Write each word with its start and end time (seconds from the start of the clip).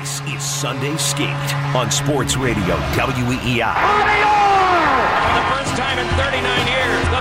This 0.00 0.22
is 0.32 0.40
Sunday 0.42 0.96
Skate 0.96 1.28
on 1.76 1.90
Sports 1.90 2.34
Radio 2.34 2.74
WEEI. 2.96 3.68
The 5.36 5.44
first 5.52 5.76
time 5.76 5.98
in 5.98 6.08
39 6.16 6.16
years, 6.16 6.39
the 6.39 6.39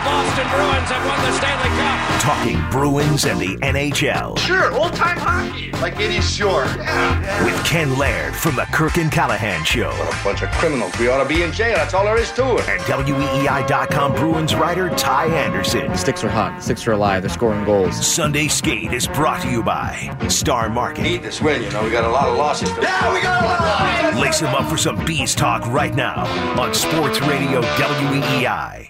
Boston 0.10 0.48
Bruins 0.50 0.90
have 0.90 1.06
won 1.06 1.20
the 1.22 1.38
Stanley 1.38 1.70
Cup. 1.78 2.22
Talking 2.22 2.70
Bruins 2.72 3.26
and 3.26 3.40
the 3.40 3.58
NHL 3.66 4.38
Sure, 4.40 4.74
old 4.74 4.94
time 4.94 5.18
hockey. 5.18 5.72
Like 5.74 6.00
Eddie 6.00 6.20
Shore. 6.22 6.66
Yeah, 6.66 7.22
yeah. 7.22 7.46
with 7.46 7.64
Ken 7.66 7.98
Laird 7.98 8.36
from 8.36 8.56
the 8.56 8.66
Kirk 8.74 8.98
and 8.98 9.12
Callahan 9.12 9.64
Show 9.64 9.90
A 9.92 10.24
bunch 10.24 10.42
of 10.42 10.50
criminals. 10.52 10.98
We 11.00 11.08
ought 11.10 11.22
to 11.22 11.30
be 11.30 11.44
in 11.44 11.52
jail. 11.52 11.76
That's 11.76 11.94
all 11.94 12.04
there 12.06 12.18
is 12.18 12.32
to 12.34 12.58
it. 12.58 12.68
and 12.68 12.82
WEEI.com 12.82 14.16
Bruins 14.16 14.56
writer 14.56 14.90
Ty 14.92 15.26
Anderson. 15.28 15.96
Sticks 15.96 16.24
are 16.24 16.30
hot. 16.30 16.62
Sticks 16.64 16.88
are 16.88 16.94
alive. 16.94 17.22
They're 17.22 17.30
scoring 17.30 17.64
goals. 17.64 17.96
Sunday 18.06 18.48
Skate 18.48 18.92
is 18.94 19.08
brought 19.08 19.42
to 19.44 19.50
you 19.50 19.62
by 19.64 20.16
Star 20.28 20.70
Market. 20.70 21.04
Need 21.04 21.22
this 21.24 21.40
win, 21.42 21.62
you 21.62 21.70
know. 21.70 21.84
We 21.84 21.92
got 21.92 22.04
a 22.04 22.10
lot 22.10 22.28
of 22.28 22.36
losses. 22.38 22.70
Yeah, 22.82 23.14
we 23.14 23.22
got 23.22 23.44
a 23.44 23.46
lot 23.46 23.60
of 23.60 24.16
losses. 24.16 24.20
Lace 24.22 24.40
them 24.40 24.56
up 24.56 24.70
for 24.70 24.78
some 24.78 25.06
bees 25.06 25.36
talk 25.36 25.66
right 25.68 25.94
now 25.94 26.26
on 26.60 26.74
Sports 26.74 27.22
Radio 27.22 27.62
WEEI. 27.62 28.90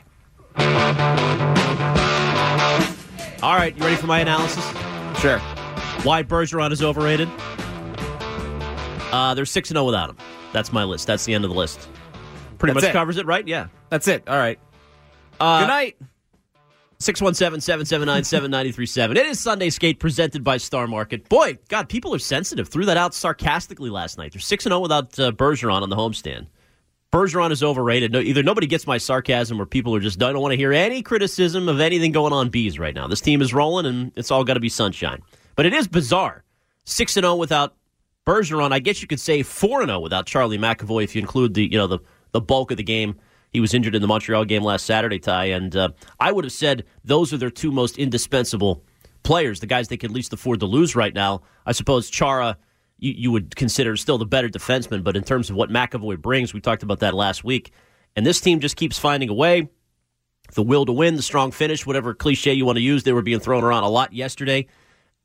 All 3.41 3.55
right, 3.55 3.75
you 3.75 3.83
ready 3.83 3.95
for 3.95 4.07
my 4.07 4.19
analysis? 4.19 4.63
Sure. 5.21 5.39
Why 6.03 6.23
Bergeron 6.23 6.71
is 6.71 6.83
overrated? 6.83 7.29
Uh, 9.11 9.33
they're 9.33 9.45
6 9.45 9.69
0 9.69 9.85
without 9.85 10.09
him. 10.09 10.17
That's 10.53 10.73
my 10.73 10.83
list. 10.83 11.07
That's 11.07 11.25
the 11.25 11.33
end 11.33 11.45
of 11.45 11.49
the 11.49 11.55
list. 11.55 11.87
Pretty 12.57 12.73
That's 12.73 12.83
much 12.83 12.89
it. 12.89 12.93
covers 12.93 13.17
it, 13.17 13.25
right? 13.25 13.47
Yeah. 13.47 13.67
That's 13.89 14.07
it. 14.07 14.27
All 14.27 14.37
right. 14.37 14.59
Uh, 15.39 15.61
Good 15.61 15.67
night. 15.67 15.97
617 16.99 17.61
779 17.61 18.23
7937. 18.25 19.15
It 19.17 19.25
is 19.25 19.39
Sunday 19.39 19.69
Skate 19.69 19.99
presented 19.99 20.43
by 20.43 20.57
Star 20.57 20.85
Market. 20.85 21.29
Boy, 21.29 21.57
God, 21.69 21.87
people 21.87 22.13
are 22.13 22.19
sensitive. 22.19 22.67
Threw 22.67 22.85
that 22.85 22.97
out 22.97 23.13
sarcastically 23.13 23.89
last 23.89 24.17
night. 24.17 24.33
They're 24.33 24.41
6 24.41 24.63
0 24.65 24.79
without 24.81 25.17
uh, 25.17 25.31
Bergeron 25.31 25.81
on 25.81 25.89
the 25.89 25.95
homestand. 25.95 26.47
Bergeron 27.11 27.51
is 27.51 27.63
overrated. 27.63 28.11
No, 28.11 28.19
either 28.19 28.43
nobody 28.43 28.67
gets 28.67 28.85
my 28.85 28.99
sarcasm 28.99 29.59
or 29.59 29.65
people 29.65 29.95
are 29.95 29.99
just 29.99 30.21
I 30.21 30.31
don't 30.31 30.41
want 30.41 30.51
to 30.51 30.57
hear 30.57 30.73
any 30.73 31.01
criticism 31.01 31.67
of 31.67 31.79
anything 31.79 32.11
going 32.11 32.33
on 32.33 32.49
bees 32.49 32.77
right 32.77 32.93
now. 32.93 33.07
This 33.07 33.21
team 33.21 33.41
is 33.41 33.53
rolling 33.53 33.87
and 33.87 34.11
it's 34.15 34.29
all 34.29 34.43
got 34.43 34.53
to 34.53 34.59
be 34.59 34.69
sunshine. 34.69 35.21
But 35.55 35.65
it 35.65 35.73
is 35.73 35.87
bizarre. 35.87 36.43
6 36.85 37.17
and 37.17 37.23
0 37.23 37.35
without 37.35 37.75
Bergeron. 38.27 38.71
I 38.71 38.79
guess 38.79 39.01
you 39.01 39.07
could 39.07 39.19
say 39.19 39.41
4 39.41 39.81
and 39.81 39.89
0 39.89 39.99
without 40.01 40.27
Charlie 40.27 40.59
McAvoy 40.59 41.03
if 41.03 41.15
you 41.15 41.21
include 41.21 41.55
the, 41.55 41.63
you 41.63 41.77
know, 41.77 41.87
the, 41.87 41.99
the 42.31 42.41
bulk 42.41 42.69
of 42.71 42.77
the 42.77 42.83
game. 42.83 43.15
He 43.51 43.59
was 43.59 43.73
injured 43.73 43.95
in 43.95 44.01
the 44.03 44.07
Montreal 44.07 44.45
game 44.45 44.63
last 44.63 44.85
Saturday, 44.85 45.17
Ty, 45.17 45.45
and 45.45 45.75
uh, 45.75 45.89
I 46.19 46.31
would 46.31 46.45
have 46.45 46.53
said 46.53 46.85
those 47.03 47.33
are 47.33 47.37
their 47.37 47.49
two 47.49 47.71
most 47.71 47.97
indispensable 47.97 48.83
players, 49.23 49.59
the 49.59 49.65
guys 49.65 49.87
they 49.87 49.97
can 49.97 50.13
least 50.13 50.31
afford 50.33 50.59
to 50.59 50.67
lose 50.67 50.95
right 50.95 51.13
now. 51.13 51.41
I 51.65 51.71
suppose 51.71 52.11
Chara, 52.11 52.57
you, 52.99 53.13
you 53.15 53.31
would 53.31 53.55
consider 53.55 53.95
still 53.97 54.17
the 54.17 54.25
better 54.25 54.49
defenseman, 54.49 55.03
but 55.03 55.15
in 55.15 55.23
terms 55.23 55.49
of 55.49 55.55
what 55.55 55.69
McAvoy 55.69 56.21
brings, 56.21 56.53
we 56.53 56.61
talked 56.61 56.83
about 56.83 56.99
that 56.99 57.13
last 57.13 57.43
week. 57.43 57.71
And 58.15 58.25
this 58.25 58.41
team 58.41 58.59
just 58.59 58.75
keeps 58.75 58.97
finding 58.97 59.29
a 59.29 59.33
way. 59.33 59.69
The 60.53 60.63
will 60.63 60.85
to 60.85 60.91
win, 60.91 61.15
the 61.15 61.21
strong 61.21 61.51
finish, 61.51 61.85
whatever 61.85 62.13
cliche 62.13 62.53
you 62.53 62.65
want 62.65 62.77
to 62.77 62.81
use, 62.81 63.03
they 63.03 63.13
were 63.13 63.21
being 63.21 63.39
thrown 63.39 63.63
around 63.63 63.83
a 63.83 63.89
lot 63.89 64.13
yesterday. 64.13 64.67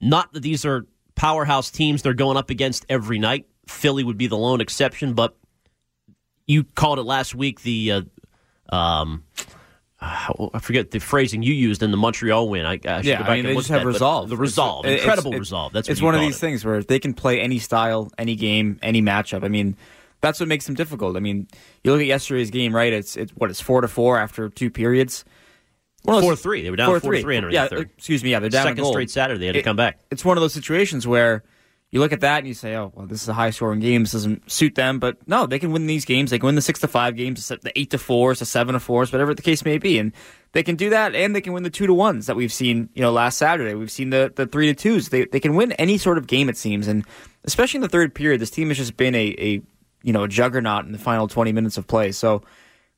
Not 0.01 0.33
that 0.33 0.41
these 0.41 0.65
are 0.65 0.87
powerhouse 1.15 1.71
teams 1.71 2.03
they're 2.03 2.15
going 2.15 2.37
up 2.37 2.51
against 2.51 2.85
every 2.89 3.19
night. 3.19 3.47
Philly 3.67 4.05
would 4.05 4.19
be 4.19 4.27
the 4.27 4.37
lone 4.37 4.61
exception, 4.61 5.15
but 5.15 5.37
you 6.47 6.65
called 6.65 6.99
it 6.99 7.05
last 7.05 7.35
week 7.35 7.63
the 7.63 7.93
uh, 7.93 8.03
um, 8.75 9.25
Ah, 10.01 10.33
I 10.53 10.59
forget 10.59 10.91
the 10.91 10.99
phrasing 10.99 11.43
you 11.43 11.55
used 11.55 11.83
in 11.83 11.91
the 11.91 11.97
Montreal 11.97 12.49
win. 12.49 12.67
I, 12.67 12.73
I 12.73 12.97
should 12.99 13.05
Yeah, 13.07 13.19
go 13.19 13.23
back 13.25 13.31
I 13.31 13.35
mean, 13.37 13.45
they 13.47 13.55
just 13.55 13.69
have 13.69 13.83
that, 13.83 13.87
resolve. 13.87 14.29
The 14.29 14.37
resolve, 14.37 14.85
It's- 14.87 15.01
incredible 15.01 15.31
it's- 15.33 15.41
resolve. 15.41 15.73
That's 15.73 15.89
it's 15.89 16.03
one 16.03 16.15
of 16.15 16.21
these 16.21 16.37
it. 16.37 16.41
things 16.41 16.65
where 16.65 16.83
they 16.83 16.99
can 16.99 17.15
play 17.15 17.41
any 17.41 17.59
style, 17.59 18.11
any 18.19 18.35
game, 18.35 18.79
any 18.83 19.01
matchup. 19.01 19.45
I 19.45 19.49
mean, 19.49 19.77
that's 20.21 20.41
what 20.41 20.49
makes 20.49 20.67
them 20.67 20.75
difficult. 20.75 21.17
I 21.17 21.21
mean, 21.21 21.47
you 21.85 21.93
look 21.93 22.01
at 22.01 22.07
yesterday's 22.07 22.51
game, 22.51 22.75
right? 22.75 22.93
It's 22.93 23.17
it's 23.17 23.31
what 23.33 23.51
it's 23.51 23.61
four 23.61 23.81
to 23.83 23.89
four 23.89 24.19
after 24.19 24.49
two 24.49 24.69
periods. 24.71 25.25
Those- 26.05 26.23
Four 26.23 26.37
three. 26.37 26.63
They 26.63 26.71
were 26.71 26.77
down 26.77 26.89
four 26.89 26.97
to 27.01 27.23
three 27.23 27.35
Yeah, 27.53 27.65
the 27.69 27.77
third. 27.77 27.91
excuse 27.97 28.23
me. 28.23 28.31
Yeah, 28.33 28.41
they're 28.41 28.51
down 28.51 28.67
a 28.67 28.71
Second 28.71 28.83
goal. 28.83 28.93
straight 28.93 29.11
Saturday, 29.11 29.39
they 29.41 29.47
had 29.47 29.55
to 29.55 29.63
come 29.63 29.77
back. 29.77 30.01
It's 30.11 30.25
one 30.25 30.37
of 30.37 30.43
those 30.43 30.53
situations 30.53 31.07
where 31.07 31.45
you 31.95 32.01
look 32.01 32.13
at 32.13 32.23
that 32.23 32.39
and 32.39 32.49
you 32.49 32.55
say, 32.55 32.75
"Oh, 32.75 32.93
well, 32.93 33.07
this 33.07 33.23
is 33.23 33.29
a 33.29 33.33
high 33.33 33.51
scoring 33.51 33.79
game. 33.79 34.03
This 34.03 34.11
doesn't 34.13 34.51
suit 34.51 34.75
them." 34.75 34.99
But 34.99 35.17
no, 35.29 35.47
they 35.47 35.61
can 35.61 35.71
win 35.71 35.87
these 35.87 36.05
games. 36.05 36.31
They 36.33 36.41
can 36.41 36.47
win 36.47 36.57
the 36.57 36.61
six 36.61 36.81
to 36.81 36.89
five 36.89 37.15
games, 37.15 37.47
the 37.47 37.73
eight 37.79 37.91
to 37.91 37.99
fours, 37.99 38.41
the 38.41 38.45
seven 38.47 38.73
to 38.73 38.81
fours, 38.81 39.13
whatever 39.13 39.33
the 39.33 39.43
case 39.43 39.65
may 39.65 39.79
be, 39.79 39.99
and 40.01 40.13
they 40.53 40.65
can 40.65 40.75
do 40.75 40.91
that. 40.91 41.15
And 41.15 41.37
they 41.37 41.41
can 41.41 41.53
win 41.53 41.63
the 41.63 41.71
two 41.71 41.87
to 41.87 41.95
ones 41.95 42.27
that 42.27 42.35
we've 42.35 42.53
seen. 42.53 42.89
You 42.95 43.03
know, 43.03 43.13
last 43.13 43.39
Saturday 43.39 43.75
we've 43.75 43.93
seen 43.93 44.11
the 44.11 44.33
the 44.35 44.47
three 44.47 44.67
to 44.67 44.75
twos. 44.75 45.11
They 45.11 45.25
they 45.27 45.39
can 45.39 45.55
win 45.55 45.71
any 45.73 45.97
sort 45.97 46.19
of 46.19 46.27
game 46.27 46.49
it 46.49 46.57
seems, 46.57 46.89
and 46.89 47.05
especially 47.45 47.79
in 47.79 47.83
the 47.83 47.89
third 47.89 48.13
period, 48.13 48.41
this 48.41 48.51
team 48.51 48.69
has 48.69 48.77
just 48.77 48.97
been 48.97 49.15
a 49.15 49.29
a 49.39 49.63
you 50.03 50.13
know 50.13 50.25
a 50.25 50.29
juggernaut 50.29 50.85
in 50.87 50.91
the 50.93 50.99
final 50.99 51.29
twenty 51.29 51.53
minutes 51.53 51.79
of 51.79 51.87
play. 51.87 52.11
So. 52.13 52.43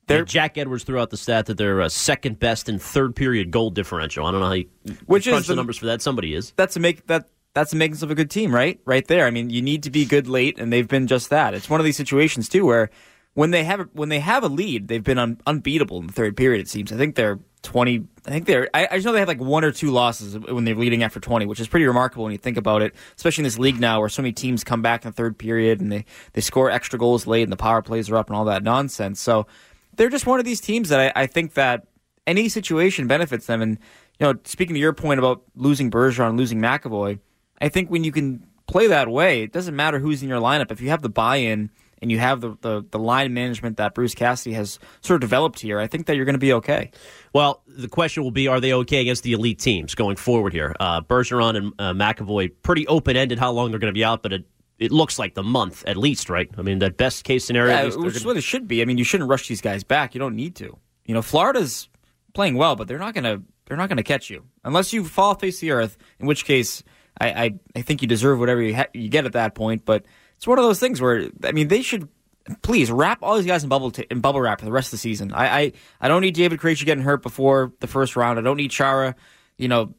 They're, 0.07 0.23
Jack 0.23 0.57
Edwards 0.57 0.85
threw 0.85 0.99
out 1.01 1.09
the 1.09 1.17
stat 1.17 1.47
that 1.47 1.57
they're 1.57 1.81
uh, 1.81 1.89
second 1.89 2.39
best 2.39 2.69
in 2.69 2.79
third 2.79 3.13
period 3.13 3.51
goal 3.51 3.71
differential. 3.71 4.25
I 4.25 4.31
don't 4.31 4.39
know 4.39 4.45
how 4.47 4.53
you 4.53 4.69
Which 5.05 5.25
crunch 5.25 5.41
is 5.41 5.47
the 5.47 5.51
the- 5.51 5.57
numbers 5.57 5.75
for 5.77 5.87
that. 5.87 6.01
Somebody 6.01 6.33
is. 6.33 6.53
that's 6.55 6.77
a 6.77 6.79
make 6.79 7.07
that 7.07 7.27
that's 7.57 7.71
the 7.71 7.77
makings 7.77 8.03
of 8.03 8.11
a 8.11 8.15
good 8.15 8.29
team, 8.29 8.53
right? 8.53 8.79
Right 8.85 9.07
there. 9.07 9.25
I 9.25 9.31
mean, 9.31 9.49
you 9.49 9.63
need 9.63 9.81
to 9.83 9.89
be 9.89 10.05
good 10.05 10.27
late, 10.27 10.59
and 10.59 10.71
they've 10.71 10.87
been 10.87 11.07
just 11.07 11.31
that. 11.31 11.55
It's 11.55 11.67
one 11.67 11.79
of 11.81 11.85
these 11.85 11.97
situations 11.97 12.47
too 12.47 12.65
where 12.65 12.91
when 13.33 13.49
they 13.49 13.63
have 13.63 13.89
when 13.93 14.09
they 14.09 14.19
have 14.19 14.43
a 14.43 14.47
lead, 14.47 14.87
they've 14.87 15.03
been 15.03 15.17
un, 15.17 15.41
unbeatable 15.47 15.99
in 15.99 16.07
the 16.07 16.13
third 16.13 16.37
period. 16.37 16.61
It 16.61 16.69
seems. 16.69 16.91
I 16.91 16.97
think 16.97 17.15
they're 17.15 17.39
twenty. 17.63 18.05
I 18.27 18.29
think 18.29 18.45
they're. 18.45 18.69
I, 18.75 18.87
I 18.91 18.95
just 18.97 19.07
know 19.07 19.11
they 19.11 19.19
have 19.19 19.27
like 19.27 19.41
one 19.41 19.63
or 19.63 19.71
two 19.71 19.89
losses 19.89 20.37
when 20.37 20.65
they're 20.65 20.75
leading 20.75 21.01
after 21.01 21.19
twenty, 21.19 21.47
which 21.47 21.59
is 21.59 21.67
pretty 21.67 21.87
remarkable 21.87 22.25
when 22.25 22.31
you 22.31 22.37
think 22.37 22.57
about 22.57 22.83
it. 22.83 22.93
Especially 23.15 23.41
in 23.41 23.45
this 23.45 23.57
league 23.57 23.79
now, 23.79 24.01
where 24.01 24.09
so 24.09 24.21
many 24.21 24.33
teams 24.33 24.63
come 24.63 24.83
back 24.83 25.03
in 25.03 25.09
the 25.09 25.15
third 25.15 25.39
period 25.39 25.81
and 25.81 25.91
they 25.91 26.05
they 26.33 26.41
score 26.41 26.69
extra 26.69 26.99
goals 26.99 27.25
late, 27.25 27.41
and 27.41 27.51
the 27.51 27.57
power 27.57 27.81
plays 27.81 28.07
are 28.11 28.17
up, 28.17 28.27
and 28.27 28.37
all 28.37 28.45
that 28.45 28.61
nonsense. 28.61 29.19
So 29.19 29.47
they're 29.95 30.09
just 30.09 30.27
one 30.27 30.37
of 30.39 30.45
these 30.45 30.61
teams 30.61 30.89
that 30.89 31.15
I, 31.17 31.23
I 31.23 31.25
think 31.25 31.55
that 31.55 31.87
any 32.27 32.49
situation 32.49 33.07
benefits 33.07 33.47
them. 33.47 33.63
And 33.63 33.79
you 34.19 34.27
know, 34.27 34.39
speaking 34.43 34.75
to 34.75 34.79
your 34.79 34.93
point 34.93 35.19
about 35.19 35.41
losing 35.55 35.89
Bergeron, 35.89 36.37
losing 36.37 36.59
McAvoy, 36.59 37.19
I 37.59 37.69
think 37.69 37.89
when 37.89 38.03
you 38.03 38.11
can 38.11 38.45
play 38.67 38.87
that 38.87 39.07
way, 39.07 39.43
it 39.43 39.51
doesn't 39.51 39.75
matter 39.75 39.99
who's 39.99 40.21
in 40.21 40.29
your 40.29 40.41
lineup. 40.41 40.71
If 40.71 40.81
you 40.81 40.89
have 40.89 41.01
the 41.01 41.09
buy-in 41.09 41.71
and 42.01 42.11
you 42.11 42.19
have 42.19 42.41
the, 42.41 42.55
the, 42.61 42.85
the 42.91 42.99
line 42.99 43.33
management 43.33 43.77
that 43.77 43.95
Bruce 43.95 44.13
Cassidy 44.13 44.53
has 44.53 44.77
sort 45.01 45.15
of 45.15 45.21
developed 45.21 45.59
here, 45.59 45.79
I 45.79 45.87
think 45.87 46.05
that 46.05 46.15
you're 46.15 46.25
going 46.25 46.33
to 46.33 46.39
be 46.39 46.53
okay. 46.53 46.91
Well, 47.33 47.63
the 47.67 47.87
question 47.87 48.23
will 48.23 48.31
be: 48.31 48.47
Are 48.47 48.59
they 48.59 48.73
okay 48.73 49.01
against 49.01 49.23
the 49.23 49.33
elite 49.33 49.59
teams 49.59 49.95
going 49.95 50.15
forward 50.15 50.53
here? 50.53 50.75
Uh, 50.79 51.01
Bergeron 51.01 51.55
and 51.55 51.73
uh, 51.79 51.93
McAvoy 51.93 52.51
pretty 52.61 52.85
open 52.87 53.17
ended 53.17 53.39
how 53.39 53.51
long 53.51 53.71
they're 53.71 53.79
going 53.79 53.93
to 53.93 53.97
be 53.97 54.03
out, 54.03 54.21
but 54.21 54.33
it, 54.33 54.45
it 54.77 54.91
looks 54.91 55.17
like 55.17 55.33
the 55.33 55.43
month 55.43 55.83
at 55.87 55.97
least, 55.97 56.29
right? 56.29 56.49
I 56.57 56.61
mean, 56.61 56.79
that 56.79 56.97
best 56.97 57.23
case 57.23 57.45
scenario. 57.45 57.89
Yeah, 57.89 57.95
which 57.95 58.15
is 58.15 58.25
what 58.25 58.37
it 58.37 58.41
should 58.41 58.67
be. 58.67 58.81
I 58.81 58.85
mean, 58.85 58.97
you 58.97 59.03
shouldn't 59.03 59.29
rush 59.29 59.47
these 59.47 59.61
guys 59.61 59.83
back. 59.83 60.13
You 60.13 60.19
don't 60.19 60.35
need 60.35 60.55
to. 60.57 60.77
You 61.05 61.13
know, 61.13 61.21
Florida's 61.21 61.89
playing 62.33 62.55
well, 62.55 62.75
but 62.75 62.87
they're 62.87 62.99
not 62.99 63.13
going 63.13 63.23
to 63.23 63.41
they're 63.65 63.77
not 63.77 63.89
going 63.89 63.97
to 63.97 64.03
catch 64.03 64.29
you 64.29 64.45
unless 64.63 64.93
you 64.93 65.03
fall 65.03 65.35
face 65.35 65.59
the 65.59 65.71
earth. 65.71 65.97
In 66.19 66.27
which 66.27 66.45
case, 66.45 66.83
I 67.19 67.29
I, 67.29 67.53
I 67.75 67.81
think 67.81 68.01
you 68.01 68.07
deserve 68.07 68.39
whatever 68.39 68.61
you 68.61 68.75
ha- 68.75 68.87
you 68.93 69.09
get 69.09 69.25
at 69.25 69.33
that 69.33 69.55
point. 69.55 69.85
But 69.85 70.05
it's 70.35 70.47
one 70.47 70.59
of 70.59 70.65
those 70.65 70.79
things 70.79 71.01
where 71.01 71.29
I 71.43 71.51
mean, 71.51 71.67
they 71.67 71.81
should 71.81 72.07
please 72.61 72.89
wrap 72.91 73.19
all 73.21 73.35
these 73.35 73.45
guys 73.45 73.63
in 73.63 73.69
bubble 73.69 73.91
t- 73.91 74.07
in 74.09 74.21
bubble 74.21 74.41
wrap 74.41 74.59
for 74.59 74.65
the 74.65 74.71
rest 74.71 74.87
of 74.87 74.91
the 74.91 74.97
season. 74.97 75.33
I 75.33 75.59
I, 75.59 75.71
I 76.01 76.07
don't 76.07 76.21
need 76.21 76.35
David 76.35 76.59
Krejci 76.59 76.85
getting 76.85 77.03
hurt 77.03 77.21
before 77.21 77.73
the 77.79 77.87
first 77.87 78.15
round. 78.15 78.39
I 78.39 78.41
don't 78.41 78.57
need 78.57 78.71
Chara, 78.71 79.15
you 79.57 79.67
know, 79.67 79.93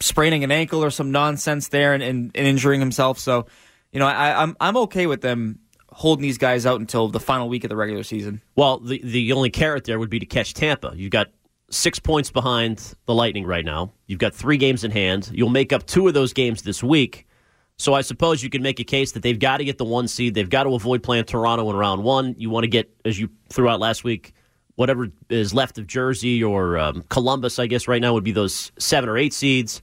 spraining 0.00 0.44
an 0.44 0.50
ankle 0.50 0.84
or 0.84 0.90
some 0.90 1.10
nonsense 1.12 1.68
there 1.68 1.94
and, 1.94 2.02
and, 2.02 2.30
and 2.34 2.46
injuring 2.46 2.80
himself. 2.80 3.18
So, 3.18 3.46
you 3.92 4.00
know, 4.00 4.06
I, 4.06 4.42
I'm 4.42 4.56
I'm 4.60 4.76
okay 4.78 5.06
with 5.06 5.20
them 5.20 5.58
holding 5.88 6.22
these 6.22 6.38
guys 6.38 6.66
out 6.66 6.80
until 6.80 7.08
the 7.08 7.20
final 7.20 7.48
week 7.48 7.64
of 7.64 7.70
the 7.70 7.76
regular 7.76 8.02
season. 8.02 8.42
Well, 8.56 8.78
the 8.78 9.00
the 9.02 9.32
only 9.32 9.50
carrot 9.50 9.84
there 9.84 9.98
would 9.98 10.10
be 10.10 10.18
to 10.18 10.26
catch 10.26 10.54
Tampa. 10.54 10.92
You've 10.96 11.12
got 11.12 11.28
six 11.74 11.98
points 11.98 12.30
behind 12.30 12.94
the 13.06 13.14
Lightning 13.14 13.44
right 13.44 13.64
now. 13.64 13.92
You've 14.06 14.20
got 14.20 14.34
three 14.34 14.56
games 14.56 14.84
in 14.84 14.90
hand. 14.90 15.30
You'll 15.32 15.50
make 15.50 15.72
up 15.72 15.86
two 15.86 16.06
of 16.08 16.14
those 16.14 16.32
games 16.32 16.62
this 16.62 16.82
week. 16.82 17.26
So 17.76 17.92
I 17.92 18.02
suppose 18.02 18.42
you 18.42 18.50
could 18.50 18.62
make 18.62 18.78
a 18.78 18.84
case 18.84 19.12
that 19.12 19.22
they've 19.22 19.38
got 19.38 19.56
to 19.56 19.64
get 19.64 19.78
the 19.78 19.84
one 19.84 20.06
seed. 20.06 20.34
They've 20.34 20.48
got 20.48 20.62
to 20.62 20.74
avoid 20.74 21.02
playing 21.02 21.24
Toronto 21.24 21.68
in 21.70 21.76
round 21.76 22.04
one. 22.04 22.36
You 22.38 22.48
want 22.48 22.62
to 22.64 22.68
get, 22.68 22.94
as 23.04 23.18
you 23.18 23.28
threw 23.48 23.68
out 23.68 23.80
last 23.80 24.04
week, 24.04 24.32
whatever 24.76 25.08
is 25.28 25.52
left 25.52 25.78
of 25.78 25.86
Jersey 25.88 26.42
or 26.42 26.78
um, 26.78 27.04
Columbus. 27.08 27.58
I 27.58 27.66
guess 27.66 27.88
right 27.88 28.00
now 28.00 28.14
would 28.14 28.24
be 28.24 28.32
those 28.32 28.70
seven 28.78 29.08
or 29.10 29.18
eight 29.18 29.32
seeds. 29.32 29.82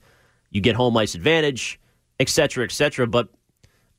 You 0.50 0.62
get 0.62 0.76
home 0.76 0.96
ice 0.96 1.16
advantage, 1.16 1.80
et 2.20 2.30
cetera, 2.30 2.64
et 2.64 2.72
cetera. 2.72 3.08
But 3.08 3.28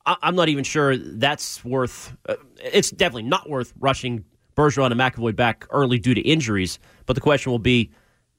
I- 0.05 0.17
I'm 0.23 0.35
not 0.35 0.49
even 0.49 0.63
sure 0.63 0.97
that's 0.97 1.63
worth. 1.63 2.15
Uh, 2.27 2.35
it's 2.63 2.89
definitely 2.89 3.29
not 3.29 3.47
worth 3.47 3.73
rushing 3.79 4.25
Bergeron 4.55 4.91
and 4.91 4.99
McAvoy 4.99 5.35
back 5.35 5.67
early 5.69 5.99
due 5.99 6.15
to 6.15 6.21
injuries. 6.21 6.79
But 7.05 7.15
the 7.15 7.21
question 7.21 7.51
will 7.51 7.59
be 7.59 7.91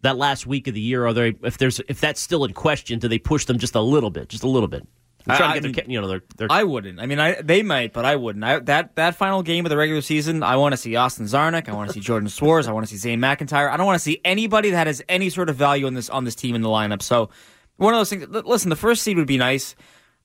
that 0.03 0.17
last 0.17 0.47
week 0.47 0.69
of 0.69 0.75
the 0.75 0.81
year. 0.81 1.07
Are 1.07 1.13
they 1.13 1.35
if 1.43 1.59
there's 1.59 1.81
if 1.89 2.01
that's 2.01 2.21
still 2.21 2.45
in 2.45 2.53
question? 2.53 2.99
Do 2.99 3.09
they 3.09 3.19
push 3.19 3.45
them 3.45 3.59
just 3.59 3.75
a 3.75 3.81
little 3.81 4.11
bit, 4.11 4.29
just 4.29 4.43
a 4.45 4.49
little 4.49 4.69
bit? 4.69 4.87
I- 5.27 5.59
to 5.59 5.71
get 5.71 5.87
their, 5.87 5.93
you 5.93 6.01
know, 6.01 6.07
their, 6.09 6.23
their 6.37 6.49
I 6.51 6.65
wouldn't. 6.65 7.01
I 7.01 7.07
mean, 7.07 7.19
I 7.19 7.41
they 7.41 7.63
might, 7.63 7.93
but 7.95 8.05
I 8.05 8.17
wouldn't. 8.17 8.45
I, 8.45 8.59
that 8.61 8.97
that 8.97 9.15
final 9.15 9.43
game 9.43 9.65
of 9.65 9.71
the 9.71 9.77
regular 9.77 10.03
season, 10.03 10.43
I 10.43 10.57
want 10.57 10.75
to 10.75 10.77
see 10.77 10.97
Austin 10.97 11.25
Czarnik. 11.27 11.69
I 11.69 11.73
want 11.73 11.89
to 11.89 11.95
see 11.95 12.01
Jordan 12.01 12.29
Szwarz. 12.29 12.69
I 12.69 12.73
want 12.73 12.87
to 12.87 12.91
see 12.93 12.99
Zane 12.99 13.21
McIntyre. 13.21 13.71
I 13.71 13.77
don't 13.77 13.87
want 13.87 13.97
to 13.97 14.05
see 14.05 14.21
anybody 14.25 14.71
that 14.71 14.87
has 14.87 15.03
any 15.09 15.31
sort 15.31 15.49
of 15.49 15.57
value 15.57 15.87
on 15.87 15.95
this 15.95 16.11
on 16.11 16.25
this 16.25 16.35
team 16.35 16.55
in 16.55 16.61
the 16.61 16.69
lineup. 16.69 17.01
So 17.01 17.31
one 17.77 17.95
of 17.95 18.01
those 18.01 18.11
things. 18.11 18.27
Listen, 18.29 18.69
the 18.69 18.77
first 18.77 19.03
seed 19.03 19.17
would 19.17 19.27
be 19.27 19.39
nice. 19.39 19.75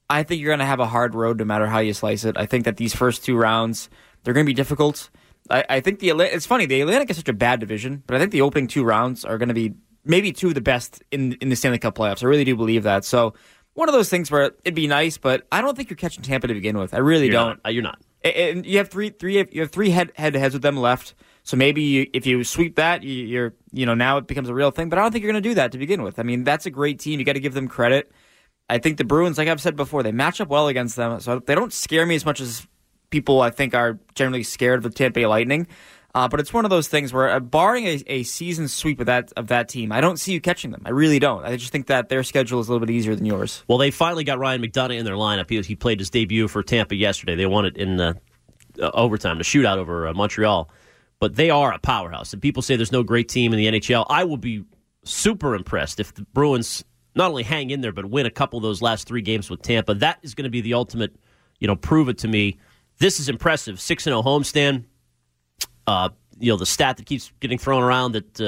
I 0.10 0.24
think 0.24 0.42
you're 0.42 0.50
going 0.50 0.60
to 0.60 0.66
have 0.66 0.80
a 0.80 0.88
hard 0.88 1.16
road 1.16 1.38
no 1.38 1.46
matter 1.46 1.68
how 1.68 1.80
you 1.80 1.94
slice 1.94 2.26
it. 2.26 2.36
I 2.38 2.46
think 2.46 2.66
that 2.66 2.78
these 2.78 2.96
first 2.96 3.24
two 3.24 3.38
rounds 3.38 3.90
they're 4.24 4.34
going 4.34 4.46
to 4.46 4.50
be 4.50 4.54
difficult. 4.54 5.10
I, 5.50 5.66
I 5.69 5.80
think 5.80 6.00
the 6.00 6.10
it's 6.10 6.46
funny 6.46 6.66
the 6.66 6.81
Atlantic 6.81 7.10
is 7.10 7.18
such 7.18 7.30
a 7.30 7.34
bad 7.34 7.60
division, 7.60 8.04
but 8.07 8.16
I 8.16 8.19
think 8.19 8.31
the 8.31 8.42
opening 8.42 8.68
two 8.68 8.84
rounds 8.84 9.25
are 9.25 9.38
going 9.38 9.50
to 9.50 9.56
be 9.56 9.74
maybe 10.06 10.31
two 10.31 10.50
of 10.50 10.54
the 10.56 10.62
best 10.62 11.04
in 11.12 11.34
in 11.34 11.50
the 11.50 11.56
Stanley 11.56 11.80
Cup 11.80 11.96
playoffs. 11.96 12.24
I 12.24 12.28
really 12.28 12.44
do 12.44 12.56
believe 12.56 12.84
that. 12.84 13.06
So 13.06 13.34
one 13.74 13.88
of 13.88 13.94
those 13.94 14.10
things 14.10 14.30
where 14.30 14.51
it'd 14.63 14.75
be 14.75 14.88
nice, 14.88 15.18
but 15.18 15.48
I 15.51 15.62
don't 15.62 15.75
think 15.75 15.90
you're 15.90 15.98
catching 15.98 16.22
Tampa 16.22 16.48
to 16.48 16.54
begin 16.54 16.78
with. 16.78 16.94
I 16.94 16.98
really 16.98 17.25
You're 17.25 17.34
don't. 17.34 17.48
not. 17.50 17.60
Uh, 17.66 17.69
You're 17.69 17.84
not. 17.84 18.00
And 18.24 18.66
you 18.66 18.78
have 18.80 18.90
three, 18.90 19.12
three, 19.12 19.38
you 19.51 19.62
have 19.62 19.72
three 19.72 19.92
head 19.92 20.12
head 20.16 20.34
to 20.34 20.40
heads 20.40 20.54
with 20.54 20.62
them 20.62 20.75
left. 20.75 21.16
So 21.44 21.56
maybe 21.56 21.81
you, 21.81 22.07
if 22.12 22.25
you 22.25 22.44
sweep 22.44 22.75
that, 22.75 23.02
you're, 23.04 23.54
you 23.72 23.86
know, 23.86 23.94
now 23.94 24.18
it 24.18 24.28
becomes 24.28 24.50
a 24.50 24.54
real 24.54 24.72
thing. 24.72 24.90
But 24.90 25.00
I 25.00 25.02
don't 25.02 25.13
think 25.13 25.24
you're 25.24 25.31
going 25.31 25.42
to 25.42 25.50
do 25.50 25.56
that 25.56 25.72
to 25.72 25.78
begin 25.78 26.02
with. 26.04 26.19
I 26.19 26.24
mean, 26.24 26.44
that's 26.44 26.66
a 26.66 26.69
great 26.69 27.00
team. 27.00 27.19
You 27.19 27.25
got 27.25 27.34
to 27.34 27.40
give 27.40 27.54
them 27.54 27.69
credit. 27.69 28.12
I 28.69 28.78
think 28.78 28.98
the 28.98 29.06
Bruins, 29.06 29.38
like 29.38 29.48
I've 29.48 29.62
said 29.62 29.78
before, 29.78 30.04
they 30.04 30.12
match 30.12 30.42
up 30.42 30.50
well 30.50 30.68
against 30.68 30.98
them. 30.98 31.18
So 31.22 31.40
they 31.40 31.56
don't 31.56 31.72
scare 31.72 32.06
me 32.06 32.16
as 32.16 32.25
much 32.25 32.42
as 32.42 32.68
people 33.10 33.42
I 33.42 33.50
think 33.50 33.74
are 33.74 34.00
generally 34.16 34.44
scared 34.44 34.78
of 34.78 34.84
the 34.84 34.90
Tampa 34.90 35.22
Bay 35.22 35.26
Lightning. 35.26 35.68
Uh, 36.16 36.28
but 36.28 36.40
it's 36.40 36.52
one 36.52 36.66
of 36.66 36.72
those 36.72 36.88
things 36.88 37.14
where, 37.14 37.30
uh, 37.30 37.40
barring 37.40 37.86
a, 37.86 38.04
a 38.08 38.24
season 38.24 38.68
sweep 38.68 39.00
of 39.00 39.06
that 39.06 39.32
of 39.38 39.48
that 39.48 39.70
team, 39.70 39.92
I 39.92 40.02
don't 40.02 40.18
see 40.18 40.34
you 40.34 40.42
catching 40.42 40.72
them. 40.72 40.82
I 40.86 40.90
really 40.90 41.20
don't. 41.20 41.46
I 41.46 41.56
just 41.56 41.72
think 41.72 41.86
that 41.88 42.10
their 42.10 42.24
schedule 42.24 42.60
is 42.60 42.68
a 42.68 42.72
little 42.72 42.86
bit 42.86 42.92
easier 42.94 43.16
than 43.16 43.26
yours. 43.26 43.64
Well, 43.68 43.78
they 43.78 43.92
finally 43.92 44.24
got 44.24 44.40
Ryan 44.40 44.62
McDonagh 44.62 44.98
in 44.98 45.06
their 45.06 45.16
lineup. 45.16 45.50
He, 45.50 45.62
he 45.62 45.76
played 45.76 46.00
his 46.00 46.10
debut 46.10 46.48
for 46.48 46.64
Tampa 46.64 46.96
yesterday. 46.96 47.36
They 47.36 47.46
won 47.46 47.66
it 47.66 47.78
in 47.78 48.02
uh, 48.02 48.14
overtime, 48.80 49.38
the 49.38 49.44
shootout 49.44 49.78
over 49.78 50.08
uh, 50.08 50.14
Montreal. 50.14 50.70
But 51.20 51.36
they 51.36 51.52
are 51.52 51.72
a 51.74 51.80
powerhouse. 51.80 52.34
And 52.34 52.42
people 52.42 52.64
say 52.64 52.76
there's 52.76 52.92
no 52.92 53.04
great 53.04 53.30
team 53.30 53.54
in 53.54 53.58
the 53.58 53.80
NHL. 53.80 54.06
I 54.10 54.24
will 54.24 54.38
be 54.38 54.64
super 55.04 55.54
impressed 55.54 56.00
if 56.00 56.14
the 56.14 56.24
Bruins 56.34 56.84
not 57.16 57.30
only 57.30 57.44
hang 57.44 57.70
in 57.70 57.82
there, 57.82 57.92
but 57.92 58.06
win 58.06 58.26
a 58.26 58.32
couple 58.32 58.58
of 58.58 58.64
those 58.64 58.82
last 58.82 59.08
three 59.08 59.22
games 59.22 59.50
with 59.50 59.62
Tampa. 59.62 59.94
That 59.96 60.20
is 60.24 60.34
going 60.34 60.46
to 60.46 60.50
be 60.50 60.62
the 60.62 60.74
ultimate, 60.74 61.16
you 61.60 61.68
know, 61.68 61.76
prove 61.76 62.10
it 62.10 62.18
to 62.20 62.28
me. 62.28 62.58
This 63.00 63.19
is 63.19 63.30
impressive. 63.30 63.80
6 63.80 64.07
and 64.07 64.12
0 64.12 64.22
homestand. 64.24 64.84
Uh, 65.88 66.10
you 66.40 66.51
know, 66.51 66.57
the 66.57 66.66
stat 66.66 66.98
that 66.98 67.06
keeps 67.06 67.31
getting 67.40 67.57
thrown 67.57 67.84
around 67.84 68.13
that. 68.13 68.40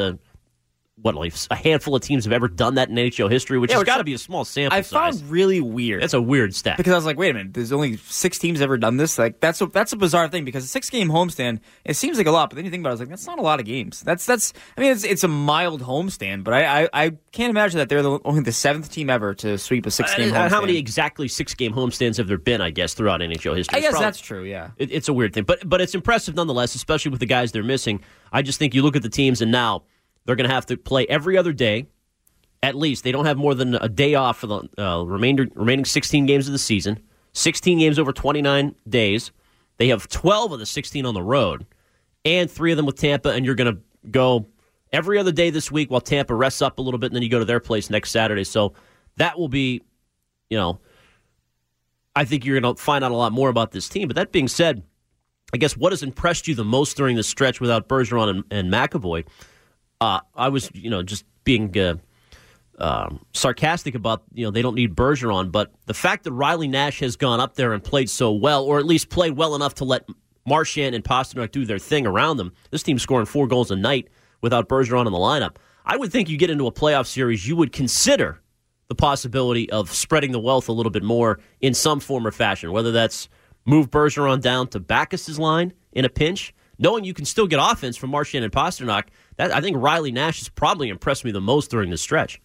What 0.98 1.16
like 1.16 1.34
a 1.50 1.56
handful 1.56 1.96
of 1.96 2.02
teams 2.04 2.26
have 2.26 2.34
ever 2.34 2.48
done 2.48 2.76
that 2.76 2.90
in 2.90 2.96
NHL 2.96 3.32
history, 3.32 3.58
which 3.58 3.72
Yeah, 3.72 3.78
has 3.78 3.86
got 3.86 3.98
to 3.98 4.04
be 4.04 4.14
a 4.14 4.18
small 4.20 4.46
sample 4.46 4.78
I 4.78 4.82
size. 4.82 5.20
found 5.22 5.32
really 5.32 5.60
weird. 5.60 6.04
That's 6.04 6.14
a 6.14 6.22
weird 6.22 6.54
stat. 6.54 6.78
because 6.78 6.92
I 6.94 6.96
was 6.96 7.06
like, 7.06 7.18
wait 7.18 7.32
a 7.32 7.34
minute, 7.34 7.54
there's 7.56 7.72
only 7.72 7.98
six 7.98 8.38
teams 8.38 8.62
ever 8.62 8.78
done 8.78 8.98
this. 8.98 9.18
Like 9.18 9.40
that's 9.40 9.62
a, 9.62 9.66
that's 9.68 9.94
a 9.94 9.96
bizarre 9.96 10.28
thing 10.28 10.46
because 10.46 10.64
a 10.64 10.68
six 10.68 10.90
game 10.92 11.08
homestand 11.10 11.60
it 11.86 11.96
seems 11.96 12.18
like 12.20 12.28
a 12.28 12.32
lot, 12.32 12.50
but 12.52 12.58
then 12.58 12.66
you 12.66 12.72
think 12.72 12.82
about 12.82 12.90
it, 12.90 12.92
I 12.92 12.94
was 12.94 13.00
like, 13.00 13.10
that's 13.10 13.26
not 13.26 13.40
a 13.40 13.42
lot 13.42 13.60
of 13.60 13.66
games. 13.66 14.02
That's 14.02 14.26
that's 14.28 14.54
I 14.78 14.82
mean 14.82 14.92
it's 14.92 15.04
it's 15.04 15.24
a 15.24 15.28
mild 15.30 15.82
homestand, 15.82 16.44
but 16.44 16.54
I 16.54 16.84
I, 16.84 16.90
I 16.94 17.10
can't 17.32 17.50
imagine 17.50 17.80
that 17.80 17.90
they're 17.90 18.04
the, 18.04 18.20
only 18.26 18.42
the 18.42 18.52
seventh 18.52 18.92
team 18.92 19.10
ever 19.10 19.34
to 19.36 19.58
sweep 19.58 19.86
a 19.88 19.92
six 19.92 20.14
game 20.14 20.32
Uh, 20.34 20.36
homestand. 20.36 20.50
how 20.50 20.62
many 20.62 20.78
exactly 20.78 21.28
six 21.30 21.56
game 21.56 21.74
homestands 21.74 22.18
have 22.18 22.28
there 22.28 22.38
been? 22.38 22.62
I 22.62 22.70
guess 22.70 22.94
throughout 22.94 23.22
NHL 23.22 23.56
history. 23.56 23.78
I 23.78 23.82
guess 23.82 23.92
probably- 23.92 24.06
that's 24.06 24.20
true. 24.20 24.44
Yeah. 24.44 24.72
It, 24.78 24.92
it's 24.92 25.08
a 25.08 25.14
weird 25.14 25.34
thing, 25.34 25.46
but 25.46 25.68
but 25.68 25.82
it's 25.82 25.96
impressive 25.96 26.36
nonetheless, 26.36 26.76
especially 26.76 27.10
with 27.12 27.22
the 27.22 27.26
guys 27.26 27.54
they're 27.54 27.64
missing. 27.64 28.02
I 28.32 28.44
just 28.44 28.60
think 28.60 28.76
you 28.76 28.84
look 28.84 28.96
at 28.96 29.02
the 29.02 29.10
teams, 29.10 29.42
and 29.42 29.52
now 29.52 29.84
they're 30.26 30.36
going 30.36 30.48
to 30.48 30.54
have 30.54 30.66
to 30.68 30.78
play 30.78 31.06
every 31.08 31.38
other 31.38 31.54
day. 31.54 31.88
At 32.64 32.76
least 32.76 33.04
they 33.04 33.12
don't 33.12 33.26
have 33.26 33.38
more 33.38 33.56
than 33.56 33.76
a 33.76 33.90
day 33.90 34.16
off 34.16 34.40
for 34.40 34.48
the 34.48 34.70
uh, 34.78 35.04
remainder 35.04 35.48
remaining 35.56 35.86
16 35.86 36.26
games 36.26 36.48
of 36.48 36.54
the 36.54 36.60
season. 36.60 37.02
16 37.34 37.80
games 37.80 37.98
over 37.98 38.12
29 38.12 38.76
days. 38.88 39.32
They 39.78 39.88
have 39.88 40.08
12 40.08 40.52
of 40.52 40.60
the 40.60 40.66
16 40.66 41.06
on 41.06 41.14
the 41.14 41.24
road, 41.24 41.66
and 42.24 42.52
three 42.52 42.72
of 42.72 42.78
them 42.78 42.86
with 42.86 42.98
Tampa. 42.98 43.30
And 43.30 43.46
you're 43.46 43.56
going 43.56 43.74
to 43.76 43.82
go 44.10 44.48
every 44.92 45.18
other 45.18 45.32
day 45.32 45.50
this 45.50 45.72
week 45.72 45.90
while 45.90 46.02
Tampa 46.02 46.36
rests 46.36 46.62
up 46.62 46.78
a 46.78 46.82
little 46.82 47.00
bit, 47.00 47.08
and 47.08 47.16
then 47.16 47.24
you 47.24 47.30
go 47.30 47.40
to 47.40 47.46
their 47.46 47.60
place 47.60 47.90
next 47.90 48.12
Saturday. 48.12 48.44
So 48.44 48.74
that 49.18 49.40
will 49.40 49.48
be, 49.48 49.82
you 50.50 50.58
know, 50.58 50.80
I 52.16 52.26
think 52.26 52.46
you're 52.46 52.60
going 52.60 52.76
to 52.76 52.82
find 52.82 53.04
out 53.04 53.12
a 53.12 53.16
lot 53.16 53.32
more 53.32 53.50
about 53.50 53.72
this 53.72 53.90
team. 53.90 54.08
But 54.08 54.18
that 54.18 54.32
being 54.32 54.48
said, 54.48 54.84
I 55.54 55.58
guess 55.58 55.76
what 55.76 55.94
has 55.94 56.04
impressed 56.04 56.48
you 56.48 56.56
the 56.56 56.66
most 56.66 56.96
during 56.98 57.16
this 57.16 57.28
stretch 57.28 57.60
without 57.60 57.88
Bergeron 57.88 58.30
and, 58.30 58.44
and 58.52 58.72
McAvoy? 58.72 59.26
Uh, 60.02 60.20
I 60.36 60.50
was, 60.50 60.70
you 60.74 60.90
know, 60.90 61.04
just 61.04 61.26
being 61.44 61.78
uh, 61.78 61.96
um, 62.80 63.24
sarcastic 63.34 63.94
about, 63.94 64.24
you 64.34 64.44
know, 64.44 64.50
they 64.50 64.64
don't 64.64 64.74
need 64.74 64.96
Bergeron, 64.96 65.52
but 65.52 65.72
the 65.86 65.94
fact 65.94 66.24
that 66.24 66.32
Riley 66.32 66.68
Nash 66.68 67.00
has 67.02 67.16
gone 67.16 67.40
up 67.40 67.54
there 67.54 67.72
and 67.72 67.84
played 67.84 68.10
so 68.10 68.32
well, 68.32 68.66
or 68.66 68.80
at 68.80 68.86
least 68.86 69.10
played 69.10 69.38
well 69.38 69.54
enough 69.56 69.76
to 69.76 69.86
let 69.86 70.08
Marchand 70.48 70.96
and 70.96 71.04
Pastrnak 71.04 71.52
do 71.52 71.66
their 71.66 71.78
thing 71.78 72.08
around 72.08 72.38
them. 72.38 72.52
This 72.72 72.82
team's 72.82 73.04
scoring 73.04 73.28
four 73.28 73.48
goals 73.48 73.70
a 73.70 73.76
night 73.76 74.08
without 74.42 74.68
Bergeron 74.68 75.06
in 75.06 75.14
the 75.14 75.20
lineup. 75.20 75.58
I 75.86 75.98
would 75.98 76.12
think 76.12 76.30
you 76.30 76.38
get 76.38 76.50
into 76.50 76.66
a 76.66 76.72
playoff 76.72 77.06
series, 77.06 77.48
you 77.48 77.56
would 77.56 77.72
consider 77.72 78.42
the 78.88 78.96
possibility 78.96 79.70
of 79.70 79.92
spreading 79.92 80.32
the 80.32 80.40
wealth 80.40 80.68
a 80.68 80.74
little 80.74 80.90
bit 80.90 81.04
more 81.04 81.40
in 81.62 81.76
some 81.76 82.00
form 82.00 82.26
or 82.26 82.32
fashion, 82.32 82.72
whether 82.72 82.92
that's 82.92 83.30
move 83.66 83.92
Bergeron 83.92 84.42
down 84.42 84.68
to 84.70 84.80
Backes's 84.80 85.38
line 85.38 85.74
in 85.92 86.06
a 86.06 86.10
pinch, 86.10 86.54
knowing 86.82 87.06
you 87.06 87.14
can 87.14 87.24
still 87.24 87.48
get 87.48 87.60
offense 87.62 87.96
from 87.96 88.10
Marchand 88.10 88.44
and 88.44 88.52
Pastrnak. 88.52 89.06
That 89.38 89.54
I 89.54 89.62
think 89.62 89.78
Riley 89.78 90.12
Nash 90.12 90.40
has 90.40 90.50
probably 90.50 90.90
impressed 90.90 91.24
me 91.24 91.32
the 91.32 91.40
most 91.40 91.72
during 91.72 91.90
this 91.90 92.02
stretch. 92.02 92.42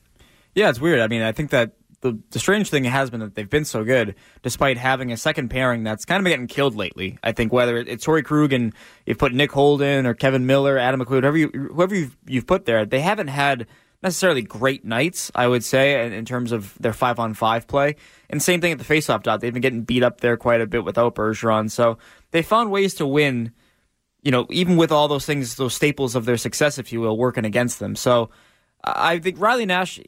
Yeah, 0.54 0.70
it's 0.70 0.80
weird. 0.80 1.00
I 1.00 1.08
mean, 1.08 1.22
I 1.22 1.32
think 1.32 1.50
that 1.50 1.72
the, 2.02 2.18
the 2.30 2.38
strange 2.38 2.70
thing 2.70 2.84
has 2.84 3.10
been 3.10 3.20
that 3.20 3.34
they've 3.34 3.48
been 3.48 3.64
so 3.64 3.82
good, 3.82 4.14
despite 4.42 4.78
having 4.78 5.12
a 5.12 5.16
second 5.16 5.48
pairing 5.48 5.82
that's 5.82 6.04
kind 6.04 6.20
of 6.20 6.24
been 6.24 6.32
getting 6.32 6.46
killed 6.46 6.76
lately. 6.76 7.18
I 7.22 7.32
think 7.32 7.52
whether 7.52 7.76
it's 7.78 8.06
Torey 8.06 8.24
Krug 8.24 8.52
and 8.52 8.72
you've 9.06 9.18
put 9.18 9.32
Nick 9.32 9.50
Holden 9.52 10.06
or 10.06 10.14
Kevan 10.14 10.46
Miller, 10.46 10.78
Adam 10.78 11.00
McQuaid, 11.00 11.22
whoever, 11.22 11.36
you, 11.36 11.48
whoever 11.48 11.94
you've, 11.94 12.16
you've 12.26 12.46
put 12.46 12.66
there, 12.66 12.84
they 12.84 13.00
haven't 13.00 13.28
had 13.28 13.66
necessarily 14.02 14.42
great 14.42 14.84
nights, 14.84 15.32
I 15.34 15.48
would 15.48 15.64
say, 15.64 16.06
in, 16.06 16.12
in 16.12 16.24
terms 16.24 16.52
of 16.52 16.74
their 16.78 16.92
five 16.92 17.18
on 17.18 17.34
five 17.34 17.66
play. 17.66 17.96
And 18.30 18.42
same 18.42 18.60
thing 18.60 18.72
at 18.72 18.78
the 18.78 18.84
faceoff 18.84 19.22
dot. 19.22 19.40
They've 19.40 19.52
been 19.52 19.62
getting 19.62 19.82
beat 19.82 20.02
up 20.02 20.20
there 20.20 20.36
quite 20.36 20.60
a 20.60 20.66
bit 20.66 20.84
without 20.84 21.14
Bergeron. 21.14 21.70
So 21.70 21.98
they 22.30 22.42
found 22.42 22.70
ways 22.70 22.94
to 22.94 23.06
win, 23.06 23.52
you 24.26 24.32
know, 24.32 24.44
even 24.50 24.76
with 24.76 24.90
all 24.90 25.06
those 25.06 25.24
things, 25.24 25.54
those 25.54 25.72
staples 25.72 26.16
of 26.16 26.24
their 26.24 26.36
success, 26.36 26.80
if 26.80 26.92
you 26.92 27.00
will, 27.00 27.16
working 27.16 27.44
against 27.44 27.78
them. 27.78 27.94
So 27.94 28.30
I 28.82 29.20
think 29.20 29.38
Riley 29.38 29.66
Nash, 29.66 30.00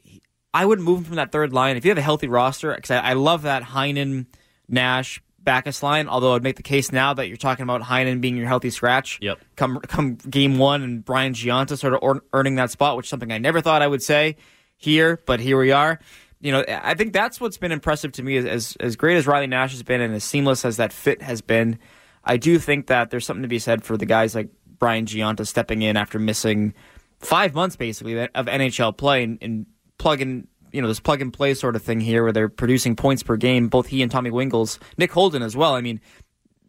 I 0.52 0.66
wouldn't 0.66 0.84
move 0.84 0.98
him 0.98 1.04
from 1.04 1.16
that 1.16 1.30
third 1.30 1.52
line 1.52 1.76
if 1.76 1.84
you 1.84 1.92
have 1.92 1.98
a 1.98 2.02
healthy 2.02 2.26
roster. 2.26 2.74
Because 2.74 2.90
I, 2.90 2.98
I 2.98 3.12
love 3.12 3.42
that 3.42 3.62
Heinen, 3.62 4.26
Nash, 4.68 5.22
Backes 5.38 5.84
line. 5.84 6.08
Although 6.08 6.34
I'd 6.34 6.42
make 6.42 6.56
the 6.56 6.64
case 6.64 6.90
now 6.90 7.14
that 7.14 7.28
you're 7.28 7.36
talking 7.36 7.62
about 7.62 7.82
Heinen 7.82 8.20
being 8.20 8.36
your 8.36 8.48
healthy 8.48 8.70
scratch. 8.70 9.20
Yep. 9.22 9.38
Come 9.54 9.78
come 9.82 10.16
game 10.16 10.58
one 10.58 10.82
and 10.82 11.04
Brian 11.04 11.32
Gionta 11.32 11.78
sort 11.78 11.94
of 11.94 12.00
or, 12.02 12.24
earning 12.32 12.56
that 12.56 12.72
spot, 12.72 12.96
which 12.96 13.06
is 13.06 13.10
something 13.10 13.30
I 13.30 13.38
never 13.38 13.60
thought 13.60 13.82
I 13.82 13.86
would 13.86 14.02
say 14.02 14.36
here, 14.76 15.20
but 15.26 15.38
here 15.38 15.60
we 15.60 15.70
are. 15.70 16.00
You 16.40 16.50
know, 16.50 16.64
I 16.68 16.94
think 16.94 17.12
that's 17.12 17.40
what's 17.40 17.56
been 17.56 17.70
impressive 17.70 18.10
to 18.12 18.24
me. 18.24 18.36
Is, 18.36 18.46
as 18.46 18.76
as 18.80 18.96
great 18.96 19.16
as 19.16 19.28
Riley 19.28 19.46
Nash 19.46 19.70
has 19.70 19.84
been 19.84 20.00
and 20.00 20.12
as 20.12 20.24
seamless 20.24 20.64
as 20.64 20.78
that 20.78 20.92
fit 20.92 21.22
has 21.22 21.40
been, 21.40 21.78
I 22.28 22.36
do 22.36 22.58
think 22.58 22.86
that 22.86 23.10
there's 23.10 23.26
something 23.26 23.42
to 23.42 23.48
be 23.48 23.58
said 23.58 23.82
for 23.82 23.96
the 23.96 24.06
guys 24.06 24.34
like 24.34 24.50
Brian 24.78 25.06
Gionta 25.06 25.46
stepping 25.46 25.82
in 25.82 25.96
after 25.96 26.18
missing 26.18 26.74
five 27.18 27.54
months 27.54 27.74
basically 27.74 28.16
of 28.20 28.46
NHL 28.46 28.96
play 28.96 29.24
and, 29.24 29.38
and 29.40 29.66
plugging 29.98 30.46
you 30.72 30.82
know 30.82 30.88
this 30.88 31.00
plug 31.00 31.22
and 31.22 31.32
play 31.32 31.54
sort 31.54 31.74
of 31.76 31.82
thing 31.82 32.00
here 32.00 32.22
where 32.22 32.32
they're 32.32 32.48
producing 32.48 32.94
points 32.94 33.22
per 33.22 33.36
game. 33.36 33.68
Both 33.68 33.86
he 33.86 34.02
and 34.02 34.10
Tommy 34.10 34.30
Wingels, 34.30 34.78
Nick 34.96 35.10
Holden 35.10 35.42
as 35.42 35.56
well. 35.56 35.74
I 35.74 35.80
mean, 35.80 36.00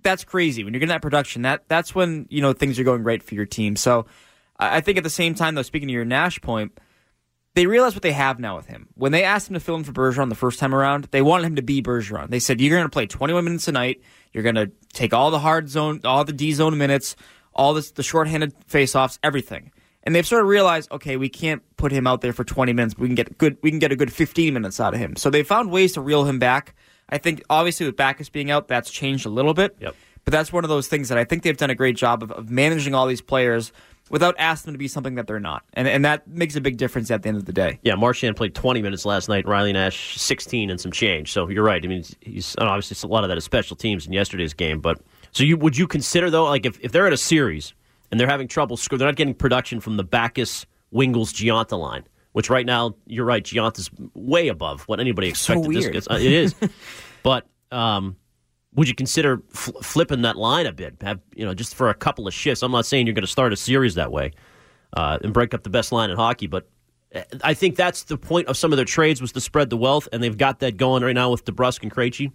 that's 0.02 0.24
crazy 0.24 0.64
when 0.64 0.74
you're 0.74 0.80
getting 0.80 0.94
that 0.94 1.02
production. 1.02 1.42
That 1.44 1.68
that's 1.68 1.94
when 1.94 2.26
you 2.30 2.42
know 2.42 2.54
things 2.54 2.80
are 2.80 2.84
going 2.84 3.04
right 3.04 3.22
for 3.22 3.36
your 3.36 3.46
team. 3.46 3.76
So 3.76 4.06
I 4.58 4.82
think 4.82 4.98
at 4.98 5.04
the 5.04 5.10
same 5.10 5.36
time 5.36 5.56
though, 5.56 5.62
speaking 5.62 5.88
to 5.88 5.94
your 5.94 6.06
Nash 6.06 6.42
point. 6.42 6.80
They 7.56 7.66
realize 7.66 7.96
what 7.96 8.04
they 8.04 8.12
have 8.12 8.40
now 8.40 8.56
with 8.56 8.68
him. 8.68 8.88
When 8.94 9.12
they 9.12 9.24
asked 9.24 9.50
him 9.50 9.56
to 9.56 9.60
fill 9.60 9.76
in 9.76 9.84
for 9.84 9.92
Bergeron 9.92 10.30
the 10.30 10.36
first 10.36 10.60
time 10.60 10.74
around, 10.74 11.06
they 11.06 11.22
wanted 11.22 11.48
him 11.48 11.56
to 11.56 11.64
be 11.64 11.82
Bergeron. 11.82 12.30
They 12.30 12.40
said, 12.40 12.62
"You're 12.62 12.78
going 12.78 12.86
to 12.86 12.90
play 12.90 13.08
21 13.08 13.44
minutes 13.44 13.68
a 13.68 13.72
night. 13.72 14.02
You're 14.34 14.44
going 14.44 14.56
to 14.56 14.72
take 14.94 15.14
all 15.14 15.32
the 15.32 15.40
hard 15.40 15.70
zone, 15.70 16.02
all 16.04 16.24
the 16.24 16.34
D 16.34 16.54
zone 16.54 16.78
minutes, 16.78 17.16
all 17.54 17.74
this, 17.74 17.92
the 17.92 18.04
shorthanded 18.04 18.54
faceoffs, 18.68 19.20
everything." 19.24 19.72
And 20.04 20.16
they've 20.16 20.26
sort 20.26 20.42
of 20.42 20.48
realized, 20.48 20.92
okay, 20.92 21.18
we 21.18 21.30
can't 21.30 21.62
put 21.78 21.92
him 21.92 22.08
out 22.08 22.22
there 22.22 22.34
for 22.34 22.44
20 22.44 22.72
minutes. 22.74 22.98
We 22.98 23.08
can 23.08 23.16
get 23.16 23.38
good. 23.38 23.58
We 23.62 23.70
can 23.70 23.80
get 23.80 23.92
a 23.92 23.96
good 23.96 24.12
15 24.12 24.54
minutes 24.54 24.80
out 24.80 24.94
of 24.94 25.00
him. 25.00 25.16
So 25.16 25.30
they 25.30 25.44
found 25.44 25.72
ways 25.72 25.94
to 25.94 26.02
reel 26.02 26.26
him 26.26 26.40
back. 26.40 26.74
I 27.10 27.18
think 27.18 27.44
obviously 27.50 27.86
with 27.86 27.96
Backes 27.98 28.30
being 28.30 28.50
out, 28.50 28.68
that's 28.68 28.90
changed 28.90 29.26
a 29.26 29.30
little 29.30 29.54
bit. 29.54 29.76
Yep. 29.80 29.96
But 30.26 30.32
that's 30.32 30.54
one 30.54 30.64
of 30.64 30.70
those 30.70 30.88
things 30.88 31.10
that 31.10 31.18
I 31.18 31.24
think 31.24 31.44
they've 31.44 31.58
done 31.58 31.70
a 31.70 31.76
great 31.76 31.96
job 31.96 32.24
of, 32.24 32.32
of 32.32 32.50
managing 32.50 32.94
all 32.94 33.08
these 33.08 33.22
players 33.22 33.72
without 34.10 34.36
asking 34.40 34.70
them 34.70 34.74
to 34.76 34.80
be 34.80 34.88
something 34.88 35.16
that 35.16 35.28
they're 35.28 35.40
not. 35.40 35.64
And 35.74 35.88
and 35.88 36.04
that 36.06 36.28
makes 36.28 36.56
a 36.56 36.62
big 36.62 36.78
difference 36.78 37.12
at 37.12 37.22
the 37.24 37.30
end 37.30 37.38
of 37.38 37.46
the 37.46 37.54
day. 37.54 37.80
Yeah, 37.84 37.96
Marchand 37.96 38.36
played 38.36 38.56
20 38.56 38.82
minutes 38.82 39.06
last 39.06 39.30
night. 39.30 39.48
Riley 39.48 39.74
Nash 39.74 40.18
16 40.18 40.70
and 40.70 40.80
some 40.80 40.92
change. 40.92 41.32
So 41.32 41.48
you're 41.50 41.64
right. 41.64 41.84
I 41.84 41.88
mean, 41.88 42.04
he's 42.22 42.56
obviously 42.58 43.08
a 43.08 43.12
lot 43.12 43.24
of 43.24 43.30
that 43.30 43.38
is 43.38 43.44
special 43.44 43.76
teams 43.76 44.06
in 44.08 44.14
yesterday's 44.14 44.54
game. 44.54 44.80
But 44.80 45.02
so 45.32 45.44
you 45.44 45.58
would 45.58 45.78
you 45.78 45.88
consider 45.88 46.30
though, 46.30 46.46
like 46.46 46.66
if, 46.66 46.80
if 46.82 46.92
they're 46.92 47.08
at 47.08 47.14
a 47.14 47.18
series 47.18 47.74
and 48.12 48.20
they're 48.20 48.28
having 48.28 48.48
trouble 48.48 48.78
score, 48.78 48.98
they're 48.98 49.08
not 49.08 49.16
getting 49.16 49.34
production 49.34 49.80
from 49.80 49.98
the 49.98 50.04
Backes 50.04 50.66
Wingels 50.94 51.32
Gionta 51.34 51.78
line, 51.80 52.04
which 52.32 52.50
right 52.50 52.66
now 52.66 52.96
you're 53.06 53.26
right, 53.26 53.44
Gionta's 53.44 53.90
way 54.16 54.48
above 54.48 54.82
what 54.84 55.00
anybody 55.00 55.34
So 55.34 55.54
expected. 55.54 55.68
weird. 55.68 55.94
This, 55.94 56.08
uh, 56.10 56.16
it 56.16 56.32
is, 56.32 56.56
but 57.24 57.48
um, 57.72 58.16
would 58.76 58.88
you 58.88 58.96
consider 58.96 59.42
fl- 59.50 59.80
flipping 59.82 60.22
that 60.22 60.36
line 60.36 60.66
a 60.66 60.72
bit? 60.72 60.96
Have 61.02 61.20
you 61.36 61.46
know 61.46 61.54
just 61.54 61.76
for 61.76 61.90
a 61.90 61.94
couple 61.94 62.28
of 62.28 62.34
shifts? 62.34 62.64
I'm 62.64 62.72
not 62.72 62.86
saying 62.86 63.08
you're 63.08 63.16
going 63.16 63.24
to 63.24 63.28
start 63.28 63.54
a 63.54 63.58
series 63.58 63.96
that 63.96 64.12
way 64.12 64.32
uh, 64.94 65.20
and 65.24 65.34
break 65.34 65.54
up 65.54 65.64
the 65.64 65.70
best 65.70 65.92
line 65.92 66.10
in 66.10 66.18
hockey, 66.18 66.48
but 66.48 66.70
I 67.44 67.54
think 67.56 67.76
that's 67.76 68.04
the 68.04 68.18
point 68.18 68.48
of 68.48 68.58
some 68.58 68.72
of 68.72 68.78
their 68.78 68.86
trades 68.86 69.22
was 69.22 69.32
to 69.32 69.42
spread 69.42 69.70
the 69.70 69.78
wealth, 69.78 70.08
and 70.12 70.22
they've 70.22 70.38
got 70.38 70.60
that 70.60 70.78
going 70.78 71.04
right 71.04 71.16
now 71.16 71.32
with 71.32 71.44
DeBrusk 71.46 71.82
and 71.82 71.92
Krejci 71.92 72.32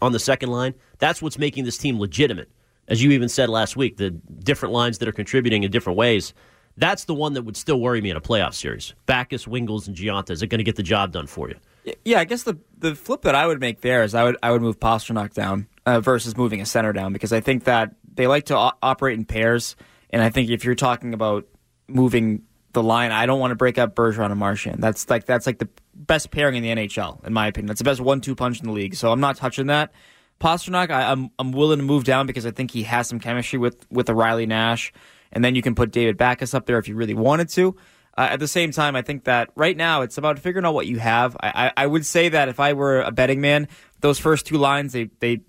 on 0.00 0.12
the 0.12 0.18
second 0.18 0.50
line. 0.50 0.74
That's 0.98 1.20
what's 1.20 1.38
making 1.38 1.64
this 1.64 1.76
team 1.76 1.98
legitimate. 1.98 2.50
As 2.86 3.02
you 3.02 3.10
even 3.10 3.28
said 3.28 3.48
last 3.48 3.76
week, 3.76 3.96
the 3.96 4.10
different 4.10 4.72
lines 4.72 4.98
that 4.98 5.08
are 5.08 5.12
contributing 5.12 5.64
in 5.64 5.70
different 5.70 5.96
ways. 5.96 6.34
That's 6.76 7.04
the 7.04 7.14
one 7.14 7.34
that 7.34 7.42
would 7.42 7.56
still 7.56 7.80
worry 7.80 8.00
me 8.00 8.10
in 8.10 8.16
a 8.16 8.20
playoff 8.20 8.54
series. 8.54 8.94
Backes, 9.06 9.44
Wingels, 9.44 9.86
and 9.86 9.96
Gionta. 9.96 10.30
Is 10.30 10.42
it 10.42 10.46
going 10.46 10.58
to 10.58 10.64
get 10.64 10.76
the 10.76 10.82
job 10.82 11.12
done 11.12 11.26
for 11.26 11.48
you? 11.48 11.56
Yeah, 12.04 12.20
I 12.20 12.24
guess 12.24 12.42
the 12.42 12.58
the 12.76 12.94
flip 12.94 13.22
that 13.22 13.34
I 13.34 13.46
would 13.46 13.60
make 13.60 13.80
there 13.80 14.02
is 14.02 14.14
I 14.14 14.24
would 14.24 14.36
I 14.42 14.50
would 14.50 14.62
move 14.62 14.78
Pastrnak 14.80 15.34
down 15.34 15.66
uh, 15.86 16.00
versus 16.00 16.36
moving 16.36 16.60
a 16.60 16.66
center 16.66 16.92
down 16.92 17.12
because 17.12 17.32
I 17.32 17.40
think 17.40 17.64
that 17.64 17.94
they 18.14 18.26
like 18.26 18.46
to 18.46 18.56
o- 18.56 18.72
operate 18.82 19.18
in 19.18 19.24
pairs, 19.24 19.76
and 20.10 20.22
I 20.22 20.30
think 20.30 20.50
if 20.50 20.64
you're 20.64 20.74
talking 20.74 21.14
about 21.14 21.46
moving 21.88 22.42
the 22.72 22.82
line, 22.82 23.12
I 23.12 23.26
don't 23.26 23.40
want 23.40 23.50
to 23.50 23.56
break 23.56 23.78
up 23.78 23.94
Bergeron 23.94 24.30
and 24.30 24.38
Marchand. 24.38 24.82
That's 24.82 25.08
like 25.08 25.24
that's 25.26 25.46
like 25.46 25.58
the 25.58 25.68
best 25.94 26.30
pairing 26.30 26.56
in 26.56 26.62
the 26.62 26.86
NHL, 26.86 27.24
in 27.26 27.32
my 27.32 27.46
opinion. 27.46 27.66
That's 27.66 27.80
the 27.80 27.84
best 27.84 28.00
one-two 28.00 28.34
punch 28.34 28.60
in 28.60 28.66
the 28.66 28.72
league. 28.72 28.94
So 28.94 29.10
I'm 29.10 29.20
not 29.20 29.36
touching 29.36 29.66
that. 29.66 29.92
Pastrnak, 30.40 30.90
I, 30.90 31.10
I'm 31.10 31.30
I'm 31.38 31.52
willing 31.52 31.78
to 31.78 31.84
move 31.84 32.04
down 32.04 32.26
because 32.26 32.46
I 32.46 32.50
think 32.50 32.70
he 32.70 32.82
has 32.84 33.08
some 33.08 33.20
chemistry 33.20 33.58
with 33.58 33.86
with 33.90 34.08
a 34.08 34.14
Riley 34.14 34.46
Nash, 34.46 34.92
and 35.32 35.44
then 35.44 35.54
you 35.54 35.62
can 35.62 35.74
put 35.74 35.90
David 35.90 36.16
Backes 36.16 36.54
up 36.54 36.66
there 36.66 36.78
if 36.78 36.88
you 36.88 36.94
really 36.94 37.14
wanted 37.14 37.48
to. 37.50 37.76
Uh, 38.16 38.28
at 38.30 38.40
the 38.40 38.48
same 38.48 38.70
time, 38.70 38.96
I 38.96 39.02
think 39.02 39.24
that 39.24 39.50
right 39.54 39.76
now 39.76 40.02
it's 40.02 40.18
about 40.18 40.38
figuring 40.38 40.66
out 40.66 40.74
what 40.74 40.86
you 40.86 40.98
have. 40.98 41.36
I, 41.40 41.66
I, 41.66 41.84
I 41.84 41.86
would 41.86 42.04
say 42.04 42.28
that 42.28 42.48
if 42.48 42.60
I 42.60 42.72
were 42.72 43.00
a 43.02 43.12
betting 43.12 43.40
man, 43.40 43.68
those 44.00 44.18
first 44.18 44.46
two 44.46 44.58
lines 44.58 44.92
they 44.92 45.10
they 45.20 45.40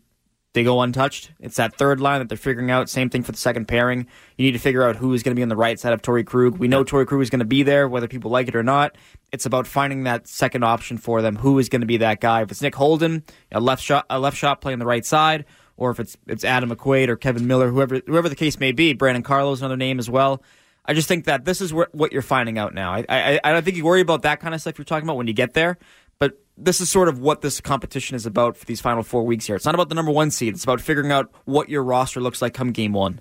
they 0.54 0.64
go 0.64 0.82
untouched. 0.82 1.32
It's 1.40 1.56
that 1.56 1.76
third 1.76 2.02
line 2.02 2.20
that 2.20 2.28
they're 2.28 2.38
figuring 2.38 2.72
out. 2.72 2.90
Same 2.90 3.10
thing 3.10 3.24
for 3.24 3.32
the 3.32 3.38
second 3.38 3.68
pairing. 3.68 4.08
You 4.38 4.46
need 4.46 4.52
to 4.52 4.60
figure 4.60 4.84
out 4.84 4.98
who 4.98 5.14
is 5.14 5.24
going 5.24 5.34
to 5.34 5.40
be 5.40 5.44
on 5.44 5.50
the 5.50 5.56
right 5.56 5.80
side 5.80 5.94
of 5.94 6.02
Torey 6.02 6.26
Krug. 6.26 6.58
We 6.58 6.68
know 6.68 6.84
Torey 6.84 7.08
Krug 7.08 7.22
is 7.22 7.30
going 7.30 7.40
to 7.40 7.46
be 7.46 7.64
there, 7.64 7.88
whether 7.88 8.08
people 8.08 8.32
like 8.32 8.50
it 8.50 8.56
or 8.56 8.64
not. 8.64 8.98
It's 9.32 9.46
about 9.46 9.66
finding 9.66 10.04
that 10.04 10.28
second 10.28 10.64
option 10.64 10.98
for 10.98 11.22
them. 11.22 11.38
Who 11.38 11.58
is 11.58 11.70
going 11.70 11.82
to 11.82 11.88
be 11.88 11.98
that 11.98 12.20
guy? 12.20 12.42
If 12.42 12.52
it's 12.52 12.62
Nick 12.62 12.76
Holden, 12.76 13.24
a 13.52 13.62
left 13.62 13.82
shot, 13.82 14.06
a 14.10 14.20
left 14.20 14.36
shot 14.36 14.60
playing 14.60 14.80
the 14.80 14.86
right 14.86 15.06
side, 15.06 15.46
or 15.78 15.90
if 15.92 16.00
it's 16.02 16.18
it's 16.28 16.44
Adam 16.44 16.70
McQuaid 16.70 17.08
or 17.08 17.16
Kevan 17.16 17.48
Miller, 17.48 17.70
whoever 17.70 18.02
whoever 18.06 18.28
the 18.28 18.36
case 18.36 18.60
may 18.60 18.74
be. 18.74 18.92
Brandon 18.94 19.24
Carlo 19.24 19.54
is 19.54 19.62
another 19.62 19.78
name 19.78 20.00
as 20.00 20.10
well. 20.10 20.44
I 20.86 20.94
just 20.94 21.08
think 21.08 21.26
that 21.26 21.46
this 21.46 21.62
is 21.62 21.74
what, 21.74 21.94
what 21.94 22.12
you're 22.12 22.22
finding 22.22 22.58
out 22.58 22.74
now. 22.74 22.94
I, 22.94 23.06
I 23.08 23.40
I 23.44 23.52
don't 23.52 23.64
think 23.64 23.78
you 23.78 23.86
worry 23.86 24.02
about 24.02 24.24
that 24.24 24.40
kind 24.40 24.56
of 24.56 24.62
stuff 24.62 24.78
you're 24.78 24.86
talking 24.86 25.08
about 25.08 25.18
when 25.18 25.28
you 25.28 25.34
get 25.34 25.54
there, 25.54 25.78
but 26.20 26.40
this 26.58 26.82
is 26.82 26.90
sort 26.90 27.08
of 27.08 27.20
what 27.20 27.42
this 27.42 27.62
competition 27.62 28.16
is 28.16 28.26
about 28.26 28.58
for 28.58 28.66
these 28.66 28.82
final 28.82 29.04
four 29.04 29.24
weeks 29.24 29.46
here. 29.46 29.56
It's 29.56 29.66
not 29.66 29.76
about 29.76 29.90
the 29.90 29.96
number 29.96 30.12
one 30.12 30.32
seed. 30.32 30.54
It's 30.54 30.64
about 30.64 30.82
figuring 30.82 31.12
out 31.12 31.32
what 31.46 31.70
your 31.70 31.84
roster 31.84 32.20
looks 32.20 32.42
like 32.42 32.54
come 32.54 32.72
game 32.72 32.94
one. 32.94 33.20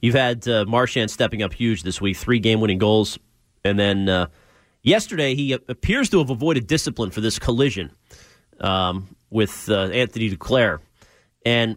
You've 0.00 0.14
had 0.14 0.46
uh, 0.48 0.64
Marchand 0.66 1.10
stepping 1.10 1.42
up 1.42 1.52
huge 1.52 1.82
this 1.82 2.00
week, 2.00 2.16
three 2.16 2.38
game 2.38 2.60
winning 2.60 2.78
goals, 2.78 3.18
and 3.64 3.78
then 3.78 4.08
uh, 4.08 4.26
yesterday 4.82 5.34
he 5.34 5.52
appears 5.52 6.08
to 6.10 6.18
have 6.18 6.30
avoided 6.30 6.66
discipline 6.66 7.10
for 7.10 7.20
this 7.20 7.38
collision 7.38 7.90
um, 8.60 9.16
with 9.30 9.68
uh, 9.70 9.88
Anthony 9.88 10.30
Duclair, 10.34 10.78
and 11.44 11.76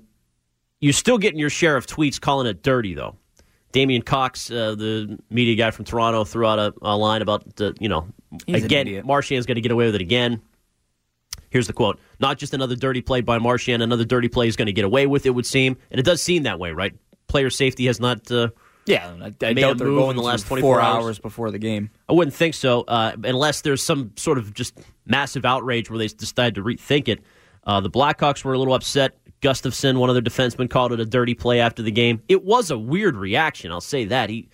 you're 0.80 0.94
still 0.94 1.18
getting 1.18 1.40
your 1.40 1.50
share 1.50 1.76
of 1.76 1.88
tweets 1.88 2.20
calling 2.20 2.48
it 2.48 2.64
dirty 2.64 2.94
though. 2.94 3.16
Damien 3.76 4.02
Cox, 4.02 4.50
uh, 4.50 4.74
the 4.74 5.20
media 5.30 5.54
guy 5.58 5.70
from 5.70 5.84
Toronto, 5.84 6.24
threw 6.24 6.48
out 6.48 6.60
a, 6.60 6.74
a 6.82 6.96
line 6.96 7.22
about 7.22 7.58
the, 7.58 7.76
you 7.78 7.90
know, 7.90 8.08
He's 8.48 8.64
again, 8.64 8.88
idiot. 8.88 9.06
Marchand's 9.06 9.46
going 9.46 9.56
to 9.56 9.62
get 9.62 9.74
away 9.74 9.86
with 9.86 9.96
it 9.96 10.02
again. 10.02 10.42
Here's 11.50 11.68
the 11.68 11.74
quote: 11.74 12.00
"Not 12.22 12.38
just 12.38 12.54
another 12.54 12.78
dirty 12.78 13.02
play 13.02 13.20
by 13.20 13.38
Marchand, 13.38 13.84
another 13.84 14.06
dirty 14.06 14.30
play 14.30 14.48
is 14.48 14.56
going 14.56 14.68
to 14.68 14.72
get 14.72 14.86
away 14.86 15.08
with. 15.08 15.26
It 15.26 15.32
would 15.32 15.46
seem, 15.46 15.76
and 15.92 16.00
it 16.00 16.04
does 16.04 16.22
seem 16.22 16.44
that 16.44 16.58
way, 16.58 16.72
right? 16.72 16.94
Player 17.28 17.50
safety 17.50 17.88
has 17.88 18.00
not. 18.00 18.32
Uh, 18.32 18.48
Yeah, 18.86 19.14
I, 19.22 19.26
I 19.26 19.30
doubt 19.30 19.78
they're 19.78 19.88
move 19.88 20.00
going 20.00 20.12
in 20.12 20.16
the 20.16 20.24
last 20.24 20.48
24 20.48 20.80
hours. 20.80 21.04
hours 21.04 21.20
before 21.20 21.52
the 21.52 21.60
game. 21.60 21.90
I 22.08 22.14
wouldn't 22.14 22.34
think 22.34 22.54
so, 22.54 22.84
uh, 22.88 23.18
unless 23.26 23.60
there's 23.60 23.84
some 23.84 24.14
sort 24.16 24.38
of 24.38 24.54
just 24.54 24.80
massive 25.06 25.44
outrage 25.44 25.90
where 25.90 26.00
they 26.00 26.08
decide 26.08 26.56
to 26.56 26.64
rethink 26.64 27.10
it. 27.10 27.22
Uh, 27.66 27.82
the 27.82 27.90
Blackhawks 27.90 28.46
were 28.46 28.54
a 28.54 28.58
little 28.58 28.74
upset. 28.74 29.18
Gustafsson, 29.46 29.98
one 29.98 30.10
of 30.10 30.16
their 30.16 30.24
defensemen, 30.24 30.70
called 30.70 30.92
it 30.92 31.00
a 31.00 31.06
dirty 31.06 31.36
play 31.36 31.60
after 31.60 31.84
the 31.84 31.92
game. 31.92 32.22
It 32.28 32.44
was 32.44 32.72
a 32.72 32.78
weird 32.78 33.16
reaction. 33.16 33.72
I'll 33.72 33.82
say 33.82 34.06
that 34.06 34.30
he 34.30 34.50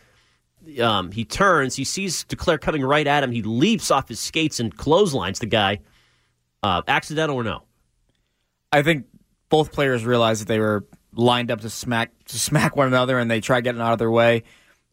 um, 0.80 1.12
he 1.12 1.26
turns, 1.26 1.76
he 1.76 1.84
sees 1.84 2.24
Duclair 2.26 2.60
coming 2.60 2.84
right 2.84 3.08
at 3.08 3.24
him. 3.24 3.32
He 3.32 3.42
leaps 3.42 3.90
off 3.90 4.10
his 4.10 4.20
skates 4.20 4.60
and 4.60 4.76
clotheslines 4.76 5.40
the 5.40 5.48
guy. 5.48 5.80
Uh, 6.62 6.84
accidental 6.88 7.38
or 7.38 7.44
no? 7.44 7.64
I 8.72 8.84
think 8.84 9.08
both 9.50 9.72
players 9.72 10.06
realized 10.06 10.42
that 10.42 10.48
they 10.48 10.60
were 10.60 10.86
lined 11.14 11.50
up 11.50 11.62
to 11.62 11.70
smack 11.70 12.12
to 12.26 12.38
smack 12.40 12.76
one 12.76 12.88
another, 12.88 13.18
and 13.18 13.32
they 13.32 13.42
tried 13.42 13.62
getting 13.62 13.82
out 13.82 13.94
of 13.94 14.00
their 14.00 14.12
way. 14.12 14.44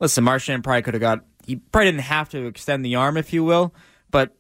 Listen, 0.01 0.25
Marchand 0.25 0.65
probably 0.65 0.83
could 0.83 0.95
have 0.95 1.01
got. 1.01 1.25
He 1.47 1.57
probably 1.57 1.91
didn't 1.91 2.03
have 2.03 2.29
to 2.31 2.47
extend 2.47 2.85
the 2.85 2.95
arm, 2.95 3.17
if 3.17 3.33
you 3.33 3.45
will, 3.45 3.75
but 4.11 4.35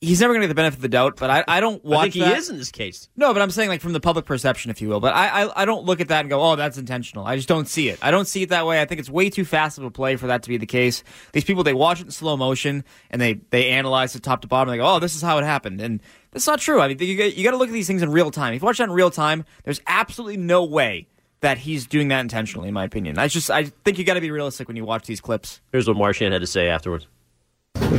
he's 0.00 0.20
never 0.20 0.32
going 0.32 0.40
to 0.40 0.46
get 0.46 0.50
the 0.50 0.54
benefit 0.54 0.78
of 0.78 0.82
the 0.82 0.88
doubt. 0.88 1.16
But 1.16 1.30
I, 1.30 1.44
I 1.46 1.60
don't 1.60 1.84
watch. 1.84 1.98
I 1.98 2.02
think 2.02 2.14
he 2.14 2.20
that. 2.20 2.38
is 2.38 2.50
in 2.50 2.58
this 2.58 2.70
case. 2.70 3.08
No, 3.16 3.32
but 3.32 3.42
I'm 3.42 3.50
saying 3.50 3.68
like 3.68 3.80
from 3.80 3.92
the 3.92 4.00
public 4.00 4.24
perception, 4.24 4.70
if 4.70 4.80
you 4.80 4.88
will. 4.88 5.00
But 5.00 5.14
I, 5.14 5.44
I, 5.44 5.62
I 5.62 5.64
don't 5.64 5.84
look 5.84 6.00
at 6.00 6.08
that 6.08 6.20
and 6.20 6.30
go, 6.30 6.42
oh, 6.42 6.56
that's 6.56 6.78
intentional. 6.78 7.24
I 7.24 7.36
just 7.36 7.48
don't 7.48 7.68
see 7.68 7.88
it. 7.88 7.98
I 8.02 8.10
don't 8.10 8.26
see 8.26 8.42
it 8.42 8.48
that 8.50 8.66
way. 8.66 8.80
I 8.80 8.84
think 8.84 8.98
it's 8.98 9.10
way 9.10 9.30
too 9.30 9.44
fast 9.44 9.78
of 9.78 9.84
a 9.84 9.90
play 9.90 10.16
for 10.16 10.28
that 10.28 10.42
to 10.44 10.48
be 10.48 10.56
the 10.56 10.66
case. 10.66 11.04
These 11.32 11.44
people 11.44 11.62
they 11.62 11.74
watch 11.74 12.00
it 12.00 12.06
in 12.06 12.10
slow 12.10 12.36
motion 12.36 12.84
and 13.10 13.20
they 13.20 13.34
they 13.50 13.70
analyze 13.70 14.14
it 14.14 14.22
top 14.22 14.42
to 14.42 14.48
bottom. 14.48 14.70
They 14.70 14.78
go, 14.78 14.96
oh, 14.96 14.98
this 14.98 15.14
is 15.14 15.22
how 15.22 15.38
it 15.38 15.44
happened, 15.44 15.80
and 15.80 16.00
that's 16.30 16.46
not 16.46 16.60
true. 16.60 16.80
I 16.80 16.88
mean, 16.88 16.98
you 16.98 17.06
you 17.06 17.44
got 17.44 17.52
to 17.52 17.56
look 17.56 17.68
at 17.68 17.72
these 17.72 17.86
things 17.86 18.02
in 18.02 18.10
real 18.10 18.30
time. 18.30 18.54
If 18.54 18.62
you 18.62 18.66
watch 18.66 18.78
that 18.78 18.84
in 18.84 18.92
real 18.92 19.10
time, 19.10 19.44
there's 19.64 19.80
absolutely 19.86 20.36
no 20.36 20.64
way 20.64 21.08
that 21.40 21.58
he's 21.58 21.86
doing 21.86 22.08
that 22.08 22.20
intentionally. 22.20 22.68
In 22.68 22.74
my 22.74 22.84
opinion, 22.84 23.18
I 23.18 23.28
just 23.28 23.50
I 23.50 23.64
think 23.64 23.98
you 23.98 24.04
got 24.04 24.14
to 24.14 24.20
be 24.20 24.30
realistic 24.30 24.68
when 24.68 24.76
you 24.76 24.84
watch 24.84 25.06
these 25.06 25.20
clips. 25.20 25.60
Here's 25.72 25.88
what 25.88 25.96
Marchand 25.96 26.32
had 26.32 26.40
to 26.40 26.46
say 26.46 26.68
afterwards. 26.68 27.06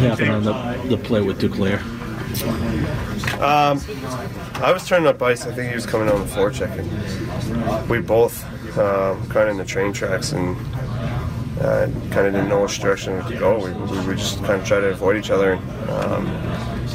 What 0.01 0.19
happened 0.19 0.47
on 0.47 0.87
the, 0.87 0.95
the 0.95 1.03
play 1.03 1.21
with 1.21 1.39
Duclair? 1.39 1.79
I 3.39 4.71
was 4.71 4.87
turning 4.87 5.07
up 5.07 5.21
ice. 5.21 5.45
I 5.45 5.53
think 5.53 5.69
he 5.69 5.75
was 5.75 5.85
coming 5.85 6.09
on 6.09 6.19
the 6.21 6.25
forecheck, 6.25 6.75
and 6.75 7.89
we 7.89 7.99
both 8.01 8.43
um, 8.79 9.27
kind 9.27 9.47
of 9.47 9.49
in 9.49 9.57
the 9.57 9.65
train 9.65 9.93
tracks 9.93 10.31
and 10.31 10.57
uh, 11.59 11.87
kind 12.09 12.25
of 12.25 12.33
didn't 12.33 12.49
know 12.49 12.63
which 12.63 12.79
direction 12.79 13.23
to 13.23 13.37
go. 13.37 13.63
We, 13.63 13.71
we, 13.73 14.07
we 14.07 14.15
just 14.15 14.39
kind 14.39 14.59
of 14.59 14.65
tried 14.65 14.79
to 14.79 14.89
avoid 14.89 15.17
each 15.17 15.29
other. 15.29 15.53
And, 15.53 15.89
um, 15.91 16.25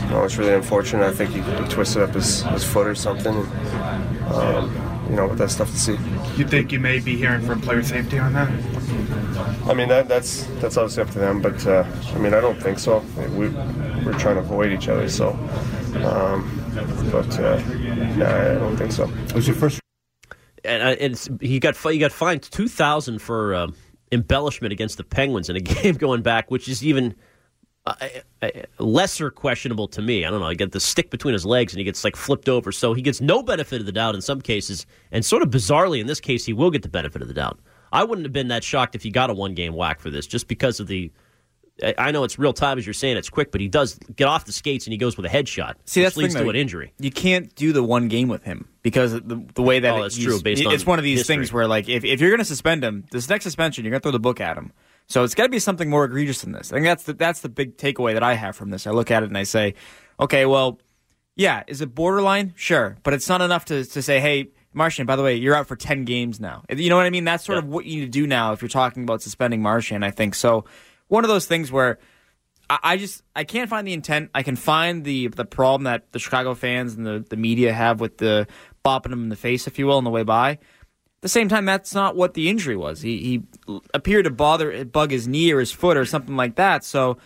you 0.02 0.10
know, 0.10 0.25
it's 0.25 0.36
really 0.36 0.54
unfortunate. 0.54 1.06
I 1.06 1.12
think 1.12 1.30
he, 1.30 1.42
he 1.42 1.68
twisted 1.68 2.02
up 2.02 2.12
his, 2.12 2.42
his 2.42 2.64
foot 2.64 2.88
or 2.88 2.96
something. 2.96 3.36
And, 3.36 4.34
um, 4.34 5.06
you 5.08 5.14
know, 5.14 5.28
but 5.28 5.38
that's 5.38 5.54
tough 5.54 5.70
to 5.70 5.78
see. 5.78 5.96
You 6.36 6.44
think 6.44 6.72
you 6.72 6.80
may 6.80 6.98
be 6.98 7.16
hearing 7.16 7.42
from 7.46 7.60
player 7.60 7.84
safety 7.84 8.18
on 8.18 8.32
that? 8.32 8.50
I 9.66 9.75
mean, 9.75 9.88
that, 9.88 10.08
that's 10.08 10.44
that's 10.61 10.76
obviously 10.76 11.02
up 11.02 11.11
to 11.11 11.18
them, 11.18 11.42
but 11.42 11.66
uh, 11.66 11.85
I 12.14 12.18
mean, 12.18 12.35
I 12.35 12.40
don't 12.40 12.61
think 12.61 12.78
so. 12.78 13.00
We, 13.37 13.49
we're 13.49 14.18
trying 14.18 14.37
to 14.37 14.40
avoid 14.40 14.73
each 14.73 14.88
other, 14.88 15.08
so. 15.08 15.30
Um, 16.04 16.62
but 17.11 17.38
uh, 17.40 17.58
no, 18.16 18.26
I 18.26 18.54
don't 18.58 18.76
think 18.76 18.92
so. 18.92 19.11
It 19.25 19.35
was 19.35 19.46
your 19.46 19.56
first 19.56 19.80
and, 20.66 20.82
uh, 20.82 20.96
and 21.00 21.38
he 21.40 21.58
got 21.58 21.76
he 21.76 21.99
got 21.99 22.12
fined 22.12 22.42
two 22.42 22.68
thousand 22.68 23.20
for 23.20 23.54
um, 23.54 23.75
embellishment 24.12 24.73
against 24.73 24.99
the 24.99 25.04
Penguins 25.04 25.49
in 25.49 25.56
a 25.56 25.61
game 25.82 25.94
going 25.94 26.23
back, 26.23 26.50
which 26.50 26.68
is 26.68 26.85
even 26.85 27.14
uh, 27.87 27.94
uh, 28.42 28.50
lesser 28.78 29.30
questionable 29.30 29.88
to 29.88 30.02
me. 30.02 30.25
I 30.25 30.30
don't 30.30 30.40
know. 30.40 30.49
He 30.49 30.56
got 30.56 30.73
the 30.73 30.80
stick 30.80 31.11
between 31.11 31.32
his 31.32 31.46
legs 31.46 31.73
and 31.73 31.78
he 31.78 31.85
gets 31.85 32.04
like 32.04 32.16
flipped 32.16 32.49
over, 32.49 32.73
so 32.73 32.94
he 32.94 33.02
gets 33.02 33.20
no 33.20 33.42
benefit 33.42 33.80
of 33.80 33.87
the 33.87 33.92
doubt 33.92 34.14
in 34.14 34.20
some 34.20 34.40
cases, 34.40 34.87
and 35.12 35.25
sort 35.25 35.42
of 35.42 35.50
bizarrely 35.50 36.00
in 36.00 36.06
this 36.06 36.20
case, 36.20 36.44
he 36.44 36.52
will 36.52 36.70
get 36.70 36.82
the 36.82 36.88
benefit 36.88 37.23
of 37.23 37.28
the 37.28 37.35
doubt. 37.35 37.58
I 37.96 38.04
wouldn't 38.04 38.24
have 38.26 38.32
been 38.32 38.48
that 38.48 38.62
shocked 38.62 38.94
if 38.94 39.02
he 39.02 39.10
got 39.10 39.30
a 39.30 39.34
one 39.34 39.54
game 39.54 39.74
whack 39.74 40.00
for 40.00 40.10
this, 40.10 40.26
just 40.26 40.48
because 40.48 40.80
of 40.80 40.86
the. 40.86 41.10
I- 41.98 42.10
know 42.10 42.24
it's 42.24 42.38
real 42.38 42.54
time 42.54 42.78
as 42.78 42.86
you're 42.86 42.94
saying 42.94 43.16
it's 43.18 43.28
quick, 43.28 43.52
but 43.52 43.60
he 43.60 43.68
does 43.68 43.98
get 44.16 44.28
off 44.28 44.46
the 44.46 44.52
skates 44.52 44.86
and 44.86 44.92
he 44.92 44.98
goes 44.98 45.16
with 45.16 45.26
a 45.26 45.28
headshot. 45.28 45.74
See, 45.84 46.02
that's 46.02 46.16
leads 46.16 46.32
thing, 46.32 46.40
to 46.40 46.44
though. 46.44 46.50
an 46.50 46.56
injury. 46.56 46.92
You 46.98 47.10
can't 47.10 47.54
do 47.54 47.72
the 47.72 47.82
one 47.82 48.08
game 48.08 48.28
with 48.28 48.44
him 48.44 48.68
because 48.82 49.12
the, 49.12 49.44
the 49.54 49.62
way 49.62 49.80
that 49.80 49.94
Oh, 49.94 50.02
that's 50.02 50.16
true, 50.16 50.40
based 50.40 50.62
it's 50.62 50.82
on 50.84 50.86
one 50.86 50.98
of 50.98 51.04
these 51.04 51.18
history. 51.18 51.36
things 51.36 51.52
where 51.52 51.66
like 51.68 51.88
if, 51.88 52.04
if 52.04 52.20
you're 52.20 52.30
going 52.30 52.38
to 52.38 52.46
suspend 52.46 52.82
him, 52.82 53.04
this 53.10 53.28
next 53.28 53.44
suspension 53.44 53.84
you're 53.84 53.90
going 53.90 54.00
to 54.00 54.02
throw 54.04 54.12
the 54.12 54.18
book 54.18 54.40
at 54.40 54.56
him. 54.56 54.72
So 55.06 55.22
it's 55.22 55.34
got 55.34 55.44
to 55.44 55.48
be 55.50 55.58
something 55.58 55.90
more 55.90 56.04
egregious 56.04 56.40
than 56.40 56.52
this. 56.52 56.72
I 56.72 56.76
think 56.76 56.86
that's 56.86 57.04
the 57.04 57.12
that's 57.12 57.40
the 57.40 57.48
big 57.50 57.76
takeaway 57.76 58.14
that 58.14 58.22
I 58.22 58.34
have 58.34 58.56
from 58.56 58.70
this. 58.70 58.86
I 58.86 58.90
look 58.90 59.10
at 59.10 59.22
it 59.22 59.28
and 59.28 59.36
I 59.36 59.42
say, 59.42 59.74
okay, 60.18 60.46
well, 60.46 60.80
yeah, 61.36 61.62
is 61.66 61.82
it 61.82 61.94
borderline? 61.94 62.54
Sure, 62.56 62.96
but 63.02 63.12
it's 63.12 63.28
not 63.28 63.42
enough 63.42 63.66
to 63.66 63.84
to 63.84 64.02
say, 64.02 64.20
hey. 64.20 64.48
Marchand, 64.76 65.06
by 65.06 65.16
the 65.16 65.23
way, 65.23 65.35
you're 65.37 65.54
out 65.54 65.66
for 65.66 65.75
10 65.76 66.04
games 66.04 66.38
now. 66.38 66.62
You 66.71 66.88
know 66.90 66.97
what 66.97 67.06
I 67.06 67.11
mean? 67.11 67.25
That's 67.25 67.45
sort 67.45 67.56
Yeah. 67.56 67.61
of 67.64 67.68
what 67.68 67.87
you 67.87 68.00
need 68.00 68.06
to 68.06 68.11
do 68.11 68.26
now 68.26 68.52
if 68.52 68.61
you're 68.62 68.68
talking 68.68 69.02
about 69.02 69.23
suspending 69.23 69.62
Marchand, 69.62 70.04
I 70.04 70.11
think. 70.11 70.35
So, 70.35 70.64
one 71.09 71.25
of 71.25 71.28
those 71.28 71.47
things 71.47 71.73
where 71.73 71.99
I, 72.68 72.78
I 72.83 72.97
just 72.97 73.23
I 73.35 73.45
can't 73.45 73.71
find 73.71 73.87
the 73.87 73.92
intent. 73.92 74.30
I 74.35 74.42
can 74.42 74.54
find 74.56 75.04
the 75.04 75.28
the 75.28 75.45
problem 75.45 75.85
that 75.85 76.12
the 76.12 76.18
Chicago 76.18 76.54
fans 76.54 76.95
and 76.95 77.06
the, 77.06 77.25
the 77.28 77.37
media 77.37 77.73
have 77.73 78.00
with 78.00 78.18
the 78.18 78.47
bopping 78.85 79.12
him 79.12 79.23
in 79.25 79.28
the 79.30 79.37
face, 79.37 79.66
if 79.66 79.78
you 79.78 79.87
will, 79.87 79.97
on 79.97 80.04
the 80.04 80.11
way 80.11 80.23
by. 80.25 80.50
At 80.50 80.59
the 81.23 81.28
same 81.28 81.49
time, 81.49 81.64
that's 81.64 81.95
not 81.95 82.14
what 82.14 82.35
the 82.35 82.49
injury 82.50 82.76
was. 82.76 83.00
He 83.00 83.18
he 83.18 83.80
appeared 83.95 84.25
to 84.25 84.30
bother 84.30 84.85
bug 84.85 85.11
his 85.11 85.26
knee 85.26 85.50
or 85.52 85.61
his 85.61 85.73
foot 85.73 85.97
or 85.97 86.04
something 86.04 86.37
like 86.37 86.56
that. 86.56 86.85
So 86.85 87.16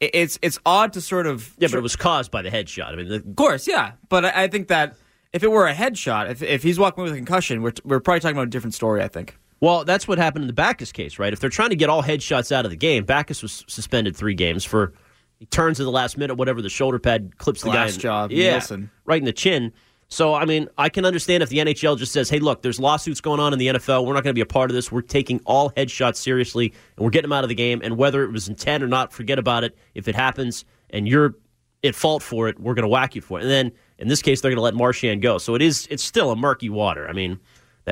it- 0.00 0.10
it's 0.14 0.38
it's 0.40 0.58
odd 0.64 0.92
to 0.94 1.00
sort 1.00 1.26
of 1.26 1.54
Yeah, 1.58 1.68
but 1.70 1.78
it 1.78 1.82
was 1.82 1.96
caused 1.96 2.30
by 2.30 2.42
the 2.42 2.50
headshot. 2.50 2.92
I 2.92 2.96
mean, 2.96 3.08
the, 3.08 3.16
of 3.16 3.36
course, 3.36 3.66
yeah. 3.68 3.92
But 4.08 4.24
I, 4.24 4.44
I 4.44 4.48
think 4.48 4.68
that 4.68 4.94
if 5.36 5.42
it 5.42 5.50
were 5.50 5.66
a 5.68 5.74
headshot, 5.74 6.30
if 6.30 6.42
if 6.42 6.62
he's 6.62 6.78
walking 6.78 7.04
with 7.04 7.12
a 7.12 7.16
concussion, 7.16 7.62
we're 7.62 7.72
we're 7.84 8.00
probably 8.00 8.20
talking 8.20 8.36
about 8.36 8.46
a 8.48 8.50
different 8.50 8.74
story. 8.74 9.02
I 9.02 9.08
think. 9.08 9.36
Well, 9.60 9.84
that's 9.84 10.06
what 10.08 10.18
happened 10.18 10.42
in 10.44 10.46
the 10.48 10.52
Backes 10.52 10.92
case, 10.92 11.18
right? 11.18 11.32
If 11.32 11.40
they're 11.40 11.48
trying 11.50 11.70
to 11.70 11.76
get 11.76 11.88
all 11.88 12.02
headshots 12.02 12.52
out 12.52 12.64
of 12.64 12.70
the 12.70 12.76
game, 12.76 13.04
Backes 13.04 13.42
was 13.42 13.64
suspended 13.68 14.14
three 14.16 14.34
games 14.34 14.64
for 14.64 14.92
He 15.38 15.46
turns 15.46 15.78
in 15.78 15.84
the 15.86 15.92
last 15.92 16.16
minute, 16.18 16.34
whatever 16.36 16.60
the 16.62 16.68
shoulder 16.68 16.98
pad 16.98 17.36
clips 17.38 17.62
the 17.62 17.70
Glass 17.70 17.90
guy. 17.92 17.94
in- 17.94 18.00
job, 18.00 18.32
yeah, 18.32 18.52
Nielsen. 18.52 18.90
right 19.04 19.18
in 19.18 19.24
the 19.24 19.32
chin. 19.32 19.72
So 20.08 20.34
I 20.34 20.44
mean, 20.44 20.68
I 20.78 20.88
can 20.88 21.04
understand 21.04 21.42
if 21.42 21.48
the 21.48 21.58
NHL 21.58 21.98
just 21.98 22.12
says, 22.12 22.30
"Hey, 22.30 22.38
look, 22.38 22.62
there's 22.62 22.78
lawsuits 22.80 23.20
going 23.20 23.40
on 23.40 23.52
in 23.52 23.58
the 23.58 23.66
NFL. 23.68 24.06
We're 24.06 24.14
not 24.14 24.22
going 24.24 24.34
to 24.34 24.38
be 24.38 24.40
a 24.40 24.46
part 24.46 24.70
of 24.70 24.74
this. 24.74 24.90
We're 24.92 25.00
taking 25.02 25.40
all 25.44 25.70
headshots 25.70 26.16
seriously, 26.16 26.72
and 26.96 27.04
we're 27.04 27.10
getting 27.10 27.28
them 27.28 27.36
out 27.36 27.44
of 27.44 27.48
the 27.48 27.54
game. 27.56 27.80
And 27.84 27.96
whether 27.98 28.22
it 28.24 28.30
was 28.32 28.48
intent 28.48 28.82
or 28.84 28.88
not, 28.88 29.12
forget 29.12 29.38
about 29.38 29.64
it. 29.64 29.76
If 29.94 30.06
it 30.08 30.14
happens 30.14 30.64
and 30.90 31.08
you're 31.08 31.34
at 31.82 31.94
fault 31.94 32.22
for 32.22 32.48
it, 32.48 32.58
we're 32.60 32.74
going 32.74 32.84
to 32.84 32.88
whack 32.88 33.14
you 33.14 33.20
for 33.20 33.38
it. 33.38 33.42
And 33.42 33.50
then 33.50 33.72
in 33.98 34.08
this 34.08 34.22
case, 34.22 34.40
they're 34.40 34.50
going 34.50 34.56
to 34.56 34.62
let 34.62 34.74
Marchand 34.74 35.22
go. 35.22 35.38
So 35.38 35.54
it 35.54 35.62
is. 35.62 35.86
It's 35.90 36.04
still 36.04 36.30
a 36.30 36.36
murky 36.36 36.68
water. 36.68 37.08
I 37.08 37.12
mean, 37.12 37.40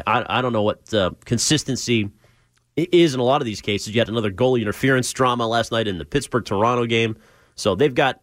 I, 0.06 0.24
I 0.28 0.42
don't 0.42 0.52
know 0.52 0.62
what 0.62 0.92
uh, 0.92 1.12
consistency 1.24 2.10
is 2.76 3.14
in 3.14 3.20
a 3.20 3.24
lot 3.24 3.40
of 3.40 3.46
these 3.46 3.60
cases. 3.60 3.94
You 3.94 4.00
had 4.00 4.08
another 4.08 4.30
goalie 4.30 4.60
interference 4.60 5.12
drama 5.12 5.46
last 5.46 5.72
night 5.72 5.86
in 5.86 5.98
the 5.98 6.04
Pittsburgh 6.04 6.44
Toronto 6.44 6.86
game. 6.86 7.16
So 7.54 7.74
they've 7.74 7.94
got 7.94 8.20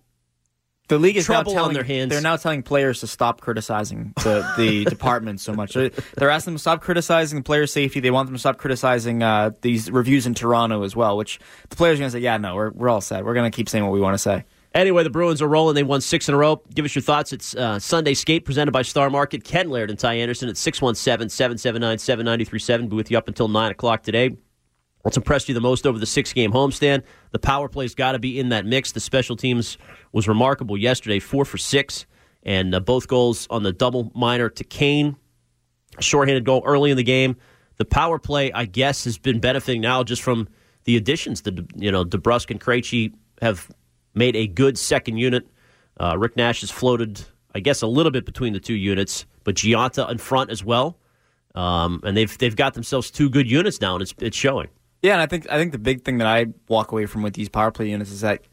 The 0.90 1.00
league 1.00 1.16
is 1.16 1.26
Trouble 1.26 1.54
now 1.54 1.60
telling, 1.60 1.74
their 1.74 1.86
hands. 1.86 2.10
They're 2.10 2.22
now 2.22 2.36
telling 2.36 2.64
players 2.64 3.00
to 3.00 3.08
stop 3.08 3.40
criticizing 3.40 4.14
the, 4.18 4.46
the 4.58 4.84
department 4.90 5.40
so 5.40 5.54
much. 5.54 5.74
They're, 5.74 5.90
they're 6.18 6.30
asking 6.30 6.52
them 6.52 6.58
to 6.58 6.62
stop 6.62 6.82
criticizing 6.82 7.42
player 7.44 7.66
safety. 7.66 8.02
They 8.02 8.12
want 8.12 8.28
them 8.28 8.36
to 8.36 8.40
stop 8.40 8.58
criticizing 8.58 9.24
uh, 9.24 9.52
these 9.62 9.90
reviews 9.90 10.28
in 10.28 10.34
Toronto 10.34 10.84
as 10.84 10.96
well. 10.96 11.16
Which 11.16 11.40
the 11.70 11.78
players 11.78 11.98
are 11.98 12.02
going 12.02 12.12
to 12.12 12.18
say, 12.18 12.22
"Yeah, 12.22 12.38
no, 12.38 12.56
we're 12.56 12.72
we're 12.72 12.90
all 12.90 13.02
set. 13.02 13.24
We're 13.24 13.34
going 13.34 13.50
to 13.50 13.56
keep 13.56 13.70
saying 13.70 13.86
what 13.86 13.94
we 13.94 14.02
want 14.02 14.16
to 14.16 14.20
say." 14.20 14.44
Anyway, 14.74 15.04
the 15.04 15.10
Bruins 15.10 15.42
are 15.42 15.50
rolling. 15.50 15.76
They 15.76 15.84
won 15.84 16.00
six 16.00 16.30
in 16.30 16.36
a 16.36 16.38
row. 16.38 16.62
Give 16.74 16.86
us 16.86 16.96
your 16.96 17.02
thoughts. 17.02 17.34
It's 17.34 17.54
uh, 17.56 17.78
Sunday 17.78 18.14
Skate 18.14 18.46
presented 18.46 18.72
by 18.72 18.84
Star 18.84 19.10
Market. 19.10 19.44
Ken 19.44 19.70
Laird 19.70 19.90
and 19.90 20.00
Ty 20.00 20.14
Anderson 20.16 20.48
at 20.48 20.56
617 20.56 21.30
779 21.30 21.98
7937. 21.98 22.88
Be 22.88 22.96
with 22.96 23.12
you 23.12 23.18
up 23.18 23.28
until 23.28 23.50
9 23.50 23.72
o'clock 23.72 24.04
today. 24.04 24.38
What's 25.02 25.18
impressed 25.18 25.50
you 25.50 25.56
the 25.56 25.62
most 25.62 25.86
over 25.86 26.00
the 26.00 26.06
six 26.06 26.32
game 26.32 26.52
homestand? 26.52 27.04
The 27.32 27.40
power 27.40 27.68
play's 27.68 27.96
got 27.96 28.14
to 28.14 28.20
be 28.20 28.40
in 28.40 28.50
that 28.50 28.66
mix. 28.66 28.92
The 28.92 29.00
special 29.00 29.36
teams 29.36 29.78
was 30.12 30.28
remarkable 30.28 30.78
yesterday, 30.78 31.20
four 31.20 31.44
for 31.44 31.58
six, 31.58 32.06
and 32.44 32.74
uh, 32.74 32.80
both 32.80 33.08
goals 33.08 33.48
on 33.50 33.64
the 33.64 33.74
double 33.74 34.12
minor 34.16 34.50
to 34.50 34.64
Kane. 34.64 35.18
Shorthanded 36.00 36.46
goal 36.46 36.64
early 36.66 36.92
in 36.92 36.98
the 36.98 37.04
game. 37.04 37.36
The 37.78 37.86
power 37.86 38.20
play, 38.20 38.52
I 38.52 38.66
guess, 38.66 39.04
has 39.06 39.18
been 39.18 39.40
benefiting 39.40 39.82
now 39.82 40.04
just 40.04 40.22
from 40.22 40.48
the 40.86 40.96
additions. 40.96 41.42
The 41.42 41.66
you 41.76 41.92
know 41.92 42.06
DeBrusk 42.06 42.52
and 42.52 42.62
Krejci 42.62 43.12
have 43.42 43.70
made 44.14 44.36
a 44.36 44.48
good 44.48 44.78
second 44.78 45.18
unit. 45.18 45.48
Uh, 46.00 46.18
Rick 46.18 46.36
Nash 46.36 46.62
has 46.62 46.72
floated, 46.72 47.22
I 47.54 47.60
guess, 47.60 47.82
a 47.82 47.88
little 47.88 48.12
bit 48.12 48.26
between 48.26 48.54
the 48.54 48.60
two 48.60 48.76
units, 48.76 49.26
but 49.44 49.56
Gionta 49.56 50.10
in 50.10 50.18
front 50.18 50.50
as 50.52 50.64
well. 50.64 50.98
Um, 51.54 52.00
and 52.04 52.16
they've 52.16 52.36
they've 52.38 52.56
got 52.56 52.74
themselves 52.76 53.12
two 53.12 53.30
good 53.30 53.50
units 53.50 53.82
now, 53.82 53.96
and 53.96 54.02
it's 54.02 54.14
it's 54.20 54.38
showing. 54.38 54.70
Yeah, 55.02 55.14
and 55.14 55.22
I 55.22 55.26
think 55.26 55.50
I 55.50 55.58
think 55.58 55.72
the 55.72 55.80
big 55.80 56.04
thing 56.04 56.20
that 56.20 56.28
I 56.28 56.48
walk 56.68 56.92
away 56.92 57.06
from 57.08 57.24
with 57.24 57.34
these 57.34 57.50
power 57.50 57.72
play 57.72 57.90
units 57.90 58.12
is 58.12 58.22
that 58.22 58.44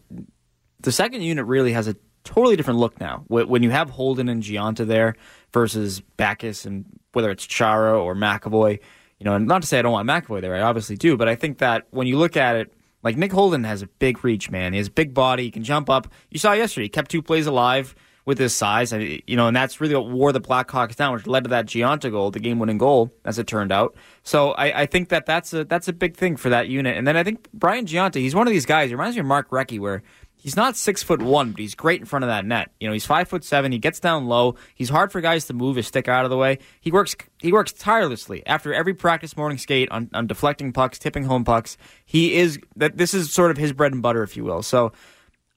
the 0.80 0.92
second 0.92 1.22
unit 1.22 1.46
really 1.46 1.72
has 1.72 1.86
a 1.86 1.96
totally 2.24 2.56
different 2.56 2.78
look 2.80 3.00
now. 3.00 3.24
When 3.28 3.62
you 3.62 3.70
have 3.70 3.90
Holden 3.90 4.28
and 4.28 4.42
Gionta 4.42 4.86
there 4.86 5.14
versus 5.52 6.00
Backes 6.16 6.66
and 6.66 6.84
whether 7.12 7.30
it's 7.30 7.46
Chara 7.46 7.98
or 7.98 8.14
McAvoy, 8.14 8.80
you 9.18 9.24
know, 9.24 9.34
and 9.34 9.46
not 9.46 9.62
to 9.62 9.68
say 9.68 9.78
I 9.78 9.82
don't 9.82 9.92
want 9.92 10.08
McAvoy 10.08 10.40
there, 10.40 10.54
I 10.54 10.60
obviously 10.60 10.96
do, 10.96 11.16
but 11.16 11.28
I 11.28 11.34
think 11.34 11.58
that 11.58 11.86
when 11.90 12.06
you 12.06 12.18
look 12.18 12.36
at 12.36 12.56
it, 12.56 12.72
like 13.02 13.16
Nick 13.16 13.32
Holden 13.32 13.64
has 13.64 13.82
a 13.82 13.86
big 13.86 14.24
reach, 14.24 14.50
man. 14.50 14.72
He 14.72 14.78
has 14.78 14.88
a 14.88 14.92
big 14.92 15.14
body. 15.14 15.44
He 15.44 15.50
can 15.50 15.64
jump 15.64 15.88
up. 15.88 16.08
You 16.30 16.38
saw 16.38 16.52
yesterday, 16.52 16.86
he 16.86 16.88
kept 16.88 17.10
two 17.10 17.22
plays 17.22 17.46
alive 17.46 17.94
with 18.24 18.38
his 18.38 18.54
size, 18.54 18.92
and 18.92 19.22
you 19.26 19.36
know, 19.36 19.46
and 19.46 19.56
that's 19.56 19.80
really 19.80 19.94
what 19.94 20.10
wore 20.10 20.32
the 20.32 20.40
Blackhawks 20.40 20.96
down, 20.96 21.14
which 21.14 21.26
led 21.26 21.44
to 21.44 21.50
that 21.50 21.64
Gionta 21.64 22.10
goal, 22.10 22.30
the 22.30 22.38
game-winning 22.38 22.76
goal, 22.76 23.10
as 23.24 23.38
it 23.38 23.46
turned 23.46 23.72
out. 23.72 23.96
So 24.22 24.50
I, 24.50 24.82
I 24.82 24.86
think 24.86 25.08
that 25.08 25.24
that's 25.24 25.54
a 25.54 25.64
that's 25.64 25.88
a 25.88 25.94
big 25.94 26.14
thing 26.14 26.36
for 26.36 26.50
that 26.50 26.68
unit. 26.68 26.98
And 26.98 27.06
then 27.06 27.16
I 27.16 27.24
think 27.24 27.48
Brian 27.54 27.86
Gionta, 27.86 28.16
he's 28.16 28.34
one 28.34 28.46
of 28.46 28.52
these 28.52 28.66
guys. 28.66 28.90
He 28.90 28.94
reminds 28.94 29.16
me 29.16 29.20
of 29.20 29.26
Mark 29.26 29.48
Recchi, 29.48 29.80
where 29.80 30.02
he's 30.48 30.56
not 30.56 30.76
six 30.76 31.02
foot 31.02 31.20
one, 31.20 31.50
but 31.50 31.60
he's 31.60 31.74
great 31.74 32.00
in 32.00 32.06
front 32.06 32.24
of 32.24 32.30
that 32.30 32.46
net. 32.46 32.70
You 32.80 32.88
know, 32.88 32.94
he's 32.94 33.04
five 33.04 33.28
foot 33.28 33.44
seven. 33.44 33.70
He 33.70 33.76
gets 33.76 34.00
down 34.00 34.28
low. 34.28 34.54
He's 34.74 34.88
hard 34.88 35.12
for 35.12 35.20
guys 35.20 35.44
to 35.48 35.52
move 35.52 35.76
his 35.76 35.86
stick 35.86 36.08
out 36.08 36.24
of 36.24 36.30
the 36.30 36.38
way. 36.38 36.58
He 36.80 36.90
works 36.90 37.14
he 37.38 37.52
works 37.52 37.70
tirelessly 37.70 38.46
after 38.46 38.72
every 38.72 38.94
practice 38.94 39.36
morning 39.36 39.58
skate 39.58 39.90
on, 39.90 40.08
on 40.14 40.26
deflecting 40.26 40.72
pucks, 40.72 40.98
tipping 40.98 41.24
home 41.24 41.44
pucks. 41.44 41.76
He 42.06 42.34
is 42.34 42.58
that 42.76 42.96
this 42.96 43.12
is 43.12 43.30
sort 43.30 43.50
of 43.50 43.58
his 43.58 43.74
bread 43.74 43.92
and 43.92 44.00
butter, 44.00 44.22
if 44.22 44.38
you 44.38 44.44
will. 44.44 44.62
So 44.62 44.92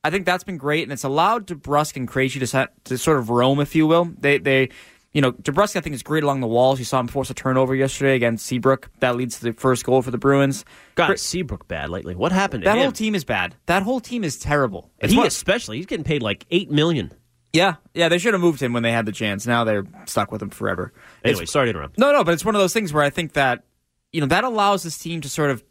I 0.04 0.10
think 0.10 0.26
that's 0.26 0.44
been 0.44 0.58
great, 0.58 0.84
and 0.84 0.92
it's 0.92 1.06
allowed 1.06 1.48
DeBrusk 1.48 1.96
and 1.96 2.06
Krejci 2.06 2.46
to, 2.46 2.70
to 2.84 2.98
sort 2.98 3.18
of 3.18 3.30
roam, 3.30 3.62
if 3.62 3.76
you 3.76 3.88
will. 3.88 4.12
They, 4.20 4.40
they, 4.40 4.70
you 5.14 5.22
know, 5.22 5.32
DeBrusk 5.34 5.76
I 5.76 5.82
think 5.82 5.94
is 5.96 6.04
great 6.04 6.24
along 6.24 6.40
the 6.42 6.48
walls. 6.48 6.80
You 6.80 6.86
saw 6.86 7.00
him 7.00 7.08
force 7.08 7.30
a 7.30 7.34
turnover 7.34 7.76
yesterday 7.76 8.16
against 8.16 8.46
Seabrook. 8.46 8.90
That 9.00 9.16
leads 9.16 9.38
to 9.40 9.44
the 9.46 9.54
first 9.54 9.84
goal 9.84 10.02
for 10.02 10.12
the 10.12 10.18
Bruins. 10.18 10.64
God, 10.96 11.08
Kre- 11.08 11.16
Seabrook 11.18 11.68
bad 11.68 11.90
lately. 11.90 12.16
What 12.16 12.32
happened 12.32 12.64
to 12.64 12.70
that 12.70 12.78
him? 12.78 12.84
whole 12.84 12.92
team 12.92 13.14
is 13.16 13.24
bad. 13.26 13.56
That 13.66 13.84
whole 13.84 14.00
team 14.00 14.24
is 14.24 14.38
terrible. 14.40 14.90
It's 15.00 15.12
he 15.14 15.22
especially, 15.26 15.78
he's 15.78 15.86
getting 15.86 16.06
paid 16.06 16.22
like 16.24 16.46
8 16.50 16.72
million. 16.72 17.12
yeah, 17.54 17.76
yeah. 17.94 18.08
They 18.10 18.18
should 18.18 18.34
have 18.34 18.42
moved 18.42 18.62
him 18.62 18.72
when 18.74 18.84
they 18.84 18.92
had 18.94 19.06
the 19.06 19.12
chance. 19.12 19.46
Now 19.46 19.64
they're 19.66 19.86
stuck 20.06 20.32
with 20.32 20.42
him 20.42 20.50
forever. 20.50 20.94
It's- 21.24 21.32
Anyway, 21.36 21.46
sorry 21.46 21.66
to 21.68 21.70
interrupt. 21.72 21.98
No, 21.98 22.12
no, 22.14 22.24
but 22.24 22.34
it's 22.34 22.46
one 22.46 22.56
of 22.56 22.62
those 22.62 22.74
things 22.74 22.94
where 22.94 23.04
I 23.04 23.10
think 23.10 23.34
that 23.34 23.64
you 24.14 24.22
know 24.22 24.28
that 24.28 24.44
allows 24.46 24.84
this 24.84 24.98
team 24.98 25.20
to 25.22 25.30
sort 25.30 25.52
of 25.52 25.64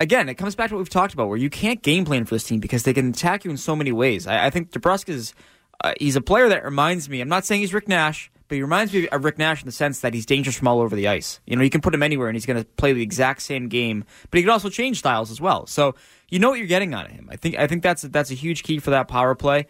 again, 0.00 0.28
it 0.28 0.34
comes 0.34 0.54
back 0.54 0.68
to 0.68 0.74
what 0.74 0.78
we've 0.80 0.88
talked 0.88 1.14
about, 1.14 1.28
where 1.28 1.36
you 1.38 1.50
can't 1.50 1.82
game 1.82 2.04
plan 2.04 2.24
for 2.24 2.34
this 2.34 2.44
team 2.44 2.60
because 2.60 2.82
they 2.82 2.92
can 2.92 3.08
attack 3.10 3.44
you 3.44 3.50
in 3.50 3.56
so 3.56 3.74
many 3.76 3.92
ways. 3.92 4.26
I, 4.26 4.46
I 4.46 4.50
think 4.50 4.70
DeBrusk 4.70 5.08
is 5.08 5.34
uh, 5.82 5.92
he's 5.98 6.16
a 6.16 6.20
player 6.20 6.48
that 6.48 6.64
reminds 6.64 7.08
me. 7.08 7.20
I'm 7.20 7.28
not 7.28 7.44
saying 7.44 7.60
he's 7.60 7.74
Rick 7.74 7.88
Nash, 7.88 8.30
but 8.48 8.56
he 8.56 8.62
reminds 8.62 8.92
me 8.92 9.08
of 9.08 9.24
Rick 9.24 9.38
Nash 9.38 9.62
in 9.62 9.66
the 9.66 9.72
sense 9.72 10.00
that 10.00 10.14
he's 10.14 10.26
dangerous 10.26 10.56
from 10.56 10.68
all 10.68 10.80
over 10.80 10.94
the 10.94 11.08
ice. 11.08 11.40
You 11.46 11.56
know, 11.56 11.62
you 11.62 11.70
can 11.70 11.80
put 11.80 11.94
him 11.94 12.02
anywhere 12.02 12.28
and 12.28 12.36
he's 12.36 12.46
going 12.46 12.62
to 12.62 12.64
play 12.64 12.92
the 12.92 13.02
exact 13.02 13.42
same 13.42 13.68
game, 13.68 14.04
but 14.30 14.38
he 14.38 14.42
can 14.42 14.50
also 14.50 14.68
change 14.68 14.98
styles 14.98 15.30
as 15.30 15.40
well. 15.40 15.66
So 15.66 15.94
you 16.28 16.38
know 16.38 16.50
what 16.50 16.58
you're 16.58 16.66
getting 16.66 16.94
out 16.94 17.06
of 17.06 17.12
him. 17.12 17.28
I 17.30 17.36
think 17.36 17.56
I 17.56 17.66
think 17.66 17.82
that's 17.82 18.02
that's 18.02 18.30
a 18.30 18.34
huge 18.34 18.62
key 18.62 18.78
for 18.78 18.90
that 18.90 19.08
power 19.08 19.34
play. 19.34 19.66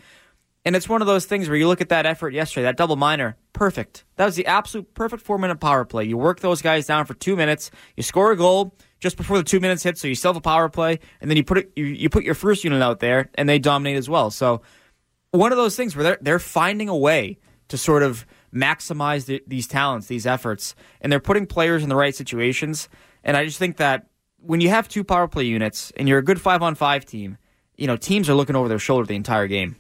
And 0.67 0.75
it's 0.75 0.89
one 0.89 1.03
of 1.03 1.07
those 1.07 1.27
things 1.27 1.47
where 1.47 1.59
you 1.59 1.69
look 1.69 1.83
at 1.83 1.91
that 1.91 2.07
effort 2.07 2.33
yesterday, 2.33 2.65
that 2.65 2.79
double 2.79 2.97
minor, 2.97 3.37
perfect. 3.53 4.05
That 4.17 4.25
was 4.25 4.35
the 4.35 4.47
absolute 4.47 4.95
perfect 4.95 5.23
four 5.23 5.37
minute 5.39 5.61
power 5.61 5.85
play. 5.85 6.05
You 6.05 6.17
work 6.17 6.41
those 6.41 6.63
guys 6.63 6.87
down 6.87 7.05
for 7.05 7.13
two 7.15 7.37
minutes, 7.37 7.71
you 7.97 8.03
score 8.03 8.33
a 8.33 8.37
goal 8.37 8.75
just 8.99 9.19
before 9.19 9.37
the 9.37 9.45
two 9.45 9.61
minutes 9.61 9.83
hit, 9.83 9.99
so 9.99 10.09
you 10.09 10.15
still 10.15 10.31
have 10.31 10.39
a 10.39 10.41
power 10.41 10.71
play, 10.71 10.99
and 11.21 11.31
then 11.31 11.37
you 11.37 11.45
put 11.45 11.59
it, 11.59 11.73
you, 11.77 11.85
you 11.85 12.09
put 12.09 12.25
your 12.25 12.35
first 12.35 12.65
unit 12.65 12.81
out 12.81 13.01
there, 13.01 13.29
and 13.35 13.47
they 13.47 13.59
dominate 13.59 13.99
as 13.99 14.09
well. 14.09 14.31
So 14.31 14.63
one 15.33 15.53
of 15.53 15.59
those 15.59 15.77
things 15.77 15.95
where 15.95 16.03
they're 16.03 16.19
they're 16.23 16.39
finding 16.39 16.89
a 16.89 16.97
way 16.97 17.39
to 17.69 17.77
sort 17.77 18.03
of 18.03 18.27
maximize 18.55 19.27
the, 19.27 19.43
these 19.47 19.67
talents, 19.67 20.07
these 20.07 20.27
efforts, 20.27 20.75
and 21.01 21.11
they're 21.11 21.21
putting 21.21 21.47
players 21.47 21.83
in 21.83 21.89
the 21.89 21.97
right 21.97 22.15
situations. 22.15 22.89
And 23.23 23.37
I 23.37 23.45
just 23.45 23.59
think 23.59 23.77
that 23.79 24.07
when 24.39 24.61
you 24.61 24.69
have 24.69 24.89
two 24.89 25.05
power 25.05 25.27
play 25.27 25.45
units 25.45 25.93
and 25.97 26.09
you're 26.09 26.19
a 26.19 26.25
good 26.25 26.41
five 26.41 26.63
on 26.63 26.75
five 26.75 27.05
team, 27.05 27.39
you 27.77 27.87
know 27.87 27.97
teams 27.97 28.29
are 28.29 28.35
looking 28.35 28.57
over 28.57 28.69
their 28.69 28.79
shoulder 28.79 29.07
the 29.07 29.17
entire 29.17 29.47
game. 29.47 29.77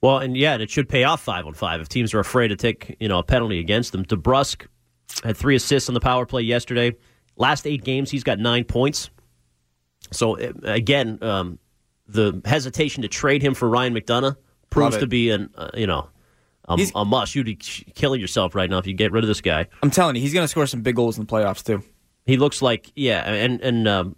Well, 0.00 0.18
and 0.18 0.36
yeah, 0.36 0.54
and 0.54 0.62
it 0.62 0.70
should 0.70 0.88
pay 0.88 1.04
off 1.04 1.22
five 1.22 1.46
on 1.46 1.54
five 1.54 1.80
if 1.80 1.88
teams 1.88 2.12
are 2.14 2.20
afraid 2.20 2.48
to 2.48 2.56
take 2.56 2.96
you 3.00 3.08
know 3.08 3.18
a 3.18 3.24
penalty 3.24 3.58
against 3.58 3.92
them. 3.92 4.04
DeBrusk 4.04 4.66
had 5.22 5.36
three 5.36 5.56
assists 5.56 5.88
on 5.88 5.94
the 5.94 6.00
power 6.00 6.26
play 6.26 6.42
yesterday. 6.42 6.94
Last 7.36 7.66
eight 7.66 7.84
games, 7.84 8.10
he's 8.10 8.22
got 8.22 8.38
nine 8.38 8.64
points. 8.64 9.10
So 10.12 10.38
uh, 10.38 10.52
again, 10.62 11.18
um, 11.22 11.58
the 12.06 12.40
hesitation 12.44 13.02
to 13.02 13.08
trade 13.08 13.42
him 13.42 13.54
for 13.54 13.68
Ryan 13.68 13.94
McDonagh 13.94 14.36
proves 14.70 14.98
to 14.98 15.06
be 15.06 15.30
an 15.30 15.50
uh, 15.56 15.70
you 15.74 15.86
know 15.86 16.08
a, 16.66 16.76
He's- 16.76 16.92
a 16.94 17.04
must. 17.04 17.34
You'd 17.34 17.46
be 17.46 17.56
killing 17.56 18.20
yourself 18.20 18.54
right 18.54 18.68
now 18.70 18.78
if 18.78 18.86
you 18.86 18.94
get 18.94 19.12
rid 19.12 19.24
of 19.24 19.28
this 19.28 19.40
guy. 19.40 19.66
I'm 19.82 19.90
telling 19.90 20.16
you, 20.16 20.22
he's 20.22 20.32
going 20.32 20.44
to 20.44 20.48
score 20.48 20.66
some 20.66 20.82
big 20.82 20.96
goals 20.96 21.18
in 21.18 21.24
the 21.26 21.30
playoffs 21.32 21.64
too. 21.64 21.82
He 22.26 22.36
looks 22.36 22.62
like 22.62 22.90
yeah, 22.96 23.20
and 23.22 23.60
and 23.60 23.86
um, 23.86 24.16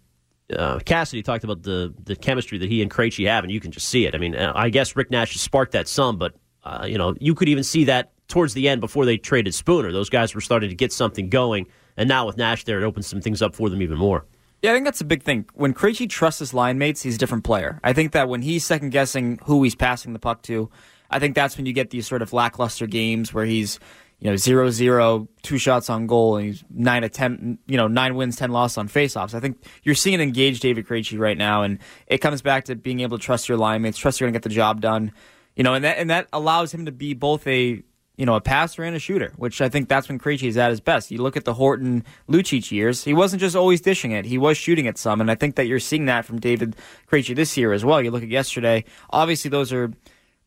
uh, 0.55 0.79
Cassidy 0.81 1.23
talked 1.23 1.43
about 1.45 1.63
the 1.63 1.93
the 2.05 2.15
chemistry 2.15 2.59
that 2.59 2.69
he 2.69 2.81
and 2.83 2.91
Krejci 2.91 3.27
have, 3.27 3.43
and 3.43 3.53
you 3.53 3.59
can 3.61 3.73
just 3.73 3.89
see 3.89 4.07
it. 4.07 4.15
I 4.15 4.19
mean, 4.19 4.37
uh, 4.37 4.53
I 4.55 4.71
guess 4.71 4.95
Rick 4.95 5.11
Nash 5.11 5.33
has 5.33 5.41
sparked 5.43 5.73
that 5.73 5.89
some, 5.89 6.17
but 6.19 6.35
uh, 6.63 6.87
you 6.89 6.99
know, 6.99 7.15
you 7.21 7.35
could 7.35 7.49
even 7.49 7.65
see 7.65 7.85
that 7.85 8.13
towards 8.29 8.55
the 8.55 8.69
end 8.69 8.81
before 8.81 9.05
they 9.05 9.17
traded 9.17 9.55
Spooner. 9.55 9.91
Those 9.93 10.09
guys 10.11 10.35
were 10.35 10.41
starting 10.41 10.69
to 10.69 10.77
get 10.77 10.93
something 10.93 11.29
going, 11.31 11.67
and 11.97 12.09
now 12.09 12.27
with 12.27 12.37
Nash 12.37 12.63
there, 12.65 12.81
it 12.81 12.85
opens 12.85 13.09
some 13.09 13.21
things 13.21 13.43
up 13.43 13.55
for 13.57 13.69
them 13.69 13.83
even 13.83 13.99
more. 13.99 14.25
Yeah, 14.63 14.71
I 14.71 14.75
think 14.75 14.85
that's 14.85 15.01
a 15.01 15.05
big 15.05 15.23
thing. 15.23 15.47
When 15.55 15.75
Krejci 15.75 16.09
trusts 16.09 16.39
his 16.39 16.55
line 16.55 16.79
mates, 16.79 17.03
he's 17.03 17.17
a 17.17 17.19
different 17.19 17.45
player. 17.45 17.79
I 17.85 17.93
think 17.93 18.13
that 18.13 18.29
when 18.29 18.41
he's 18.43 18.65
second 18.65 18.91
guessing 18.91 19.39
who 19.45 19.63
he's 19.65 19.75
passing 19.75 20.13
the 20.13 20.19
puck 20.19 20.43
to, 20.43 20.71
I 21.11 21.19
think 21.19 21.35
that's 21.35 21.57
when 21.57 21.67
you 21.67 21.73
get 21.73 21.91
these 21.91 22.07
sort 22.07 22.23
of 22.23 22.33
lackluster 22.33 22.87
games 22.87 23.33
where 23.33 23.45
he's, 23.45 23.79
you 24.19 24.31
know, 24.31 24.37
zero 24.37 24.71
zero, 24.71 25.29
two 25.43 25.59
shots 25.59 25.91
on 25.91 26.07
goal, 26.07 26.37
and 26.37 26.47
he's 26.47 26.65
nine 26.71 27.09
ten, 27.11 27.59
you 27.67 27.77
know, 27.77 27.89
nine 27.89 28.15
wins, 28.15 28.37
ten 28.37 28.51
losses 28.51 28.79
on 28.79 28.89
faceoffs. 28.89 29.35
I 29.35 29.41
think 29.41 29.63
you're 29.83 29.95
seeing 29.95 30.15
an 30.15 30.21
engaged 30.21 30.63
David 30.63 30.87
Krejci 30.87 31.19
right 31.19 31.37
now, 31.37 31.63
and 31.63 31.79
it 32.07 32.19
comes 32.19 32.43
back 32.43 32.65
to 32.65 32.77
being 32.77 33.01
able 33.01 33.19
to 33.19 33.25
trust 33.25 33.49
your 33.49 33.59
line 33.59 33.83
mates, 33.83 33.99
trust 33.99 34.21
you're 34.21 34.27
going 34.27 34.35
to 34.35 34.39
get 34.39 34.49
the 34.49 34.55
job 34.55 34.81
done, 34.81 35.13
you 35.55 35.63
know, 35.63 35.75
and 35.75 35.85
that 35.85 35.99
and 35.99 36.11
that 36.11 36.29
allows 36.33 36.73
him 36.73 36.87
to 36.87 36.93
be 36.93 37.15
both 37.15 37.47
a 37.47 37.83
you 38.17 38.25
know, 38.25 38.35
a 38.35 38.41
passer 38.41 38.83
and 38.83 38.97
a 38.97 38.99
shooter, 38.99 39.33
which 39.37 39.61
I 39.61 39.69
think 39.69 39.89
that's 39.89 40.09
when 40.09 40.19
Krejci 40.19 40.49
is 40.49 40.57
at 40.57 40.71
his 40.71 40.81
best. 40.81 41.11
You 41.11 41.21
look 41.23 41.37
at 41.37 41.45
the 41.45 41.55
Horton 41.55 42.03
Lucic 42.29 42.73
years, 42.73 43.05
he 43.05 43.13
wasn't 43.13 43.41
just 43.41 43.55
always 43.55 43.81
dishing 43.81 44.13
it, 44.13 44.25
he 44.25 44.39
was 44.39 44.57
shooting 44.57 44.87
it 44.87 44.97
some, 44.99 45.21
and 45.21 45.31
I 45.31 45.35
think 45.35 45.57
that 45.57 45.67
you're 45.67 45.79
seeing 45.79 46.07
that 46.07 46.25
from 46.25 46.41
David 46.41 46.77
Krejci 47.11 47.37
this 47.37 47.57
year 47.57 47.73
as 47.73 47.85
well. 47.85 48.01
You 48.01 48.11
look 48.11 48.23
at 48.23 48.31
yesterday, 48.31 48.85
obviously 49.11 49.51
those 49.51 49.73
are 49.73 49.93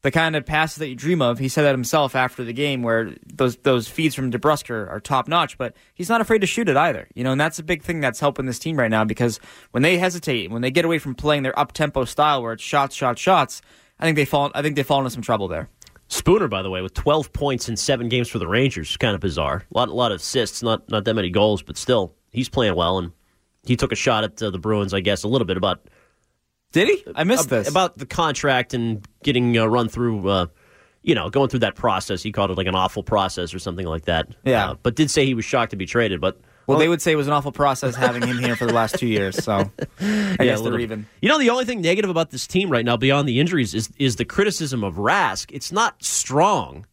the 0.01 0.11
kind 0.11 0.35
of 0.35 0.45
passes 0.45 0.77
that 0.77 0.87
you 0.87 0.95
dream 0.95 1.21
of. 1.21 1.39
He 1.39 1.49
said 1.49 1.63
that 1.63 1.71
himself 1.71 2.15
after 2.15 2.43
the 2.43 2.53
game, 2.53 2.83
where 2.83 3.13
those 3.25 3.57
those 3.57 3.87
feeds 3.87 4.15
from 4.15 4.31
DeBrusk 4.31 4.69
are, 4.69 4.87
are 4.89 4.99
top 4.99 5.27
notch. 5.27 5.57
But 5.57 5.75
he's 5.93 6.09
not 6.09 6.21
afraid 6.21 6.39
to 6.39 6.47
shoot 6.47 6.69
it 6.69 6.77
either. 6.77 7.07
You 7.15 7.23
know, 7.23 7.31
and 7.31 7.41
that's 7.41 7.59
a 7.59 7.63
big 7.63 7.83
thing 7.83 7.99
that's 7.99 8.19
helping 8.19 8.45
this 8.45 8.59
team 8.59 8.77
right 8.77 8.91
now 8.91 9.03
because 9.03 9.39
when 9.71 9.83
they 9.83 9.97
hesitate, 9.97 10.51
when 10.51 10.61
they 10.61 10.71
get 10.71 10.85
away 10.85 10.99
from 10.99 11.15
playing 11.15 11.43
their 11.43 11.57
up 11.57 11.73
tempo 11.73 12.05
style, 12.05 12.41
where 12.41 12.53
it's 12.53 12.63
shots, 12.63 12.95
shots, 12.95 13.21
shots, 13.21 13.61
I 13.99 14.05
think 14.05 14.15
they 14.15 14.25
fall. 14.25 14.51
I 14.55 14.61
think 14.61 14.75
they 14.75 14.83
fall 14.83 14.99
into 14.99 15.09
some 15.09 15.21
trouble 15.21 15.47
there. 15.47 15.69
Spooner, 16.07 16.47
by 16.47 16.63
the 16.63 16.71
way, 16.71 16.81
with 16.81 16.95
12 16.95 17.31
points 17.33 17.69
in 17.69 17.77
seven 17.77 18.09
games 18.09 18.27
for 18.27 18.39
the 18.39 18.47
Rangers, 18.47 18.97
kind 18.97 19.13
of 19.13 19.21
bizarre. 19.21 19.63
A 19.71 19.77
lot, 19.77 19.89
a 19.89 19.93
lot 19.93 20.11
of 20.11 20.21
assists, 20.21 20.63
not 20.63 20.89
not 20.89 21.03
that 21.05 21.13
many 21.13 21.29
goals, 21.29 21.61
but 21.61 21.77
still, 21.77 22.15
he's 22.31 22.49
playing 22.49 22.75
well. 22.75 22.97
And 22.97 23.11
he 23.63 23.75
took 23.75 23.91
a 23.91 23.95
shot 23.95 24.23
at 24.23 24.41
uh, 24.41 24.49
the 24.49 24.59
Bruins, 24.59 24.93
I 24.93 25.01
guess, 25.01 25.23
a 25.23 25.27
little 25.27 25.45
bit 25.45 25.57
about 25.57 25.89
Did 26.71 26.87
he? 26.87 27.03
I 27.15 27.23
missed 27.23 27.49
this. 27.49 27.67
about 27.69 27.97
the 27.97 28.05
contract 28.05 28.73
and 28.73 29.05
getting 29.23 29.57
uh, 29.57 29.65
run 29.65 29.89
through. 29.89 30.27
Uh, 30.29 30.45
you 31.01 31.15
know, 31.15 31.29
going 31.29 31.47
through 31.49 31.61
that 31.61 31.75
process. 31.75 32.21
He 32.21 32.31
called 32.33 32.51
it 32.51 32.57
like 32.57 32.67
an 32.67 32.75
awful 32.75 33.03
process 33.03 33.53
or 33.53 33.59
something 33.59 33.85
like 33.87 34.03
that. 34.05 34.27
Yeah. 34.43 34.71
Uh, 34.71 34.73
but 34.83 34.95
did 34.95 35.09
say 35.09 35.25
he 35.25 35.33
was 35.33 35.45
shocked 35.45 35.71
to 35.71 35.77
be 35.77 35.85
traded. 35.85 36.19
But 36.19 36.39
well, 36.67 36.77
they 36.77 36.89
would 36.89 37.01
say 37.01 37.13
it 37.13 37.15
was 37.15 37.25
an 37.27 37.33
awful 37.33 37.53
process 37.53 37.95
having 37.95 38.21
him 38.21 38.37
here 38.37 38.55
for 38.57 38.65
the 38.65 38.73
last 38.73 38.95
two 38.99 39.07
years. 39.07 39.41
So 39.41 39.53
I 39.99 40.03
Yeah, 40.03 40.35
guess 40.37 40.61
they're 40.61 40.77
even. 40.77 41.07
You 41.21 41.29
know, 41.29 41.39
the 41.39 41.49
only 41.51 41.63
thing 41.63 41.79
negative 41.81 42.09
about 42.11 42.31
this 42.31 42.45
team 42.45 42.69
right 42.69 42.83
now, 42.83 42.97
beyond 42.97 43.29
the 43.29 43.39
injuries, 43.39 43.73
is 43.73 43.89
is 43.97 44.17
the 44.17 44.25
criticism 44.25 44.83
of 44.83 44.95
Rask. 44.95 45.49
It's 45.53 45.71
not 45.71 46.03
strong, 46.03 46.85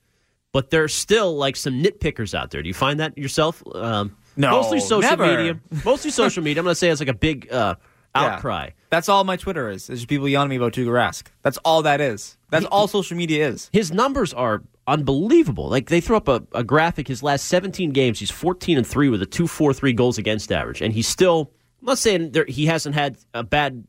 but 0.53 0.71
there's 0.71 0.95
still 0.95 1.37
like 1.37 1.57
some 1.57 1.83
nitpickers 1.83 2.33
out 2.33 2.53
there. 2.53 2.63
Do 2.63 2.69
you 2.69 2.75
find 2.75 3.01
that 3.01 3.19
yourself? 3.19 3.63
Um, 3.75 4.17
No, 4.37 4.53
mostly 4.53 4.79
social 4.81 5.01
never. 5.01 5.37
media. 5.37 5.61
Mostly 5.85 6.11
social 6.13 6.45
media. 6.45 6.61
I'm 6.61 6.65
going 6.65 6.73
to 6.75 6.79
say 6.79 6.91
it's 6.91 7.01
like 7.01 7.09
a 7.09 7.13
big 7.13 7.53
uh, 7.53 7.75
Yeah. 8.23 8.35
outcry. 8.35 8.71
That's 8.91 9.09
all 9.09 9.25
my 9.25 9.37
Twitter 9.37 9.69
is. 9.69 9.91
Is 9.91 10.01
just 10.01 10.09
people 10.09 10.29
yelling 10.29 10.47
at 10.47 10.51
me 10.51 10.57
about 10.57 10.73
Tuukka 10.73 10.89
Rask. 10.89 11.27
That's 11.43 11.59
all 11.59 11.83
that 11.83 12.01
is. 12.01 12.37
That's 12.51 12.65
all 12.67 12.89
social 12.89 13.17
media 13.17 13.49
is. 13.49 13.69
His 13.73 13.93
numbers 13.93 14.33
are 14.33 14.63
unbelievable. 14.87 15.69
Like 15.69 15.89
they 15.89 16.01
threw 16.01 16.17
up 16.17 16.29
a, 16.29 16.43
a 16.53 16.65
graphic. 16.65 17.09
His 17.09 17.23
last 17.23 17.47
17 17.47 17.91
games, 17.91 18.19
he's 18.19 18.31
14 18.31 18.79
and 18.79 18.87
three 18.87 19.09
with 19.09 19.23
a 19.23 19.27
2.43 19.27 19.97
goals 19.97 20.19
against 20.19 20.51
average, 20.53 20.81
and 20.81 20.93
he's 20.93 21.09
still. 21.09 21.51
I'm 21.81 21.87
not 21.87 21.99
saying 21.99 22.33
there, 22.33 22.47
he 22.47 22.67
hasn't 22.67 22.95
had 22.95 23.19
a 23.35 23.43
bad 23.43 23.85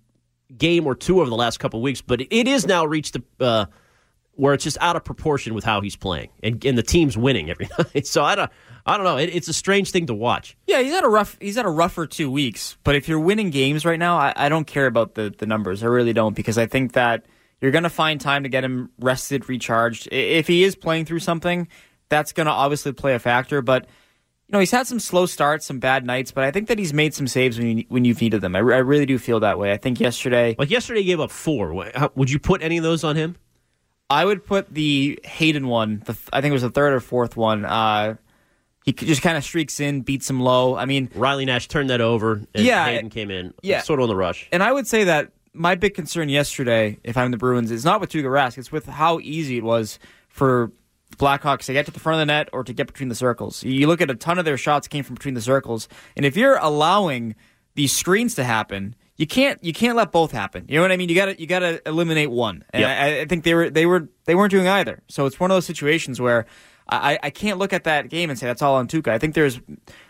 game 0.58 0.86
or 0.86 0.96
two 0.96 1.22
over 1.22 1.30
the 1.30 1.36
last 1.36 1.60
couple 1.60 1.80
of 1.80 1.84
weeks, 1.84 2.02
but 2.02 2.22
it 2.22 2.48
is 2.48 2.66
now 2.66 2.86
reached 2.86 3.14
the. 3.14 3.46
Uh, 3.46 3.66
where 4.34 4.54
it's 4.54 4.64
just 4.64 4.78
out 4.82 4.96
of 4.96 5.04
proportion 5.04 5.56
with 5.56 5.64
how 5.64 5.82
he's 5.82 5.96
playing, 5.96 6.30
and, 6.44 6.64
and 6.64 6.78
the 6.78 6.84
team's 6.84 7.18
winning 7.18 7.50
every 7.50 7.68
night. 7.96 8.06
So 8.06 8.24
I 8.24 8.36
don't, 8.36 8.52
I 8.88 8.96
don't 8.96 9.04
know. 9.04 9.18
It, 9.18 9.36
it's 9.36 9.50
a 9.50 9.54
strange 9.54 9.92
thing 9.92 10.06
to 10.08 10.14
watch. 10.14 10.56
Yeah, 10.66 10.82
he's 10.82 10.94
had 10.94 11.04
a 11.04 11.10
rough. 11.10 11.38
He's 11.42 11.56
had 11.56 11.66
a 11.66 11.70
rougher 11.70 12.08
two 12.08 12.32
weeks. 12.32 12.78
But 12.84 12.96
if 12.96 13.10
you're 13.10 13.20
winning 13.20 13.50
games 13.50 13.86
right 13.86 14.00
now, 14.00 14.18
I, 14.18 14.34
I 14.36 14.50
don't 14.50 14.66
care 14.66 14.86
about 14.86 15.16
the 15.16 15.34
the 15.38 15.46
numbers. 15.46 15.84
I 15.84 15.88
really 15.88 16.14
don't 16.14 16.36
because 16.36 16.58
I 16.58 16.68
think 16.68 16.94
that 16.94 17.26
you're 17.62 17.72
going 17.72 17.84
to 17.84 17.90
find 17.90 18.22
time 18.22 18.44
to 18.44 18.50
get 18.50 18.64
him 18.64 18.90
rested, 19.00 19.50
recharged. 19.50 20.08
If 20.12 20.48
he 20.48 20.64
is 20.64 20.76
playing 20.76 21.06
through 21.06 21.20
something, 21.20 21.68
that's 22.08 22.32
going 22.32 22.46
to 22.46 22.54
obviously 22.54 22.94
play 22.94 23.14
a 23.14 23.20
factor. 23.20 23.62
But 23.62 23.84
you 24.48 24.54
know, 24.54 24.60
he's 24.60 24.72
had 24.72 24.88
some 24.88 25.00
slow 25.00 25.26
starts, 25.26 25.66
some 25.66 25.80
bad 25.80 26.06
nights. 26.06 26.32
But 26.32 26.46
I 26.46 26.52
think 26.52 26.70
that 26.70 26.80
he's 26.80 26.94
made 26.94 27.14
some 27.14 27.28
saves 27.28 27.58
when 27.58 27.80
you, 27.80 27.86
when 27.90 28.06
you've 28.06 28.22
needed 28.22 28.40
them. 28.40 28.56
I, 28.56 28.60
I 28.60 28.62
really 28.62 29.06
do 29.06 29.18
feel 29.18 29.42
that 29.42 29.60
way. 29.60 29.74
I 29.74 29.78
think 29.78 30.00
yesterday, 30.00 30.56
Like 30.58 30.70
yesterday, 30.70 31.02
he 31.02 31.08
gave 31.08 31.20
up 31.20 31.32
four. 31.32 31.74
Would 32.16 32.32
you 32.32 32.40
put 32.40 32.62
any 32.62 32.78
of 32.78 32.84
those 32.84 33.04
on 33.04 33.18
him? 33.18 33.36
I 34.10 34.24
would 34.24 34.46
put 34.46 34.74
the 34.74 35.20
Hayden 35.26 35.68
one. 35.68 36.02
The, 36.06 36.18
I 36.32 36.40
think 36.40 36.52
it 36.52 36.54
was 36.54 36.62
the 36.62 36.70
third 36.70 36.94
or 36.94 37.02
fourth 37.02 37.36
one. 37.36 37.66
Uh, 37.66 38.16
he 38.88 38.94
just 38.94 39.22
kind 39.22 39.36
of 39.38 39.44
streaks 39.44 39.80
in, 39.80 40.02
beats 40.02 40.30
him 40.30 40.40
low. 40.40 40.76
I 40.78 40.86
mean, 40.86 41.10
Riley 41.14 41.44
Nash 41.46 41.68
turned 41.68 41.90
that 41.90 42.00
over, 42.02 42.42
and 42.56 42.66
Yeah, 42.66 42.86
Hayden 42.86 43.10
came 43.10 43.30
in. 43.30 43.54
yeah. 43.62 43.82
sort 43.82 44.00
of 44.00 44.04
on 44.04 44.10
the 44.10 44.16
rush. 44.16 44.48
And 44.52 44.64
I 44.64 44.72
would 44.72 44.88
say 44.88 45.04
that 45.04 45.32
my 45.54 45.76
big 45.76 45.94
concern 45.94 46.30
yesterday, 46.30 46.98
if 47.04 47.18
I'm 47.18 47.32
the 47.32 47.38
Bruins, 47.38 47.70
is 47.70 47.84
not 47.84 48.00
with 48.00 48.10
Tuukka 48.12 48.24
Rask. 48.32 48.58
It's 48.58 48.72
with 48.72 48.86
how 48.86 49.20
easy 49.20 49.58
it 49.58 49.64
was 49.64 50.00
for 50.30 50.72
Blackhawks 51.18 51.66
to 51.66 51.74
get 51.74 51.86
to 51.86 51.92
the 51.92 52.00
front 52.00 52.16
of 52.16 52.28
the 52.28 52.32
net 52.32 52.50
or 52.54 52.64
to 52.64 52.74
get 52.74 52.88
between 52.88 53.10
the 53.10 53.16
circles. 53.16 53.64
You 53.64 53.88
look 53.88 54.02
at 54.02 54.10
a 54.10 54.16
ton 54.16 54.40
of 54.40 54.46
their 54.46 54.58
shots 54.58 54.88
came 54.88 55.04
from 55.04 55.16
between 55.16 55.34
the 55.34 55.42
circles, 55.42 55.88
and 56.16 56.26
if 56.26 56.38
you're 56.38 56.58
allowing 56.58 57.36
these 57.76 57.92
screens 57.92 58.36
to 58.36 58.44
happen, 58.44 58.96
you 59.18 59.26
can't 59.28 59.62
you 59.64 59.74
can't 59.74 59.96
let 59.98 60.12
both 60.12 60.32
happen. 60.32 60.66
You 60.70 60.76
know 60.78 60.82
what 60.84 60.92
I 60.92 60.98
mean? 60.98 61.10
You 61.10 61.16
got 61.16 61.26
to 61.26 61.40
you 61.42 61.48
got 61.48 61.60
to 61.60 61.82
eliminate 61.88 62.30
one, 62.32 62.64
and 62.72 62.82
Yep. 62.82 62.90
I, 63.00 63.20
I 63.22 63.26
think 63.26 63.44
they 63.44 63.54
were 63.54 63.70
they 63.70 63.86
were 63.86 64.08
they 64.26 64.36
weren't 64.36 64.52
doing 64.52 64.68
either. 64.68 65.02
So 65.08 65.26
it's 65.26 65.40
one 65.40 65.52
of 65.52 65.56
those 65.56 65.66
situations 65.66 66.22
where. 66.22 66.46
I, 66.90 67.20
I 67.22 67.30
can't 67.30 67.60
look 67.60 67.74
at 67.74 67.84
that 67.84 68.10
game 68.10 68.30
and 68.30 68.40
say 68.40 68.46
that's 68.46 68.62
all 68.62 68.76
on 68.76 68.88
Tuukka. 68.88 69.10
I 69.10 69.20
think 69.20 69.36
there's 69.36 69.60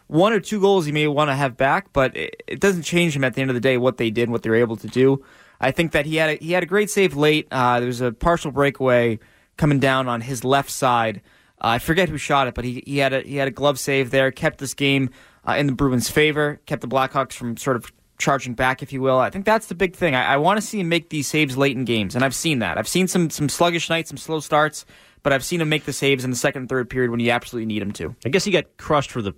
one 0.08 0.34
or 0.34 0.40
two 0.40 0.60
goals 0.60 0.86
he 0.86 0.92
may 0.92 1.08
want 1.08 1.30
to 1.30 1.36
have 1.36 1.58
back, 1.58 1.92
but 1.94 2.16
it, 2.16 2.44
it 2.48 2.60
doesn't 2.60 2.84
change 2.84 3.16
him 3.16 3.24
at 3.24 3.34
the 3.34 3.42
end 3.42 3.50
of 3.50 3.56
the 3.56 3.62
day 3.62 3.78
what 3.78 3.98
they 3.98 4.10
did, 4.10 4.30
what 4.30 4.44
they 4.44 4.50
were 4.50 4.56
able 4.56 4.78
to 4.78 4.88
do. 4.88 5.24
I 5.60 5.72
think 5.72 5.92
that 5.94 6.06
he 6.06 6.18
had 6.18 6.30
a, 6.30 6.44
he 6.44 6.52
had 6.52 6.63
a 6.63 6.68
great 6.68 6.90
save 6.90 7.16
late. 7.16 7.48
Uh, 7.52 7.80
there 7.80 7.88
was 7.88 8.02
a 8.02 8.12
partial 8.12 8.52
breakaway 8.52 9.20
coming 9.58 9.80
down 9.80 10.08
on 10.08 10.22
his 10.22 10.44
left 10.44 10.70
side. 10.70 11.22
Uh, 11.60 11.68
I 11.70 11.80
forget 11.80 12.10
who 12.10 12.18
shot 12.18 12.48
it, 12.48 12.54
but 12.54 12.63
he, 12.63 12.84
he 12.86 13.00
had 13.00 13.13
a 13.13 13.22
he 13.22 13.38
had 13.38 13.48
a 13.48 13.52
glove 13.52 13.80
save 13.80 14.12
there, 14.12 14.32
kept 14.32 14.60
this 14.60 14.76
game 14.76 15.10
uh, 15.48 15.54
in 15.54 15.66
the 15.66 15.74
Bruins' 15.74 16.10
favor, 16.10 16.62
kept 16.68 16.82
the 16.82 16.88
Blackhawks 16.88 17.34
from 17.34 17.58
sort 17.58 17.76
of 17.76 17.92
charging 18.20 18.54
back, 18.54 18.84
if 18.84 18.94
you 18.94 19.02
will. 19.02 19.18
I 19.18 19.30
think 19.30 19.46
that's 19.46 19.68
the 19.68 19.76
big 19.76 19.96
thing. 19.96 20.13
I, 20.13 20.34
I 20.34 20.38
want 20.38 20.60
to 20.60 20.66
see 20.66 20.80
him 20.80 20.90
make 20.90 21.10
these 21.10 21.28
saves 21.28 21.58
late 21.58 21.76
in 21.76 21.86
games, 21.86 22.13
and 22.13 22.24
I've 22.24 22.36
seen 22.36 22.60
that. 22.60 22.78
I've 22.78 22.88
seen 22.88 23.08
some 23.08 23.32
some 23.32 23.50
sluggish 23.50 23.90
nights, 23.90 24.10
some 24.10 24.18
slow 24.18 24.40
starts, 24.40 24.86
but 25.28 25.34
I've 25.34 25.44
seen 25.44 25.60
him 25.60 25.68
make 25.68 25.84
the 25.84 25.92
saves 25.92 26.24
in 26.24 26.30
the 26.30 26.38
second 26.38 26.62
and 26.62 26.70
third 26.70 26.90
period 26.90 27.12
when 27.12 27.20
you 27.20 27.32
absolutely 27.32 27.66
need 27.66 27.82
him 27.82 27.92
to. 27.92 28.16
I 28.26 28.30
guess 28.30 28.46
he 28.46 28.52
got 28.52 28.78
crushed 28.78 29.12
for 29.12 29.22
the 29.22 29.34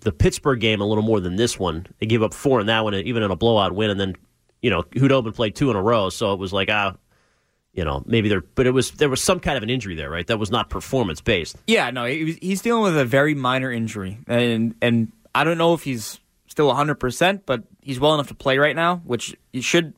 the 0.00 0.10
Pittsburgh 0.10 0.58
game 0.58 0.80
a 0.80 0.86
little 0.86 1.04
more 1.04 1.20
than 1.20 1.36
this 1.36 1.58
one. 1.58 1.86
They 1.98 2.06
gave 2.06 2.22
up 2.22 2.32
four 2.32 2.60
in 2.60 2.66
that 2.68 2.82
one, 2.82 2.94
even 2.94 3.22
in 3.22 3.30
a 3.30 3.36
blowout 3.36 3.74
win, 3.74 3.90
and 3.90 4.00
then 4.00 4.16
you 4.62 4.70
know 4.70 4.82
Khudobin 4.82 5.34
played 5.34 5.54
two 5.54 5.68
in 5.68 5.76
a 5.76 5.82
row, 5.82 6.08
so 6.08 6.32
it 6.32 6.38
was 6.38 6.50
like 6.54 6.70
ah, 6.70 6.96
you 7.74 7.84
know 7.84 8.02
maybe 8.06 8.30
there, 8.30 8.40
but 8.40 8.66
it 8.66 8.70
was 8.70 8.92
there 8.92 9.10
was 9.10 9.22
some 9.22 9.38
kind 9.38 9.58
of 9.58 9.62
an 9.62 9.68
injury 9.68 9.96
there, 9.96 10.08
right? 10.08 10.26
That 10.26 10.38
was 10.38 10.50
not 10.50 10.70
performance 10.70 11.20
based. 11.20 11.56
Yeah, 11.66 11.90
no, 11.90 12.06
he, 12.06 12.24
was- 12.24 12.36
he's 12.40 12.62
dealing 12.62 12.82
with 12.82 12.96
a 12.96 13.04
very 13.04 13.34
minor 13.34 13.70
injury, 13.70 14.16
and 14.26 14.74
and 14.80 15.12
I 15.34 15.44
don't 15.44 15.58
know 15.58 15.74
if 15.74 15.82
he's 15.82 16.20
still 16.46 16.68
100, 16.68 16.94
percent 16.94 17.44
but 17.44 17.64
he's 17.82 18.00
well 18.00 18.14
enough 18.14 18.28
to 18.28 18.34
play 18.34 18.56
right 18.56 18.74
now, 18.74 18.96
which 19.04 19.36
you 19.52 19.60
should 19.60 19.92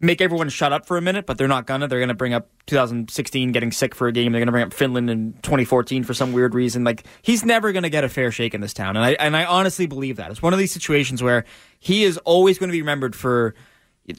make 0.00 0.20
everyone 0.20 0.48
shut 0.48 0.72
up 0.72 0.86
for 0.86 0.96
a 0.96 1.00
minute. 1.02 1.26
But 1.26 1.38
they're 1.38 1.48
not 1.48 1.66
gonna. 1.66 1.88
They're 1.88 2.00
gonna 2.00 2.14
bring 2.14 2.34
up 2.34 2.48
2016 2.66 3.52
getting 3.52 3.72
sick 3.72 3.94
for 3.94 4.08
a 4.08 4.12
game. 4.12 4.32
They're 4.32 4.40
gonna 4.40 4.52
bring 4.52 4.64
up 4.64 4.72
Finland 4.74 5.10
in 5.10 5.32
2014 5.42 6.04
for 6.04 6.14
some 6.14 6.32
weird 6.32 6.54
reason. 6.54 6.84
Like 6.84 7.04
he's 7.22 7.44
never 7.44 7.72
gonna 7.72 7.90
get 7.90 8.04
a 8.04 8.08
fair 8.08 8.30
shake 8.30 8.54
in 8.54 8.60
this 8.60 8.74
town, 8.74 8.96
and 8.96 9.04
I 9.04 9.12
and 9.12 9.36
I 9.36 9.44
honestly 9.44 9.86
believe 9.86 10.16
that 10.16 10.30
it's 10.30 10.42
one 10.42 10.52
of 10.52 10.58
these 10.58 10.72
situations 10.72 11.22
where 11.22 11.44
he 11.78 12.04
is 12.04 12.16
always 12.18 12.58
going 12.58 12.68
to 12.68 12.72
be 12.72 12.82
remembered 12.82 13.14
for 13.16 13.54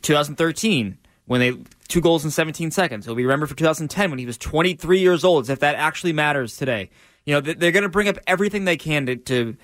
2013 0.01 0.97
when 1.25 1.39
they 1.39 1.57
two 1.87 2.01
goals 2.01 2.23
in 2.25 2.31
17 2.31 2.71
seconds. 2.71 3.05
He'll 3.05 3.15
be 3.15 3.23
remembered 3.23 3.49
for 3.49 3.55
2010 3.55 4.09
when 4.09 4.19
he 4.19 4.25
was 4.25 4.37
23 4.37 4.99
years 4.99 5.23
old. 5.23 5.49
If 5.49 5.59
that 5.59 5.75
actually 5.75 6.13
matters 6.13 6.57
today. 6.57 6.89
You 7.25 7.35
know, 7.35 7.41
they- 7.41 7.53
they're 7.53 7.71
going 7.71 7.83
to 7.83 7.89
bring 7.89 8.07
up 8.07 8.17
everything 8.27 8.65
they 8.65 8.77
can 8.77 9.05
to, 9.07 9.15
to 9.15 9.55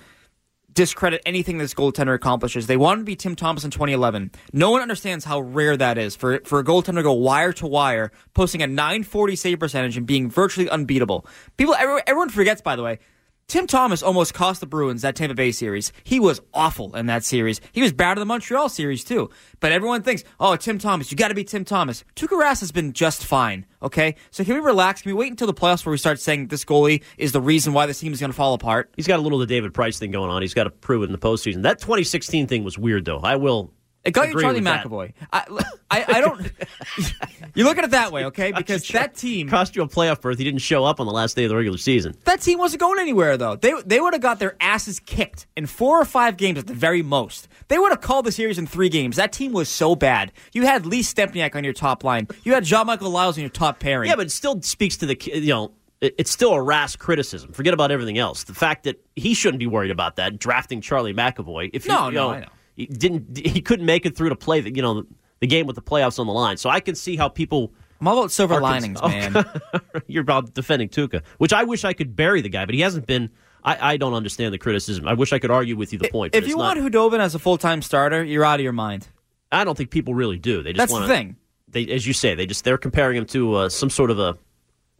discredit 0.76 1.22
anything 1.26 1.58
this 1.58 1.74
goaltender 1.74 2.14
accomplishes. 2.14 2.68
They 2.68 2.76
wanted 2.76 3.00
to 3.00 3.04
be 3.04 3.16
Tim 3.16 3.34
Thomas 3.34 3.64
in 3.64 3.70
2011. 3.72 4.30
No 4.52 4.70
one 4.70 4.82
understands 4.82 5.24
how 5.24 5.40
rare 5.40 5.76
that 5.76 5.98
is 5.98 6.14
for 6.14 6.40
for 6.44 6.60
a 6.60 6.64
goaltender 6.64 6.96
to 6.96 7.02
go 7.02 7.14
wire 7.14 7.52
to 7.54 7.66
wire, 7.66 8.12
posting 8.34 8.62
a 8.62 8.66
940 8.66 9.34
save 9.34 9.58
percentage 9.58 9.96
and 9.96 10.06
being 10.06 10.30
virtually 10.30 10.68
unbeatable. 10.68 11.26
People, 11.56 11.74
everyone, 11.74 12.02
everyone 12.06 12.28
forgets, 12.28 12.60
by 12.60 12.76
the 12.76 12.82
way. 12.82 13.00
Tim 13.48 13.68
Thomas 13.68 14.02
almost 14.02 14.34
cost 14.34 14.60
the 14.60 14.66
Bruins 14.66 15.02
that 15.02 15.14
Tampa 15.14 15.36
Bay 15.36 15.52
series. 15.52 15.92
He 16.02 16.18
was 16.18 16.40
awful 16.52 16.96
in 16.96 17.06
that 17.06 17.22
series. 17.22 17.60
He 17.70 17.80
was 17.80 17.92
bad 17.92 18.16
in 18.16 18.20
the 18.20 18.26
Montreal 18.26 18.68
series 18.68 19.04
too. 19.04 19.30
But 19.60 19.70
everyone 19.70 20.02
thinks, 20.02 20.24
oh, 20.40 20.56
Tim 20.56 20.78
Thomas, 20.78 21.12
you 21.12 21.16
got 21.16 21.28
to 21.28 21.34
be 21.34 21.44
Tim 21.44 21.64
Thomas. 21.64 22.02
Tuukka 22.16 22.42
has 22.44 22.72
been 22.72 22.92
just 22.92 23.24
fine. 23.24 23.64
Okay, 23.80 24.16
so 24.32 24.42
can 24.42 24.54
we 24.54 24.60
relax? 24.60 25.02
Can 25.02 25.10
we 25.10 25.14
wait 25.14 25.30
until 25.30 25.46
the 25.46 25.54
playoffs 25.54 25.86
where 25.86 25.92
we 25.92 25.96
start 25.96 26.18
saying 26.18 26.48
this 26.48 26.64
goalie 26.64 27.04
is 27.18 27.30
the 27.30 27.40
reason 27.40 27.72
why 27.72 27.86
this 27.86 28.00
team 28.00 28.12
is 28.12 28.18
going 28.18 28.32
to 28.32 28.36
fall 28.36 28.52
apart? 28.52 28.92
He's 28.96 29.06
got 29.06 29.20
a 29.20 29.22
little 29.22 29.40
of 29.40 29.46
the 29.46 29.54
David 29.54 29.72
Price 29.72 29.96
thing 29.96 30.10
going 30.10 30.28
on. 30.30 30.42
He's 30.42 30.54
got 30.54 30.64
to 30.64 30.70
prove 30.70 31.02
it 31.02 31.06
in 31.06 31.12
the 31.12 31.18
postseason. 31.18 31.62
That 31.62 31.78
2016 31.78 32.48
thing 32.48 32.64
was 32.64 32.76
weird, 32.76 33.04
though. 33.04 33.20
I 33.20 33.36
will. 33.36 33.72
It 34.06 34.12
got 34.12 34.26
you 34.28 34.30
agree 34.30 34.42
Charlie. 34.42 34.60
McAvoy. 34.60 35.12
I, 35.32 35.44
I, 35.90 36.04
I 36.08 36.20
don't. 36.20 36.40
you 37.54 37.64
look 37.64 37.78
at 37.78 37.84
it 37.84 37.90
that 37.90 38.12
way, 38.12 38.24
okay? 38.26 38.52
Because 38.56 38.86
that 38.88 39.14
team, 39.14 39.48
cost 39.48 39.76
you 39.76 39.82
a 39.82 39.88
playoff 39.88 40.20
berth. 40.20 40.38
He 40.38 40.44
didn't 40.44 40.60
show 40.60 40.84
up 40.84 40.98
on 41.00 41.06
the 41.06 41.12
last 41.12 41.36
day 41.36 41.44
of 41.44 41.50
the 41.50 41.56
regular 41.56 41.78
season. 41.78 42.14
that 42.24 42.40
team 42.40 42.58
wasn't 42.58 42.80
going 42.80 42.98
anywhere 42.98 43.36
though. 43.36 43.56
They 43.56 43.72
they 43.84 44.00
would 44.00 44.12
have 44.14 44.22
got 44.22 44.38
their 44.38 44.56
asses 44.60 45.00
kicked 45.00 45.46
in 45.56 45.66
four 45.66 46.00
or 46.00 46.04
five 46.04 46.36
games 46.36 46.58
at 46.58 46.66
the 46.66 46.74
very 46.74 47.02
most. 47.02 47.48
They 47.68 47.78
would 47.78 47.90
have 47.90 48.00
called 48.00 48.24
the 48.26 48.32
series 48.32 48.58
in 48.58 48.66
three 48.66 48.88
games. 48.88 49.16
That 49.16 49.32
team 49.32 49.52
was 49.52 49.68
so 49.68 49.94
bad. 49.94 50.32
You 50.52 50.62
had 50.62 50.86
Lee 50.86 51.02
Stempniak 51.02 51.54
on 51.54 51.64
your 51.64 51.72
top 51.72 52.04
line. 52.04 52.28
You 52.44 52.54
had 52.54 52.64
John-Michael 52.64 53.10
Liles 53.10 53.36
on 53.36 53.42
your 53.42 53.50
top 53.50 53.78
pairing. 53.80 54.08
Yeah, 54.08 54.16
but 54.16 54.26
it 54.26 54.30
still 54.30 54.60
speaks 54.62 54.96
to 54.98 55.06
the 55.06 55.18
you 55.34 55.48
know 55.48 55.72
it's 56.00 56.30
still 56.30 56.52
a 56.52 56.58
Rask 56.58 56.98
criticism. 56.98 57.52
Forget 57.52 57.74
about 57.74 57.90
everything 57.90 58.18
else. 58.18 58.44
The 58.44 58.54
fact 58.54 58.84
that 58.84 59.00
he 59.16 59.34
shouldn't 59.34 59.58
be 59.58 59.66
worried 59.66 59.90
about 59.90 60.16
that 60.16 60.38
drafting 60.38 60.80
Charlie 60.80 61.14
McAvoy. 61.14 61.70
If 61.72 61.84
he, 61.84 61.88
No, 61.88 62.08
you 62.08 62.14
no, 62.14 62.30
I 62.30 62.40
know. 62.40 62.46
He 62.76 62.86
didn't 62.86 63.36
he 63.38 63.60
couldn't 63.60 63.86
make 63.86 64.06
it 64.06 64.16
through 64.16 64.28
to 64.28 64.36
play 64.36 64.60
the 64.60 64.74
you 64.74 64.82
know 64.82 65.04
the 65.40 65.46
game 65.46 65.66
with 65.66 65.76
the 65.76 65.82
playoffs 65.82 66.18
on 66.18 66.26
the 66.26 66.32
line. 66.32 66.56
So 66.56 66.70
I 66.70 66.80
can 66.80 66.94
see 66.94 67.16
how 67.16 67.28
people 67.28 67.72
I'm 68.00 68.08
all 68.08 68.18
about 68.18 68.30
silver 68.30 68.60
linings, 68.60 69.00
cons- 69.00 69.34
man. 69.34 69.44
you're 70.06 70.22
about 70.22 70.52
defending 70.54 70.88
Tuukka, 70.88 71.22
which 71.38 71.52
I 71.52 71.64
wish 71.64 71.84
I 71.84 71.94
could 71.94 72.14
bury 72.14 72.42
the 72.42 72.48
guy, 72.50 72.64
but 72.66 72.74
he 72.74 72.82
hasn't 72.82 73.06
been. 73.06 73.30
I, 73.64 73.94
I 73.94 73.96
don't 73.96 74.14
understand 74.14 74.54
the 74.54 74.58
criticism. 74.58 75.08
I 75.08 75.14
wish 75.14 75.32
I 75.32 75.40
could 75.40 75.50
argue 75.50 75.76
with 75.76 75.92
you 75.92 75.98
the 75.98 76.08
point. 76.08 76.34
if 76.36 76.46
you 76.46 76.56
not- 76.56 76.76
want 76.76 76.92
Khudobin 76.92 77.18
as 77.18 77.34
a 77.34 77.38
full 77.38 77.56
time 77.58 77.82
starter, 77.82 78.22
you're 78.22 78.44
out 78.44 78.60
of 78.60 78.64
your 78.64 78.72
mind. 78.72 79.08
I 79.50 79.64
don't 79.64 79.76
think 79.76 79.90
people 79.90 80.14
really 80.14 80.38
do. 80.38 80.62
They 80.62 80.72
just 80.72 80.78
That's 80.78 80.92
want 80.92 81.06
the 81.06 81.14
thing. 81.14 81.36
they, 81.68 81.86
as 81.88 82.06
you 82.06 82.12
say, 82.12 82.34
they 82.34 82.46
just 82.46 82.64
they're 82.64 82.78
comparing 82.78 83.16
him 83.16 83.26
to 83.26 83.54
uh, 83.54 83.68
some 83.68 83.90
sort 83.90 84.10
of 84.10 84.18
a 84.18 84.36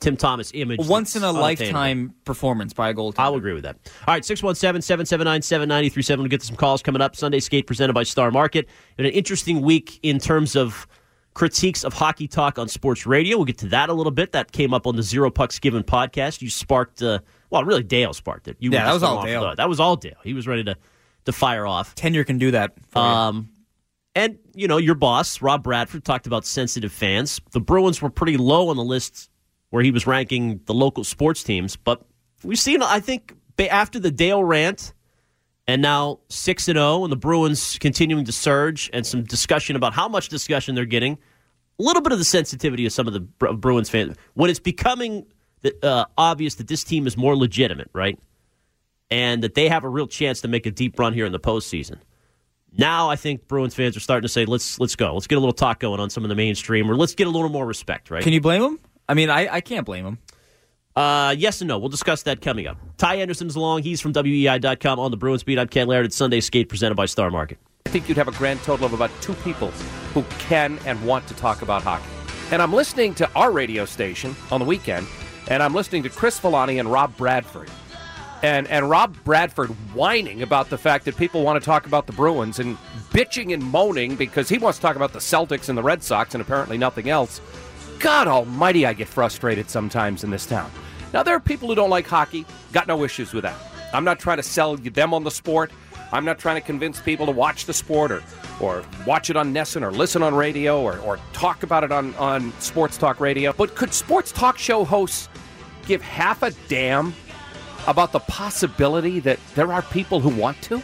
Tim 0.00 0.16
Thomas 0.16 0.50
image. 0.54 0.86
Once 0.86 1.16
in 1.16 1.22
a 1.22 1.32
lifetime 1.32 2.14
performance 2.24 2.72
by 2.74 2.90
a 2.90 2.94
goaltender. 2.94 3.14
I'll 3.18 3.34
agree 3.34 3.54
with 3.54 3.64
that. 3.64 3.76
All 4.06 4.14
right, 4.14 4.24
617 4.24 4.82
779 4.82 5.42
7937. 5.42 6.22
We'll 6.22 6.28
get 6.28 6.40
to 6.40 6.46
some 6.46 6.56
calls 6.56 6.82
coming 6.82 7.00
up. 7.00 7.16
Sunday 7.16 7.40
Skate 7.40 7.66
presented 7.66 7.94
by 7.94 8.02
Star 8.02 8.30
Market. 8.30 8.68
And 8.98 9.06
an 9.06 9.12
interesting 9.12 9.62
week 9.62 9.98
in 10.02 10.18
terms 10.18 10.54
of 10.54 10.86
critiques 11.32 11.84
of 11.84 11.92
hockey 11.92 12.28
talk 12.28 12.58
on 12.58 12.68
sports 12.68 13.06
radio. 13.06 13.36
We'll 13.36 13.46
get 13.46 13.58
to 13.58 13.68
that 13.68 13.88
a 13.88 13.92
little 13.94 14.10
bit. 14.10 14.32
That 14.32 14.52
came 14.52 14.74
up 14.74 14.86
on 14.86 14.96
the 14.96 15.02
Zero 15.02 15.30
Pucks 15.30 15.58
Given 15.58 15.82
podcast. 15.82 16.42
You 16.42 16.50
sparked, 16.50 17.02
uh, 17.02 17.20
well, 17.50 17.64
really, 17.64 17.82
Dale 17.82 18.12
sparked 18.12 18.48
it. 18.48 18.56
You 18.58 18.72
Yeah, 18.72 18.86
that 18.86 18.92
was 18.92 19.02
all 19.02 19.22
Dale. 19.24 19.54
that 19.56 19.68
was 19.68 19.80
all 19.80 19.96
Dale. 19.96 20.16
He 20.24 20.34
was 20.34 20.46
ready 20.46 20.64
to, 20.64 20.76
to 21.24 21.32
fire 21.32 21.66
off. 21.66 21.94
Tenure 21.94 22.24
can 22.24 22.38
do 22.38 22.50
that. 22.50 22.74
Um, 22.94 23.50
and 24.14 24.38
you 24.54 24.66
know, 24.66 24.78
your 24.78 24.94
boss 24.94 25.42
Rob 25.42 25.62
Bradford 25.62 26.04
talked 26.04 26.26
about 26.26 26.46
sensitive 26.46 26.92
fans. 26.92 27.40
The 27.52 27.60
Bruins 27.60 28.00
were 28.00 28.10
pretty 28.10 28.38
low 28.38 28.68
on 28.70 28.76
the 28.76 28.84
list 28.84 29.28
where 29.76 29.84
he 29.84 29.90
was 29.90 30.06
ranking 30.06 30.58
the 30.64 30.72
local 30.72 31.04
sports 31.04 31.42
teams, 31.42 31.76
but 31.76 32.00
we've 32.42 32.58
seen. 32.58 32.80
I 32.80 32.98
think 32.98 33.34
after 33.58 33.98
the 33.98 34.10
Dale 34.10 34.42
rant, 34.42 34.94
and 35.66 35.82
now 35.82 36.20
six 36.30 36.66
and 36.66 36.78
zero, 36.78 37.04
and 37.04 37.12
the 37.12 37.16
Bruins 37.16 37.76
continuing 37.78 38.24
to 38.24 38.32
surge, 38.32 38.88
and 38.94 39.06
some 39.06 39.24
discussion 39.24 39.76
about 39.76 39.92
how 39.92 40.08
much 40.08 40.30
discussion 40.30 40.74
they're 40.74 40.86
getting. 40.86 41.18
A 41.78 41.82
little 41.82 42.00
bit 42.00 42.12
of 42.12 42.18
the 42.18 42.24
sensitivity 42.24 42.86
of 42.86 42.92
some 42.92 43.06
of 43.06 43.12
the 43.12 43.20
Bruins 43.20 43.90
fans 43.90 44.16
when 44.32 44.48
it's 44.48 44.58
becoming 44.58 45.26
uh, 45.82 46.06
obvious 46.16 46.54
that 46.54 46.68
this 46.68 46.82
team 46.82 47.06
is 47.06 47.18
more 47.18 47.36
legitimate, 47.36 47.90
right? 47.92 48.18
And 49.10 49.42
that 49.42 49.56
they 49.56 49.68
have 49.68 49.84
a 49.84 49.90
real 49.90 50.06
chance 50.06 50.40
to 50.40 50.48
make 50.48 50.64
a 50.64 50.70
deep 50.70 50.98
run 50.98 51.12
here 51.12 51.26
in 51.26 51.32
the 51.32 51.38
postseason. 51.38 51.98
Now 52.72 53.10
I 53.10 53.16
think 53.16 53.46
Bruins 53.46 53.74
fans 53.74 53.94
are 53.94 54.00
starting 54.00 54.22
to 54.22 54.32
say, 54.32 54.46
"Let's 54.46 54.80
let's 54.80 54.96
go. 54.96 55.12
Let's 55.12 55.26
get 55.26 55.36
a 55.36 55.40
little 55.40 55.52
talk 55.52 55.80
going 55.80 56.00
on 56.00 56.08
some 56.08 56.24
of 56.24 56.30
the 56.30 56.34
mainstream, 56.34 56.90
or 56.90 56.96
let's 56.96 57.14
get 57.14 57.26
a 57.26 57.30
little 57.30 57.50
more 57.50 57.66
respect." 57.66 58.10
Right? 58.10 58.22
Can 58.22 58.32
you 58.32 58.40
blame 58.40 58.62
him? 58.62 58.78
I 59.08 59.14
mean, 59.14 59.30
I, 59.30 59.54
I 59.54 59.60
can't 59.60 59.86
blame 59.86 60.04
him. 60.04 60.18
Uh, 60.94 61.34
yes 61.36 61.60
and 61.60 61.68
no. 61.68 61.78
We'll 61.78 61.90
discuss 61.90 62.22
that 62.22 62.40
coming 62.40 62.66
up. 62.66 62.78
Ty 62.96 63.16
Anderson's 63.16 63.54
along. 63.54 63.82
He's 63.82 64.00
from 64.00 64.12
WEEI.com 64.12 64.98
on 64.98 65.10
the 65.10 65.16
Bruins 65.16 65.42
beat. 65.42 65.58
I'm 65.58 65.68
Ken 65.68 65.86
Laird 65.86 66.06
at 66.06 66.12
Sunday 66.12 66.40
Skate 66.40 66.68
presented 66.68 66.94
by 66.94 67.06
Star 67.06 67.30
Market. 67.30 67.58
I 67.84 67.90
think 67.90 68.08
you'd 68.08 68.18
have 68.18 68.28
a 68.28 68.32
grand 68.32 68.60
total 68.62 68.86
of 68.86 68.94
about 68.94 69.10
two 69.20 69.34
people 69.34 69.70
who 70.12 70.22
can 70.38 70.78
and 70.86 71.04
want 71.06 71.26
to 71.28 71.34
talk 71.34 71.62
about 71.62 71.82
hockey. 71.82 72.08
And 72.50 72.62
I'm 72.62 72.72
listening 72.72 73.14
to 73.16 73.30
our 73.34 73.50
radio 73.50 73.84
station 73.84 74.34
on 74.50 74.60
the 74.60 74.66
weekend, 74.66 75.06
and 75.48 75.62
I'm 75.62 75.74
listening 75.74 76.02
to 76.04 76.08
Chris 76.08 76.38
Villani 76.38 76.78
and 76.78 76.90
Rob 76.90 77.16
Bradford. 77.16 77.70
And, 78.42 78.66
and 78.68 78.88
Rob 78.88 79.16
Bradford 79.24 79.70
whining 79.94 80.42
about 80.42 80.68
the 80.70 80.78
fact 80.78 81.04
that 81.06 81.16
people 81.16 81.42
want 81.42 81.60
to 81.60 81.64
talk 81.64 81.86
about 81.86 82.06
the 82.06 82.12
Bruins 82.12 82.58
and 82.58 82.76
bitching 83.10 83.52
and 83.52 83.62
moaning 83.62 84.14
because 84.14 84.48
he 84.48 84.58
wants 84.58 84.78
to 84.78 84.82
talk 84.82 84.96
about 84.96 85.12
the 85.12 85.18
Celtics 85.18 85.68
and 85.68 85.76
the 85.76 85.82
Red 85.82 86.02
Sox 86.02 86.34
and 86.34 86.42
apparently 86.42 86.78
nothing 86.78 87.08
else. 87.08 87.40
God 87.98 88.28
almighty, 88.28 88.86
I 88.86 88.92
get 88.92 89.08
frustrated 89.08 89.70
sometimes 89.70 90.24
in 90.24 90.30
this 90.30 90.46
town. 90.46 90.70
Now, 91.12 91.22
there 91.22 91.34
are 91.34 91.40
people 91.40 91.68
who 91.68 91.74
don't 91.74 91.90
like 91.90 92.06
hockey, 92.06 92.44
got 92.72 92.86
no 92.86 93.04
issues 93.04 93.32
with 93.32 93.42
that. 93.44 93.56
I'm 93.92 94.04
not 94.04 94.18
trying 94.18 94.36
to 94.36 94.42
sell 94.42 94.76
them 94.76 95.14
on 95.14 95.24
the 95.24 95.30
sport. 95.30 95.70
I'm 96.12 96.24
not 96.24 96.38
trying 96.38 96.56
to 96.56 96.60
convince 96.60 97.00
people 97.00 97.26
to 97.26 97.32
watch 97.32 97.64
the 97.64 97.72
sport 97.72 98.10
or, 98.12 98.22
or 98.60 98.84
watch 99.06 99.30
it 99.30 99.36
on 99.36 99.52
NESN 99.52 99.82
or 99.82 99.90
listen 99.90 100.22
on 100.22 100.34
radio 100.34 100.80
or, 100.80 100.98
or 100.98 101.18
talk 101.32 101.62
about 101.62 101.84
it 101.84 101.90
on, 101.90 102.14
on 102.14 102.52
sports 102.60 102.96
talk 102.96 103.18
radio. 103.20 103.52
But 103.52 103.74
could 103.74 103.92
sports 103.92 104.30
talk 104.30 104.58
show 104.58 104.84
hosts 104.84 105.28
give 105.86 106.02
half 106.02 106.42
a 106.42 106.52
damn 106.68 107.14
about 107.86 108.12
the 108.12 108.20
possibility 108.20 109.20
that 109.20 109.38
there 109.54 109.72
are 109.72 109.82
people 109.82 110.20
who 110.20 110.28
want 110.28 110.60
to? 110.62 110.82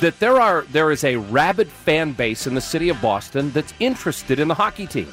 That 0.00 0.18
there 0.18 0.40
are 0.40 0.62
there 0.72 0.90
is 0.90 1.04
a 1.04 1.16
rabid 1.16 1.68
fan 1.68 2.12
base 2.12 2.46
in 2.46 2.54
the 2.54 2.60
city 2.60 2.88
of 2.88 3.00
Boston 3.00 3.50
that's 3.52 3.72
interested 3.80 4.38
in 4.38 4.48
the 4.48 4.54
hockey 4.54 4.86
team. 4.86 5.12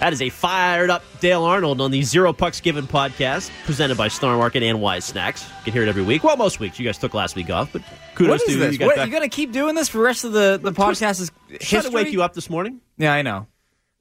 That 0.00 0.12
is 0.12 0.22
a 0.22 0.28
fired 0.28 0.90
up 0.90 1.02
Dale 1.18 1.42
Arnold 1.42 1.80
on 1.80 1.90
the 1.90 2.02
Zero 2.02 2.32
Pucks 2.32 2.60
Given 2.60 2.86
podcast 2.86 3.50
presented 3.64 3.96
by 3.96 4.06
Star 4.06 4.36
Market 4.36 4.62
and 4.62 4.80
Wise 4.80 5.04
Snacks. 5.04 5.42
You 5.42 5.64
can 5.64 5.72
hear 5.72 5.82
it 5.82 5.88
every 5.88 6.02
week. 6.02 6.22
Well, 6.22 6.36
most 6.36 6.60
weeks. 6.60 6.78
You 6.78 6.84
guys 6.84 6.98
took 6.98 7.14
last 7.14 7.34
week 7.34 7.50
off, 7.50 7.72
but 7.72 7.82
kudos 8.14 8.38
What 8.38 8.46
to 8.46 8.52
you. 8.52 8.58
this? 8.60 8.72
You 8.74 8.78
got 8.78 8.96
What, 8.96 9.06
you 9.06 9.12
gonna 9.12 9.28
keep 9.28 9.50
doing 9.50 9.74
this 9.74 9.88
for 9.88 9.98
the 9.98 10.04
rest 10.04 10.24
of 10.24 10.32
the 10.32 10.60
the 10.62 10.70
podcast? 10.70 11.20
Is 11.20 11.32
Trying 11.60 11.82
to 11.82 11.90
wake 11.90 12.12
you 12.12 12.22
up 12.22 12.32
this 12.32 12.48
morning. 12.48 12.80
Yeah, 12.96 13.12
I 13.12 13.22
know. 13.22 13.48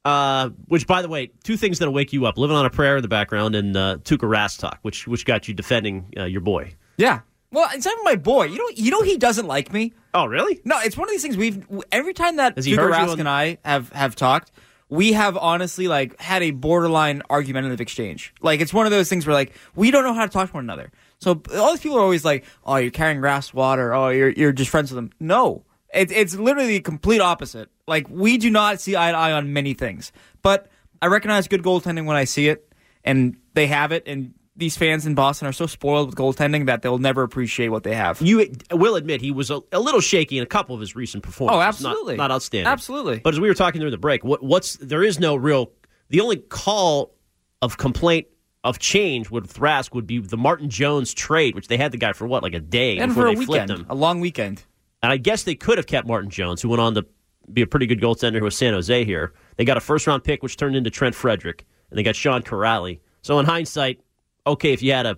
Uh, 0.06 0.50
which, 0.68 0.86
by 0.86 1.02
the 1.02 1.10
way, 1.10 1.32
two 1.44 1.58
things 1.58 1.80
that'll 1.80 1.94
wake 1.94 2.14
you 2.14 2.28
up: 2.28 2.38
living 2.38 2.56
on 2.56 2.66
a 2.66 2.70
prayer 2.70 2.98
in 2.98 3.02
the 3.02 3.08
background, 3.08 3.56
and 3.56 3.76
uh, 3.76 3.98
Tuukka 4.04 4.30
Rask 4.30 4.60
talk, 4.60 4.78
which 4.84 5.08
which 5.08 5.26
got 5.26 5.48
you 5.48 5.56
defending 5.56 6.14
uh, 6.16 6.26
your 6.26 6.42
boy. 6.42 6.76
Yeah. 6.98 7.22
Well, 7.52 7.68
it's 7.74 7.88
even 7.88 8.04
my 8.04 8.18
boy. 8.18 8.46
You 8.46 8.58
know, 8.58 8.70
you 8.76 8.92
know 8.92 9.02
he 9.02 9.18
doesn't 9.18 9.48
like 9.48 9.74
me. 9.74 9.94
Oh, 10.14 10.26
really? 10.26 10.60
No, 10.64 10.80
it's 10.80 10.98
one 10.98 11.08
of 11.08 11.12
these 11.12 11.22
things 11.24 11.38
we've 11.38 11.66
every 11.92 12.14
time 12.14 12.36
that 12.36 12.56
Tuukka 12.56 12.92
Rask 12.92 13.20
and 13.20 13.28
I 13.28 13.58
have 13.66 13.90
have 13.94 14.16
talked, 14.16 14.52
we 14.90 15.14
have 15.14 15.36
honestly 15.38 15.88
like 15.88 16.20
had 16.20 16.44
a 16.44 16.52
borderline 16.52 17.22
argumentative 17.30 17.82
exchange. 17.82 18.34
Like 18.42 18.62
it's 18.62 18.74
one 18.74 18.86
of 18.86 18.92
those 18.92 19.10
things 19.10 19.28
where 19.28 19.34
like 19.34 19.54
we 19.76 19.92
don't 19.92 20.04
know 20.04 20.14
how 20.14 20.26
to 20.26 20.32
talk 20.32 20.50
to 20.50 20.54
one 20.54 20.64
another. 20.64 20.92
So 21.20 21.42
all 21.56 21.72
these 21.72 21.82
people 21.82 21.98
are 21.98 22.02
always 22.02 22.24
like, 22.24 22.46
"Oh, 22.66 22.76
you're 22.78 22.92
carrying 22.92 23.20
grass 23.20 23.54
water. 23.54 23.94
Oh, 23.94 24.10
you're 24.10 24.30
you're 24.30 24.52
just 24.52 24.70
friends 24.70 24.92
with 24.92 24.98
them." 24.98 25.12
No, 25.20 25.66
it's 25.94 26.12
it's 26.12 26.36
literally 26.36 26.68
the 26.70 26.80
complete 26.80 27.22
opposite. 27.22 27.70
Like 27.88 28.08
we 28.10 28.38
do 28.38 28.50
not 28.50 28.80
see 28.80 28.96
eye 28.96 29.12
to 29.12 29.18
eye 29.18 29.32
on 29.32 29.52
many 29.52 29.74
things, 29.74 30.12
but 30.42 30.70
I 31.02 31.08
recognize 31.08 31.48
good 31.48 31.64
goaltending 31.64 32.06
when 32.06 32.18
I 32.18 32.24
see 32.24 32.50
it, 32.50 32.72
and 33.04 33.38
they 33.54 33.68
have 33.68 33.92
it. 33.92 34.04
And 34.08 34.34
these 34.58 34.76
fans 34.76 35.06
in 35.06 35.14
Boston 35.14 35.48
are 35.48 35.54
so 35.54 35.68
spoiled 35.68 36.08
with 36.08 36.16
goaltending 36.16 36.66
that 36.66 36.82
they'll 36.82 36.98
never 36.98 37.22
appreciate 37.22 37.70
what 37.70 37.84
they 37.84 37.94
have. 37.94 38.20
You 38.22 38.52
will 38.72 38.96
admit 38.96 39.22
he 39.22 39.32
was 39.32 39.52
a, 39.52 39.62
a 39.72 39.80
little 39.80 40.02
shaky 40.02 40.38
in 40.38 40.44
a 40.44 40.48
couple 40.48 40.74
of 40.74 40.82
his 40.82 40.96
recent 40.96 41.24
performances. 41.24 41.58
Oh, 41.58 41.62
absolutely. 41.62 42.16
not, 42.16 42.32
outstanding. 42.32 42.72
Absolutely. 42.72 43.20
But 43.20 43.36
as 43.36 43.40
we 43.40 43.48
were 43.48 43.54
talking 43.54 43.80
during 43.80 43.92
the 43.92 43.98
break, 43.98 44.24
what, 44.24 44.44
what's 44.44 44.74
there 44.78 45.04
is 45.04 45.20
no 45.20 45.36
real. 45.36 45.72
The 46.10 46.22
only 46.22 46.38
call 46.38 47.14
of 47.62 47.78
complaint 47.78 48.28
of 48.64 48.80
change 48.80 49.30
would 49.30 49.46
Thrask 49.46 49.94
would 49.94 50.08
be 50.08 50.20
the 50.20 50.38
Martin 50.38 50.70
Jones 50.70 51.14
trade, 51.14 51.54
which 51.54 51.68
they 51.68 51.78
had 51.78 51.92
the 51.92 51.98
guy 51.98 52.14
for 52.14 52.26
what, 52.28 52.44
like 52.44 52.54
a 52.54 52.60
day 52.60 52.98
and 52.98 53.12
before 53.12 53.24
for 53.24 53.28
a 53.30 53.36
they 53.36 53.46
flipped 53.46 53.70
weekend, 53.70 53.82
him. 53.82 53.86
a 53.90 53.96
long 53.96 54.20
weekend. 54.20 54.64
And 55.04 55.12
I 55.12 55.18
guess 55.18 55.44
they 55.44 55.56
could 55.56 55.78
have 55.78 55.86
kept 55.86 56.08
Martin 56.08 56.30
Jones, 56.30 56.62
who 56.62 56.70
went 56.70 56.82
on 56.82 56.96
to 56.96 57.06
be 57.54 57.62
a 57.62 57.68
pretty 57.68 57.86
good 57.86 58.02
goaltender 58.02 58.42
with 58.42 58.54
San 58.54 58.74
Jose 58.74 59.06
here. 59.06 59.34
They 59.58 59.66
got 59.66 59.78
a 59.78 59.82
first 59.82 60.08
round 60.08 60.24
pick, 60.24 60.42
which 60.42 60.58
turned 60.58 60.76
into 60.76 60.90
Trent 60.90 61.14
Frederic, 61.14 61.66
and 61.90 61.98
they 61.98 62.04
got 62.04 62.16
Sean 62.16 62.42
Kuraly. 62.42 63.00
So 63.22 63.40
in 63.40 63.46
hindsight, 63.46 64.02
okay, 64.48 64.74
if 64.74 64.82
you 64.82 64.94
had 64.94 65.06
a 65.06 65.18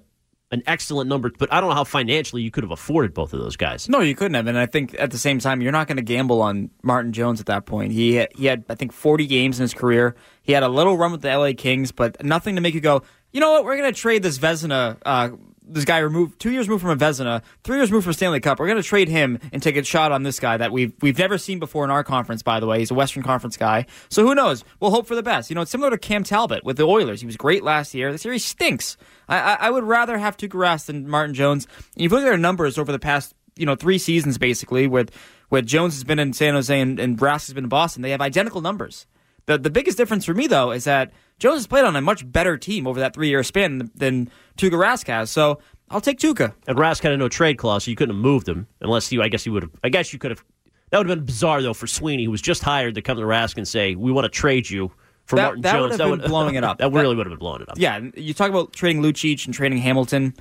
an 0.52 0.64
excellent 0.66 1.08
number, 1.08 1.32
but 1.38 1.52
I 1.54 1.62
don't 1.62 1.70
know 1.70 1.76
how 1.76 1.84
financially 1.84 2.42
you 2.42 2.50
could 2.50 2.64
have 2.64 2.72
afforded 2.72 3.14
both 3.14 3.34
of 3.34 3.40
those 3.40 3.56
guys. 3.56 3.88
No, 3.88 4.00
you 4.00 4.16
couldn't 4.16 4.34
have. 4.34 4.48
And 4.48 4.58
I 4.58 4.66
think 4.66 4.96
at 4.98 5.12
the 5.12 5.18
same 5.18 5.38
time, 5.38 5.62
you're 5.62 5.72
not 5.72 5.88
going 5.88 5.98
to 5.98 6.04
gamble 6.04 6.42
on 6.42 6.72
Martin 6.82 7.14
Jones 7.14 7.40
at 7.40 7.46
that 7.46 7.68
point. 7.68 7.92
He 7.92 8.16
had, 8.16 8.30
he 8.36 8.48
had, 8.48 8.66
I 8.68 8.76
think, 8.76 8.92
40 8.92 9.28
games 9.28 9.60
in 9.60 9.64
his 9.64 9.76
career. 9.76 10.16
He 10.42 10.54
had 10.54 10.64
a 10.64 10.68
little 10.70 10.98
run 10.98 11.12
with 11.12 11.22
the 11.22 11.38
LA 11.38 11.52
Kings, 11.56 11.92
but 11.92 12.24
nothing 12.24 12.56
to 12.56 12.62
make 12.62 12.74
you 12.74 12.82
go, 12.82 13.04
you 13.32 13.40
know 13.40 13.52
what? 13.52 13.64
We're 13.64 13.78
going 13.78 13.94
to 13.94 14.00
trade 14.00 14.24
this 14.24 14.40
Vezina. 14.40 14.98
Uh, 15.06 15.30
this 15.70 15.86
guy 15.86 16.00
removed 16.00 16.40
two 16.40 16.52
years 16.52 16.68
moved 16.68 16.82
from 16.82 16.92
a 16.92 16.96
Vezina, 16.96 17.42
three 17.64 17.78
years 17.78 17.92
moved 17.92 18.04
from 18.04 18.14
Stanley 18.14 18.40
Cup. 18.40 18.60
We're 18.60 18.68
going 18.68 18.82
to 18.82 18.88
trade 18.88 19.08
him 19.08 19.40
and 19.54 19.62
take 19.62 19.76
a 19.76 19.84
shot 19.84 20.12
on 20.12 20.24
this 20.24 20.40
guy 20.40 20.58
that 20.58 20.72
we've 20.72 20.94
we've 21.02 21.18
never 21.18 21.38
seen 21.38 21.60
before 21.60 21.84
in 21.84 21.92
our 21.92 22.04
conference. 22.04 22.44
By 22.44 22.60
the 22.60 22.66
way, 22.66 22.80
he's 22.80 22.92
a 22.92 22.96
Western 22.96 23.24
Conference 23.24 23.58
guy, 23.58 23.86
so 24.10 24.26
who 24.26 24.36
knows? 24.36 24.64
We'll 24.80 24.92
hope 24.92 25.08
for 25.08 25.16
the 25.16 25.24
best. 25.24 25.50
You 25.50 25.56
know, 25.56 25.62
it's 25.62 25.72
similar 25.72 25.90
to 25.92 25.98
Cam 25.98 26.24
Talbot 26.24 26.64
with 26.64 26.78
the 26.78 26.88
Oilers. 26.88 27.22
He 27.22 27.26
was 27.26 27.38
great 27.38 27.64
last 27.64 27.94
year. 27.94 28.12
This 28.12 28.26
year 28.26 28.34
he 28.34 28.40
stinks. 28.40 28.98
I 29.28 29.40
I, 29.40 29.54
I 29.54 29.70
would 29.70 29.84
rather 29.84 30.18
have 30.18 30.38
Tuukka 30.38 30.86
than 30.86 31.08
Martin 31.08 31.34
Jones. 31.34 31.68
And 31.96 32.04
you 32.04 32.10
look 32.10 32.22
at 32.22 32.26
their 32.26 32.38
numbers 32.38 32.78
over 32.78 32.92
the 32.92 33.00
past 33.00 33.34
you 33.56 33.66
know 33.66 33.76
three 33.76 33.98
seasons 33.98 34.38
basically 34.38 34.88
with 34.88 35.12
with 35.50 35.66
Jones 35.66 35.96
has 35.96 36.04
been 36.04 36.20
in 36.20 36.34
San 36.34 36.54
Jose 36.54 36.80
and, 36.80 37.00
and 37.00 37.20
has 37.20 37.54
been 37.54 37.66
in 37.66 37.70
Boston. 37.70 38.02
They 38.02 38.12
have 38.12 38.22
identical 38.22 38.62
numbers. 38.62 39.06
The 39.50 39.58
the 39.58 39.70
biggest 39.72 39.98
difference 39.98 40.26
for 40.26 40.36
me 40.36 40.46
though 40.46 40.70
is 40.72 40.84
that 40.84 41.12
Jones 41.40 41.58
has 41.58 41.68
played 41.68 41.84
on 41.84 41.96
a 41.96 42.02
much 42.02 42.30
better 42.32 42.56
team 42.56 42.86
over 42.86 43.00
that 43.00 43.16
three 43.16 43.30
year 43.30 43.42
span 43.42 43.90
than 43.96 44.30
Tuukka 44.58 44.74
Rask 44.78 45.08
has. 45.08 45.32
So 45.32 45.60
I'll 45.90 46.02
take 46.02 46.20
Tuukka. 46.20 46.54
And 46.68 46.78
Rask 46.78 47.02
had 47.02 47.14
a 47.14 47.18
no 47.18 47.30
trade 47.30 47.58
clause, 47.58 47.86
so 47.86 47.90
you 47.92 47.98
couldn't 47.98 48.14
have 48.16 48.22
moved 48.24 48.48
him 48.48 48.68
unless 48.80 49.12
you. 49.12 49.24
I 49.24 49.28
guess 49.28 49.48
you 49.48 49.52
would 49.54 49.64
have. 49.64 49.72
I 49.84 49.90
guess 49.90 50.14
you 50.14 50.20
could 50.20 50.30
have. 50.30 50.44
That 50.92 51.00
would 51.00 51.10
have 51.10 51.18
been 51.18 51.26
bizarre 51.26 51.64
though 51.64 51.74
for 51.74 51.88
Sweeney, 51.88 52.26
who 52.26 52.32
was 52.32 52.42
just 52.44 52.62
hired 52.62 52.94
to 52.96 53.02
come 53.02 53.18
to 53.18 53.24
Rask 53.24 53.58
and 53.58 53.68
say, 53.68 53.96
"We 53.96 54.12
want 54.12 54.26
to 54.26 54.30
trade 54.30 54.70
you 54.70 54.92
for 55.26 55.36
That- 55.38 55.42
Martin 55.46 55.62
that 55.64 55.72
Jones." 55.74 55.92
would 55.98 56.00
have 56.00 56.20
been 56.22 56.30
blowing 56.30 56.54
it 56.56 56.64
up. 56.70 56.78
that, 56.78 56.92
That- 56.92 57.00
really 57.00 57.16
would 57.16 57.26
have 57.26 57.32
been 57.32 57.40
blowing 57.40 57.64
it 57.64 57.70
up. 57.70 57.80
Yeah, 57.80 58.02
you 58.16 58.36
talk 58.36 58.52
about 58.52 58.74
trading 58.74 59.02
Lucic 59.02 59.46
and 59.46 59.54
trading 59.56 59.80
Hamilton. 59.80 60.36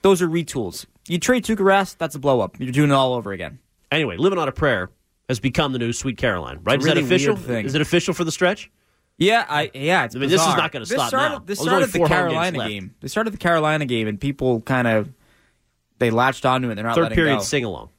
Those 0.00 0.22
are 0.22 0.28
retools. 0.28 0.86
You 1.06 1.18
trade 1.18 1.44
Tuukka 1.44 1.58
Rask, 1.58 1.98
that's 1.98 2.14
a 2.14 2.18
blow 2.18 2.40
up. 2.40 2.58
You're 2.58 2.72
doing 2.72 2.88
it 2.90 2.94
all 2.94 3.12
over 3.12 3.32
again. 3.32 3.58
Anyway, 3.92 4.16
living 4.16 4.38
on 4.38 4.48
a 4.48 4.52
prayer 4.52 4.88
has 5.28 5.40
become 5.40 5.72
the 5.72 5.78
new 5.78 5.92
Sweet 5.92 6.16
Caroline, 6.16 6.60
right? 6.62 6.76
It's 6.76 6.86
is 6.86 6.94
that 6.94 6.98
official? 6.98 7.50
Is 7.50 7.74
it 7.74 7.80
official 7.80 8.14
for 8.14 8.24
the 8.24 8.32
stretch? 8.32 8.70
Yeah, 9.16 9.46
I 9.48 9.70
yeah. 9.74 10.04
It's 10.04 10.16
I 10.16 10.18
mean, 10.18 10.28
this 10.28 10.40
is 10.40 10.46
not 10.46 10.72
gonna 10.72 10.86
stop 10.86 11.08
started, 11.08 11.34
now. 11.34 11.42
This 11.44 11.60
started 11.60 11.88
the 11.88 11.98
four 11.98 12.08
home 12.08 12.28
games 12.28 12.32
Carolina 12.32 12.68
game. 12.68 12.94
They 13.00 13.08
started 13.08 13.32
the 13.32 13.38
Carolina 13.38 13.86
game, 13.86 14.08
and 14.08 14.20
people 14.20 14.60
kind 14.62 14.88
of 14.88 15.12
they 15.98 16.10
latched 16.10 16.44
onto 16.44 16.70
it. 16.70 16.74
They're 16.74 16.84
not 16.84 16.96
Third 16.96 17.02
letting 17.04 17.16
period 17.16 17.36
go. 17.36 17.42
sing 17.42 17.64
along. 17.64 17.90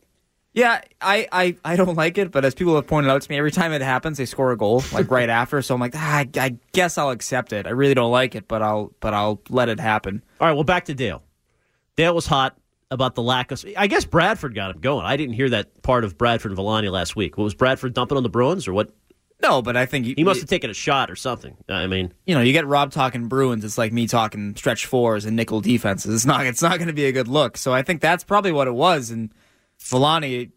Yeah, 0.53 0.79
I, 1.01 1.27
I, 1.33 1.57
I 1.65 1.75
don't 1.75 1.95
like 1.95 2.17
it, 2.17 2.31
but 2.31 2.45
as 2.45 2.55
people 2.55 2.75
have 2.75 2.87
pointed 2.87 3.11
out 3.11 3.21
to 3.21 3.29
me, 3.29 3.37
every 3.37 3.51
time 3.51 3.73
it 3.73 3.81
happens, 3.81 4.17
they 4.17 4.25
score 4.25 4.53
a 4.53 4.57
goal 4.57 4.85
like 4.93 5.11
right 5.11 5.29
after. 5.41 5.61
So 5.61 5.73
I'm 5.73 5.81
like, 5.81 5.93
ah, 5.97 6.19
I, 6.19 6.29
I 6.37 6.55
guess 6.71 6.97
I'll 6.97 7.09
accept 7.09 7.51
it. 7.51 7.67
I 7.67 7.71
really 7.71 7.93
don't 7.93 8.11
like 8.11 8.35
it, 8.35 8.47
but 8.47 8.61
I'll 8.61 8.93
but 9.01 9.13
I'll 9.13 9.41
let 9.49 9.67
it 9.67 9.81
happen. 9.81 10.23
All 10.39 10.47
right, 10.47 10.53
well, 10.53 10.63
back 10.63 10.85
to 10.85 10.93
Dale. 10.93 11.23
Dale 11.97 12.15
was 12.15 12.25
hot 12.25 12.57
about 12.91 13.15
the 13.15 13.21
lack 13.21 13.51
of. 13.51 13.63
I 13.77 13.87
guess 13.87 14.05
Bradford 14.05 14.55
got 14.55 14.75
him 14.75 14.81
going. 14.81 15.05
I 15.05 15.17
didn't 15.17 15.33
hear 15.33 15.49
that 15.49 15.81
part 15.81 16.03
of 16.03 16.17
Bradford 16.17 16.51
and 16.51 16.55
Villani 16.55 16.89
last 16.89 17.15
week. 17.15 17.37
What 17.37 17.43
was 17.43 17.53
Bradford 17.53 17.93
dumping 17.93 18.17
on 18.17 18.23
the 18.23 18.29
Bruins, 18.29 18.67
or 18.67 18.73
what? 18.73 18.93
No, 19.41 19.61
but 19.61 19.75
I 19.75 19.85
think 19.85 20.05
you, 20.05 20.13
He 20.15 20.23
must 20.23 20.39
have 20.39 20.49
taken 20.49 20.69
a 20.69 20.73
shot 20.73 21.11
or 21.11 21.15
something. 21.15 21.57
I 21.67 21.87
mean, 21.87 22.13
you 22.25 22.33
know, 22.33 22.41
you 22.41 22.53
get 22.53 22.65
Rob 22.65 22.91
talking 22.91 23.27
Bruins, 23.27 23.65
it's 23.65 23.77
like 23.77 23.91
me 23.91 24.07
talking 24.07 24.55
stretch 24.55 24.85
fours 24.85 25.25
and 25.25 25.35
nickel 25.35 25.61
defenses. 25.61 26.15
It's 26.15 26.25
not 26.25 26.45
it's 26.45 26.61
not 26.61 26.77
going 26.77 26.87
to 26.87 26.93
be 26.93 27.05
a 27.05 27.11
good 27.11 27.27
look. 27.27 27.57
So 27.57 27.73
I 27.73 27.81
think 27.81 28.01
that's 28.01 28.23
probably 28.23 28.51
what 28.51 28.67
it 28.67 28.73
was. 28.73 29.11
And 29.11 29.33
Villani, 29.79 30.51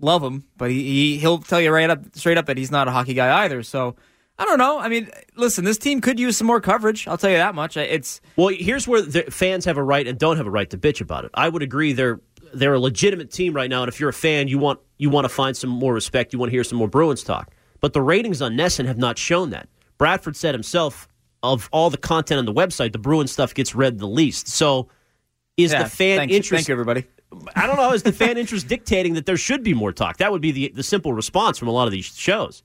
love 0.00 0.22
him, 0.22 0.44
but 0.56 0.70
he, 0.70 0.82
he 0.82 1.18
he'll 1.18 1.38
tell 1.38 1.60
you 1.60 1.70
right 1.70 1.88
up 1.88 2.16
straight 2.16 2.36
up 2.36 2.46
that 2.46 2.58
he's 2.58 2.72
not 2.72 2.88
a 2.88 2.90
hockey 2.90 3.14
guy 3.14 3.44
either. 3.44 3.62
So 3.62 3.94
I 4.38 4.44
don't 4.44 4.58
know. 4.58 4.78
I 4.78 4.88
mean, 4.88 5.10
listen, 5.36 5.64
this 5.64 5.78
team 5.78 6.00
could 6.00 6.18
use 6.18 6.36
some 6.36 6.46
more 6.46 6.60
coverage. 6.60 7.06
I'll 7.06 7.18
tell 7.18 7.30
you 7.30 7.36
that 7.36 7.54
much. 7.54 7.76
It's 7.76 8.20
well, 8.36 8.48
here's 8.48 8.88
where 8.88 9.00
the 9.00 9.22
fans 9.22 9.64
have 9.64 9.76
a 9.76 9.82
right 9.82 10.06
and 10.06 10.18
don't 10.18 10.36
have 10.36 10.46
a 10.46 10.50
right 10.50 10.68
to 10.70 10.78
bitch 10.78 11.00
about 11.00 11.24
it. 11.24 11.30
I 11.34 11.48
would 11.48 11.62
agree 11.62 11.92
they're 11.92 12.20
they're 12.52 12.74
a 12.74 12.80
legitimate 12.80 13.30
team 13.30 13.54
right 13.54 13.70
now, 13.70 13.82
and 13.82 13.88
if 13.88 14.00
you're 14.00 14.08
a 14.08 14.14
fan, 14.14 14.48
you 14.48 14.58
want 14.58 14.80
you 14.98 15.08
want 15.08 15.24
to 15.24 15.28
find 15.28 15.56
some 15.56 15.70
more 15.70 15.94
respect. 15.94 16.32
You 16.32 16.38
want 16.38 16.50
to 16.50 16.56
hear 16.56 16.64
some 16.64 16.78
more 16.78 16.88
Bruins 16.88 17.22
talk. 17.22 17.52
But 17.80 17.92
the 17.92 18.02
ratings 18.02 18.40
on 18.40 18.56
NESN 18.56 18.86
have 18.86 18.98
not 18.98 19.18
shown 19.18 19.50
that. 19.50 19.68
Bradford 19.98 20.36
said 20.36 20.54
himself, 20.54 21.06
of 21.42 21.68
all 21.70 21.90
the 21.90 21.98
content 21.98 22.38
on 22.38 22.46
the 22.46 22.52
website, 22.52 22.92
the 22.92 22.98
Bruins 22.98 23.30
stuff 23.30 23.54
gets 23.54 23.74
read 23.74 23.98
the 23.98 24.06
least. 24.08 24.48
So, 24.48 24.88
is 25.56 25.72
yeah, 25.72 25.84
the 25.84 25.90
fan 25.90 26.18
thank, 26.18 26.32
interest? 26.32 26.50
Thank 26.50 26.68
you, 26.68 26.72
everybody. 26.72 27.04
I 27.54 27.66
don't 27.66 27.76
know. 27.76 27.92
Is 27.92 28.02
the 28.02 28.12
fan 28.24 28.38
interest 28.38 28.66
dictating 28.66 29.14
that 29.14 29.26
there 29.26 29.36
should 29.36 29.62
be 29.62 29.74
more 29.74 29.92
talk? 29.92 30.16
That 30.16 30.32
would 30.32 30.42
be 30.42 30.50
the 30.50 30.72
the 30.74 30.82
simple 30.82 31.12
response 31.12 31.58
from 31.58 31.68
a 31.68 31.72
lot 31.72 31.86
of 31.86 31.92
these 31.92 32.06
shows. 32.06 32.62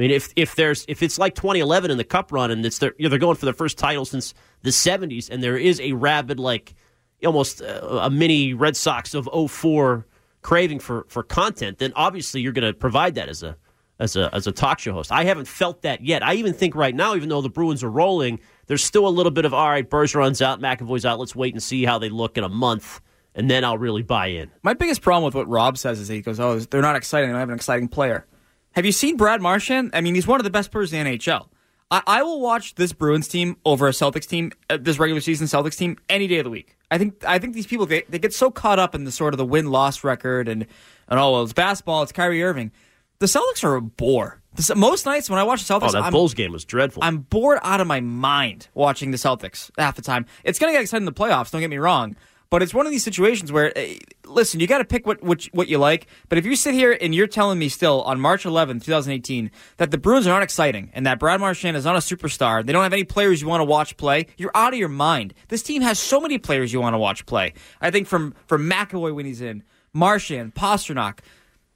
I 0.00 0.02
mean, 0.02 0.12
if 0.12 0.32
if 0.34 0.54
there's 0.54 0.86
if 0.88 1.02
it's 1.02 1.18
like 1.18 1.34
2011 1.34 1.90
in 1.90 1.98
the 1.98 2.04
Cup 2.04 2.32
run 2.32 2.50
and 2.50 2.64
it's 2.64 2.78
their, 2.78 2.94
you 2.96 3.02
know, 3.02 3.10
they're 3.10 3.18
going 3.18 3.36
for 3.36 3.44
their 3.44 3.52
first 3.52 3.76
title 3.76 4.06
since 4.06 4.32
the 4.62 4.70
70s, 4.70 5.28
and 5.28 5.42
there 5.42 5.58
is 5.58 5.78
a 5.78 5.92
rabid 5.92 6.40
like 6.40 6.74
almost 7.22 7.60
a, 7.60 8.06
a 8.06 8.08
mini 8.08 8.54
Red 8.54 8.78
Sox 8.78 9.12
of 9.12 9.28
04 9.50 10.06
craving 10.40 10.78
for 10.78 11.04
for 11.10 11.22
content, 11.22 11.80
then 11.80 11.92
obviously 11.96 12.40
you're 12.40 12.54
going 12.54 12.66
to 12.66 12.72
provide 12.72 13.16
that 13.16 13.28
as 13.28 13.42
a 13.42 13.58
as 13.98 14.16
a 14.16 14.34
as 14.34 14.46
a 14.46 14.52
talk 14.52 14.78
show 14.78 14.94
host. 14.94 15.12
I 15.12 15.24
haven't 15.24 15.46
felt 15.46 15.82
that 15.82 16.00
yet. 16.00 16.22
I 16.22 16.32
even 16.36 16.54
think 16.54 16.74
right 16.74 16.94
now, 16.94 17.14
even 17.14 17.28
though 17.28 17.42
the 17.42 17.50
Bruins 17.50 17.84
are 17.84 17.90
rolling, 17.90 18.40
there's 18.68 18.82
still 18.82 19.06
a 19.06 19.10
little 19.10 19.30
bit 19.30 19.44
of 19.44 19.52
all 19.52 19.68
right. 19.68 19.86
Bergeron's 19.86 20.40
out, 20.40 20.62
McAvoy's 20.62 21.04
out. 21.04 21.18
Let's 21.18 21.36
wait 21.36 21.52
and 21.52 21.62
see 21.62 21.84
how 21.84 21.98
they 21.98 22.08
look 22.08 22.38
in 22.38 22.44
a 22.44 22.48
month, 22.48 23.02
and 23.34 23.50
then 23.50 23.66
I'll 23.66 23.76
really 23.76 24.02
buy 24.02 24.28
in. 24.28 24.50
My 24.62 24.72
biggest 24.72 25.02
problem 25.02 25.24
with 25.24 25.34
what 25.34 25.46
Rob 25.46 25.76
says 25.76 26.00
is 26.00 26.08
he 26.08 26.22
goes, 26.22 26.40
"Oh, 26.40 26.58
they're 26.58 26.80
not 26.80 26.96
exciting. 26.96 27.28
They 27.28 27.32
don't 27.34 27.40
have 27.40 27.50
an 27.50 27.54
exciting 27.54 27.88
player." 27.88 28.26
Have 28.72 28.86
you 28.86 28.92
seen 28.92 29.16
Brad 29.16 29.40
Marchand? 29.40 29.90
I 29.94 30.00
mean, 30.00 30.14
he's 30.14 30.26
one 30.26 30.40
of 30.40 30.44
the 30.44 30.50
best 30.50 30.70
players 30.70 30.92
in 30.92 31.04
the 31.04 31.18
NHL. 31.18 31.48
I, 31.90 32.02
I 32.06 32.22
will 32.22 32.40
watch 32.40 32.76
this 32.76 32.92
Bruins 32.92 33.26
team 33.26 33.56
over 33.64 33.88
a 33.88 33.90
Celtics 33.90 34.26
team, 34.26 34.52
uh, 34.68 34.78
this 34.80 34.98
regular 34.98 35.20
season 35.20 35.46
Celtics 35.46 35.76
team, 35.76 35.96
any 36.08 36.26
day 36.26 36.38
of 36.38 36.44
the 36.44 36.50
week. 36.50 36.76
I 36.90 36.98
think 36.98 37.24
I 37.24 37.38
think 37.38 37.54
these 37.54 37.66
people 37.66 37.86
they, 37.86 38.02
they 38.08 38.18
get 38.18 38.34
so 38.34 38.50
caught 38.50 38.78
up 38.78 38.94
in 38.94 39.04
the 39.04 39.12
sort 39.12 39.34
of 39.34 39.38
the 39.38 39.44
win 39.44 39.70
loss 39.70 40.04
record 40.04 40.48
and 40.48 40.66
and 41.08 41.20
oh 41.20 41.32
well, 41.32 41.42
it's 41.42 41.52
basketball, 41.52 42.02
it's 42.02 42.12
Kyrie 42.12 42.42
Irving. 42.42 42.72
The 43.18 43.26
Celtics 43.26 43.62
are 43.64 43.76
a 43.76 43.82
bore. 43.82 44.40
Most 44.74 45.06
nights 45.06 45.30
when 45.30 45.38
I 45.38 45.44
watch 45.44 45.64
the 45.64 45.72
Celtics, 45.72 45.90
oh, 45.90 45.92
that 45.92 46.02
I'm, 46.04 46.12
Bulls 46.12 46.34
game 46.34 46.52
was 46.52 46.64
dreadful. 46.64 47.04
I'm 47.04 47.18
bored 47.18 47.60
out 47.62 47.80
of 47.80 47.86
my 47.86 48.00
mind 48.00 48.68
watching 48.74 49.10
the 49.10 49.16
Celtics 49.16 49.70
half 49.78 49.94
the 49.94 50.02
time. 50.02 50.26
It's 50.42 50.58
going 50.58 50.72
to 50.72 50.76
get 50.76 50.82
exciting 50.82 51.06
in 51.06 51.12
the 51.12 51.12
playoffs. 51.12 51.50
Don't 51.50 51.60
get 51.60 51.70
me 51.70 51.78
wrong, 51.78 52.16
but 52.50 52.62
it's 52.62 52.74
one 52.74 52.84
of 52.84 52.92
these 52.92 53.04
situations 53.04 53.52
where, 53.52 53.72
uh, 53.76 53.82
listen, 54.26 54.60
you 54.60 54.66
got 54.66 54.78
to 54.78 54.84
pick 54.84 55.06
what, 55.06 55.22
what 55.22 55.44
what 55.52 55.68
you 55.68 55.78
like. 55.78 56.08
But 56.28 56.38
if 56.38 56.44
you 56.44 56.56
sit 56.56 56.74
here 56.74 56.96
and 57.00 57.14
you're 57.14 57.28
telling 57.28 57.58
me 57.58 57.68
still 57.68 58.02
on 58.02 58.20
March 58.20 58.44
11, 58.44 58.80
2018, 58.80 59.50
that 59.76 59.90
the 59.90 59.98
Bruins 59.98 60.26
are 60.26 60.30
not 60.30 60.42
exciting 60.42 60.90
and 60.92 61.06
that 61.06 61.18
Brad 61.18 61.40
Marchand 61.40 61.76
is 61.76 61.84
not 61.84 61.96
a 61.96 62.00
superstar, 62.00 62.66
they 62.66 62.72
don't 62.72 62.82
have 62.82 62.92
any 62.92 63.04
players 63.04 63.40
you 63.40 63.48
want 63.48 63.60
to 63.60 63.64
watch 63.64 63.96
play, 63.96 64.26
you're 64.36 64.50
out 64.54 64.72
of 64.72 64.78
your 64.78 64.88
mind. 64.88 65.32
This 65.48 65.62
team 65.62 65.82
has 65.82 65.98
so 65.98 66.20
many 66.20 66.38
players 66.38 66.72
you 66.72 66.80
want 66.80 66.94
to 66.94 66.98
watch 66.98 67.24
play. 67.24 67.54
I 67.80 67.90
think 67.90 68.08
from 68.08 68.34
from 68.46 68.68
McAvoy 68.68 69.14
when 69.14 69.26
he's 69.26 69.40
in, 69.40 69.62
Marchand, 69.92 70.54
Pastrnak. 70.54 71.20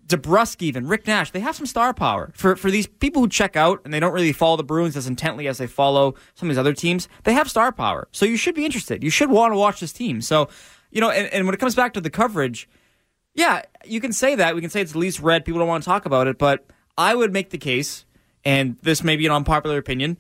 DeBrusk, 0.06 0.60
even 0.62 0.86
Rick 0.86 1.06
Nash, 1.06 1.30
they 1.30 1.40
have 1.40 1.56
some 1.56 1.66
star 1.66 1.94
power 1.94 2.30
for 2.34 2.56
for 2.56 2.70
these 2.70 2.86
people 2.86 3.22
who 3.22 3.28
check 3.28 3.56
out 3.56 3.80
and 3.84 3.94
they 3.94 4.00
don't 4.00 4.12
really 4.12 4.32
follow 4.32 4.56
the 4.56 4.64
Bruins 4.64 4.96
as 4.96 5.06
intently 5.06 5.48
as 5.48 5.58
they 5.58 5.66
follow 5.66 6.14
some 6.34 6.48
of 6.48 6.54
these 6.54 6.58
other 6.58 6.74
teams. 6.74 7.08
They 7.24 7.32
have 7.32 7.48
star 7.48 7.72
power, 7.72 8.08
so 8.12 8.26
you 8.26 8.36
should 8.36 8.54
be 8.54 8.64
interested. 8.64 9.02
You 9.02 9.10
should 9.10 9.30
want 9.30 9.52
to 9.52 9.56
watch 9.56 9.80
this 9.80 9.92
team. 9.92 10.20
So, 10.20 10.48
you 10.90 11.00
know, 11.00 11.10
and, 11.10 11.32
and 11.32 11.46
when 11.46 11.54
it 11.54 11.58
comes 11.58 11.74
back 11.74 11.94
to 11.94 12.00
the 12.00 12.10
coverage, 12.10 12.68
yeah, 13.34 13.62
you 13.84 14.00
can 14.00 14.12
say 14.12 14.34
that. 14.34 14.54
We 14.54 14.60
can 14.60 14.70
say 14.70 14.80
it's 14.80 14.94
least 14.94 15.20
read. 15.20 15.44
People 15.44 15.58
don't 15.58 15.68
want 15.68 15.82
to 15.82 15.88
talk 15.88 16.06
about 16.06 16.26
it, 16.26 16.38
but 16.38 16.66
I 16.96 17.14
would 17.14 17.32
make 17.32 17.50
the 17.50 17.58
case, 17.58 18.04
and 18.44 18.76
this 18.82 19.02
may 19.02 19.16
be 19.16 19.26
an 19.26 19.32
unpopular 19.32 19.78
opinion, 19.78 20.18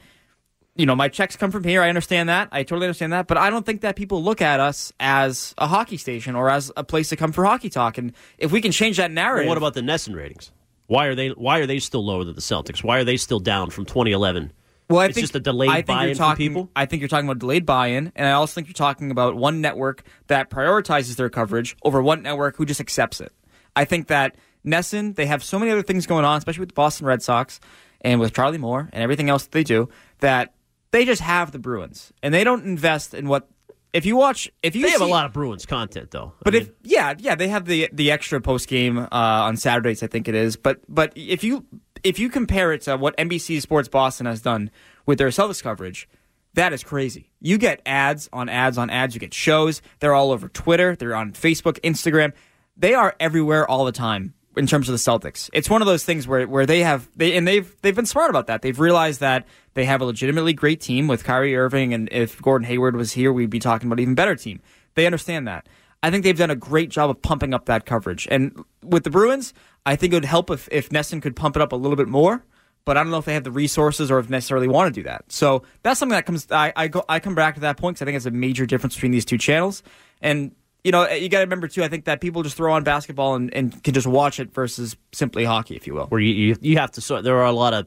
you 0.76 0.86
know, 0.86 0.96
my 0.96 1.08
checks 1.08 1.36
come 1.36 1.50
from 1.50 1.64
here. 1.64 1.82
I 1.82 1.88
understand 1.88 2.28
that. 2.28 2.48
I 2.50 2.62
totally 2.62 2.86
understand 2.86 3.12
that. 3.12 3.26
But 3.26 3.38
I 3.38 3.50
don't 3.50 3.64
think 3.64 3.82
that 3.82 3.96
people 3.96 4.22
look 4.22 4.42
at 4.42 4.60
us 4.60 4.92
as 4.98 5.54
a 5.58 5.66
hockey 5.66 5.96
station 5.96 6.34
or 6.34 6.50
as 6.50 6.72
a 6.76 6.82
place 6.82 7.08
to 7.10 7.16
come 7.16 7.32
for 7.32 7.44
hockey 7.44 7.70
talk. 7.70 7.96
And 7.98 8.12
if 8.38 8.50
we 8.50 8.60
can 8.60 8.72
change 8.72 8.96
that 8.96 9.10
narrative, 9.10 9.46
well, 9.46 9.50
what 9.50 9.58
about 9.58 9.74
the 9.74 9.82
NESN 9.82 10.14
ratings? 10.16 10.50
Why 10.86 11.06
are 11.06 11.14
they 11.14 11.28
Why 11.30 11.60
are 11.60 11.66
they 11.66 11.78
still 11.78 12.04
lower 12.04 12.24
than 12.24 12.34
the 12.34 12.40
Celtics? 12.40 12.82
Why 12.82 12.98
are 12.98 13.04
they 13.04 13.16
still 13.16 13.40
down 13.40 13.70
from 13.70 13.84
2011? 13.84 14.52
Well, 14.90 15.00
I 15.00 15.06
it's 15.06 15.14
think 15.14 15.22
just 15.22 15.34
a 15.34 15.40
delayed 15.40 15.70
I 15.70 15.76
think 15.76 15.86
buy-in 15.86 16.08
you're 16.08 16.14
talking, 16.14 16.46
from 16.48 16.54
people. 16.62 16.70
I 16.76 16.84
think 16.84 17.00
you're 17.00 17.08
talking 17.08 17.26
about 17.26 17.38
delayed 17.38 17.64
buy-in, 17.64 18.12
and 18.14 18.28
I 18.28 18.32
also 18.32 18.54
think 18.54 18.66
you're 18.66 18.74
talking 18.74 19.10
about 19.10 19.34
one 19.34 19.62
network 19.62 20.02
that 20.26 20.50
prioritizes 20.50 21.16
their 21.16 21.30
coverage 21.30 21.74
over 21.84 22.02
one 22.02 22.22
network 22.22 22.56
who 22.56 22.66
just 22.66 22.80
accepts 22.80 23.20
it. 23.20 23.32
I 23.74 23.86
think 23.86 24.08
that 24.08 24.36
NESN, 24.66 25.14
they 25.14 25.24
have 25.24 25.42
so 25.42 25.58
many 25.58 25.70
other 25.70 25.82
things 25.82 26.06
going 26.06 26.26
on, 26.26 26.36
especially 26.36 26.60
with 26.60 26.70
the 26.70 26.74
Boston 26.74 27.06
Red 27.06 27.22
Sox 27.22 27.60
and 28.02 28.20
with 28.20 28.34
Charlie 28.34 28.58
Moore 28.58 28.90
and 28.92 29.02
everything 29.02 29.30
else 29.30 29.44
that 29.44 29.52
they 29.52 29.64
do, 29.64 29.88
that 30.20 30.52
they 30.94 31.04
just 31.04 31.22
have 31.22 31.50
the 31.50 31.58
Bruins, 31.58 32.12
and 32.22 32.32
they 32.32 32.44
don't 32.44 32.64
invest 32.64 33.14
in 33.14 33.26
what. 33.26 33.48
If 33.92 34.06
you 34.06 34.14
watch, 34.14 34.48
if 34.62 34.76
you 34.76 34.82
they 34.82 34.90
have 34.90 35.00
a 35.00 35.06
lot 35.06 35.26
of 35.26 35.32
Bruins 35.32 35.66
content 35.66 36.12
though. 36.12 36.32
but 36.42 36.54
I 36.54 36.58
if 36.58 36.70
yeah, 36.84 37.14
yeah, 37.18 37.34
they 37.34 37.48
have 37.48 37.64
the 37.64 37.88
the 37.92 38.12
extra 38.12 38.40
post 38.40 38.68
game 38.68 38.98
uh, 38.98 39.08
on 39.10 39.56
Saturdays, 39.56 40.04
I 40.04 40.06
think 40.06 40.28
it 40.28 40.36
is. 40.36 40.56
But 40.56 40.80
but 40.88 41.12
if 41.16 41.42
you 41.42 41.66
if 42.04 42.20
you 42.20 42.28
compare 42.28 42.72
it 42.72 42.82
to 42.82 42.96
what 42.96 43.16
NBC 43.16 43.60
Sports 43.60 43.88
Boston 43.88 44.26
has 44.26 44.40
done 44.40 44.70
with 45.04 45.18
their 45.18 45.28
Celtics 45.28 45.60
coverage, 45.60 46.08
that 46.54 46.72
is 46.72 46.84
crazy. 46.84 47.32
You 47.40 47.58
get 47.58 47.82
ads 47.84 48.28
on 48.32 48.48
ads 48.48 48.78
on 48.78 48.88
ads. 48.88 49.14
You 49.14 49.20
get 49.20 49.34
shows. 49.34 49.82
They're 49.98 50.14
all 50.14 50.30
over 50.30 50.48
Twitter. 50.48 50.94
They're 50.94 51.16
on 51.16 51.32
Facebook, 51.32 51.80
Instagram. 51.80 52.32
They 52.76 52.94
are 52.94 53.16
everywhere 53.18 53.68
all 53.68 53.84
the 53.84 53.92
time 53.92 54.34
in 54.56 54.66
terms 54.66 54.88
of 54.88 54.92
the 54.92 54.98
Celtics. 54.98 55.50
It's 55.52 55.68
one 55.68 55.82
of 55.82 55.86
those 55.86 56.04
things 56.04 56.26
where, 56.26 56.46
where 56.46 56.66
they 56.66 56.80
have 56.80 57.08
they 57.16 57.36
and 57.36 57.46
they've 57.46 57.74
they've 57.82 57.94
been 57.94 58.06
smart 58.06 58.30
about 58.30 58.46
that. 58.46 58.62
They've 58.62 58.78
realized 58.78 59.20
that 59.20 59.46
they 59.74 59.84
have 59.84 60.00
a 60.00 60.04
legitimately 60.04 60.52
great 60.52 60.80
team 60.80 61.08
with 61.08 61.24
Kyrie 61.24 61.56
Irving, 61.56 61.94
and 61.94 62.08
if 62.12 62.40
Gordon 62.40 62.66
Hayward 62.66 62.96
was 62.96 63.12
here, 63.12 63.32
we'd 63.32 63.50
be 63.50 63.58
talking 63.58 63.88
about 63.88 63.98
an 63.98 64.02
even 64.02 64.14
better 64.14 64.36
team. 64.36 64.60
They 64.94 65.06
understand 65.06 65.48
that. 65.48 65.68
I 66.02 66.10
think 66.10 66.22
they've 66.22 66.36
done 66.36 66.50
a 66.50 66.56
great 66.56 66.90
job 66.90 67.10
of 67.10 67.22
pumping 67.22 67.54
up 67.54 67.64
that 67.64 67.86
coverage. 67.86 68.28
And 68.30 68.64
with 68.82 69.04
the 69.04 69.10
Bruins, 69.10 69.54
I 69.86 69.96
think 69.96 70.12
it 70.12 70.16
would 70.16 70.24
help 70.26 70.50
if 70.50 70.68
if 70.70 70.90
NESN 70.90 71.22
could 71.22 71.34
pump 71.34 71.56
it 71.56 71.62
up 71.62 71.72
a 71.72 71.76
little 71.76 71.96
bit 71.96 72.08
more. 72.08 72.44
But 72.84 72.98
I 72.98 73.02
don't 73.02 73.10
know 73.10 73.18
if 73.18 73.24
they 73.24 73.32
have 73.32 73.44
the 73.44 73.50
resources 73.50 74.10
or 74.10 74.18
if 74.18 74.28
necessarily 74.28 74.68
want 74.68 74.94
to 74.94 75.00
do 75.00 75.04
that. 75.08 75.24
So 75.32 75.62
that's 75.82 75.98
something 75.98 76.14
that 76.14 76.26
comes. 76.26 76.46
I, 76.50 76.72
I 76.76 76.88
go. 76.88 77.02
I 77.08 77.18
come 77.20 77.34
back 77.34 77.54
to 77.54 77.62
that 77.62 77.78
point 77.78 77.96
because 77.96 78.02
I 78.02 78.04
think 78.04 78.16
it's 78.16 78.26
a 78.26 78.30
major 78.30 78.66
difference 78.66 78.94
between 78.94 79.12
these 79.12 79.24
two 79.24 79.38
channels. 79.38 79.82
And 80.20 80.54
you 80.84 80.92
know, 80.92 81.08
you 81.08 81.28
got 81.28 81.38
to 81.38 81.44
remember 81.44 81.66
too. 81.66 81.82
I 81.82 81.88
think 81.88 82.04
that 82.04 82.20
people 82.20 82.42
just 82.42 82.56
throw 82.56 82.74
on 82.74 82.84
basketball 82.84 83.34
and, 83.34 83.52
and 83.54 83.82
can 83.82 83.94
just 83.94 84.06
watch 84.06 84.38
it 84.38 84.52
versus 84.54 84.96
simply 85.12 85.44
hockey, 85.44 85.74
if 85.76 85.86
you 85.86 85.94
will. 85.94 86.06
where 86.06 86.20
you, 86.20 86.32
you 86.34 86.56
you 86.60 86.78
have 86.78 86.92
to 86.92 87.00
sort. 87.00 87.24
There 87.24 87.38
are 87.38 87.46
a 87.46 87.52
lot 87.52 87.72
of 87.72 87.86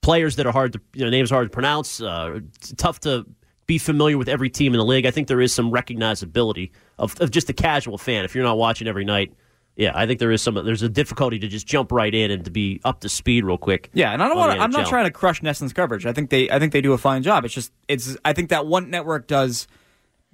players 0.00 0.36
that 0.36 0.46
are 0.46 0.52
hard 0.52 0.72
to 0.72 0.80
you 0.94 1.04
know 1.04 1.10
names 1.10 1.30
hard 1.30 1.46
to 1.46 1.50
pronounce. 1.50 2.00
Uh, 2.00 2.40
tough 2.78 3.00
to 3.00 3.26
be 3.66 3.76
familiar 3.76 4.16
with 4.16 4.28
every 4.28 4.48
team 4.48 4.72
in 4.72 4.78
the 4.78 4.84
league. 4.84 5.04
I 5.04 5.10
think 5.10 5.28
there 5.28 5.40
is 5.40 5.52
some 5.52 5.70
recognizability 5.70 6.70
of, 6.98 7.20
of 7.20 7.30
just 7.30 7.50
a 7.50 7.52
casual 7.52 7.98
fan 7.98 8.24
if 8.24 8.34
you're 8.34 8.44
not 8.44 8.56
watching 8.56 8.88
every 8.88 9.04
night. 9.04 9.34
Yeah, 9.76 9.92
I 9.94 10.06
think 10.06 10.18
there 10.18 10.32
is 10.32 10.42
some. 10.42 10.54
There's 10.54 10.82
a 10.82 10.88
difficulty 10.88 11.38
to 11.38 11.46
just 11.46 11.66
jump 11.66 11.92
right 11.92 12.12
in 12.12 12.32
and 12.32 12.44
to 12.46 12.50
be 12.50 12.80
up 12.84 13.00
to 13.00 13.08
speed 13.08 13.44
real 13.44 13.58
quick. 13.58 13.90
Yeah, 13.92 14.12
and 14.12 14.20
I 14.20 14.28
don't 14.28 14.36
want. 14.36 14.58
I'm 14.58 14.72
not 14.72 14.88
trying 14.88 15.04
to 15.04 15.12
crush 15.12 15.40
NESN's 15.40 15.72
coverage. 15.72 16.04
I 16.04 16.12
think 16.12 16.30
they. 16.30 16.50
I 16.50 16.58
think 16.58 16.72
they 16.72 16.80
do 16.80 16.94
a 16.94 16.98
fine 16.98 17.22
job. 17.22 17.44
It's 17.44 17.54
just. 17.54 17.70
It's. 17.86 18.16
I 18.24 18.32
think 18.32 18.48
that 18.48 18.66
one 18.66 18.90
network 18.90 19.28
does 19.28 19.68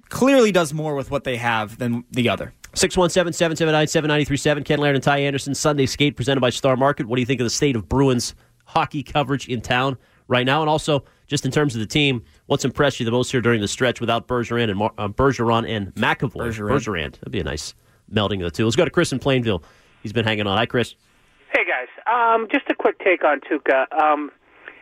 clearly 0.09 0.51
does 0.51 0.73
more 0.73 0.95
with 0.95 1.11
what 1.11 1.23
they 1.23 1.37
have 1.37 1.77
than 1.77 2.03
the 2.11 2.29
other. 2.29 2.53
617-779-7937. 2.73 4.65
Ken 4.65 4.79
Laird 4.79 4.95
and 4.95 5.03
Ty 5.03 5.19
Anderson. 5.19 5.55
Sunday 5.55 5.85
Skate 5.85 6.15
presented 6.15 6.41
by 6.41 6.49
Star 6.49 6.75
Market. 6.75 7.05
What 7.07 7.15
do 7.15 7.21
you 7.21 7.25
think 7.25 7.39
of 7.39 7.45
the 7.45 7.49
state 7.51 7.75
of 7.75 7.87
Bruins 7.87 8.35
hockey 8.65 9.03
coverage 9.03 9.47
in 9.47 9.61
town 9.61 9.97
right 10.27 10.45
now? 10.45 10.61
And 10.61 10.69
also, 10.69 11.05
just 11.27 11.45
in 11.45 11.51
terms 11.51 11.75
of 11.75 11.79
the 11.79 11.87
team, 11.87 12.23
what's 12.47 12.65
impressed 12.65 12.99
you 12.99 13.05
the 13.05 13.11
most 13.11 13.31
here 13.31 13.41
during 13.41 13.61
the 13.61 13.67
stretch 13.67 14.01
without 14.01 14.27
Bergeron 14.27 14.69
and 14.69 14.77
Mar- 14.77 14.93
uh, 14.97 15.07
Bergeron 15.07 15.67
and 15.69 15.93
McAvoy? 15.95 16.51
Bergeron. 16.53 17.13
That'd 17.13 17.31
be 17.31 17.39
a 17.39 17.43
nice 17.43 17.73
melding 18.11 18.35
of 18.45 18.51
the 18.51 18.51
two. 18.51 18.65
Let's 18.65 18.75
go 18.75 18.85
to 18.85 18.91
Chris 18.91 19.11
in 19.11 19.19
Plainville. 19.19 19.63
He's 20.03 20.13
been 20.13 20.25
hanging 20.25 20.45
on. 20.45 20.57
Hi, 20.57 20.65
Chris. 20.65 20.95
Hey 21.55 21.63
guys, 21.63 21.87
um, 22.05 22.47
just 22.51 22.65
a 22.69 22.75
quick 22.75 22.99
take 22.99 23.23
on 23.23 23.39
Tuukka. 23.39 23.85
Um, 23.97 24.29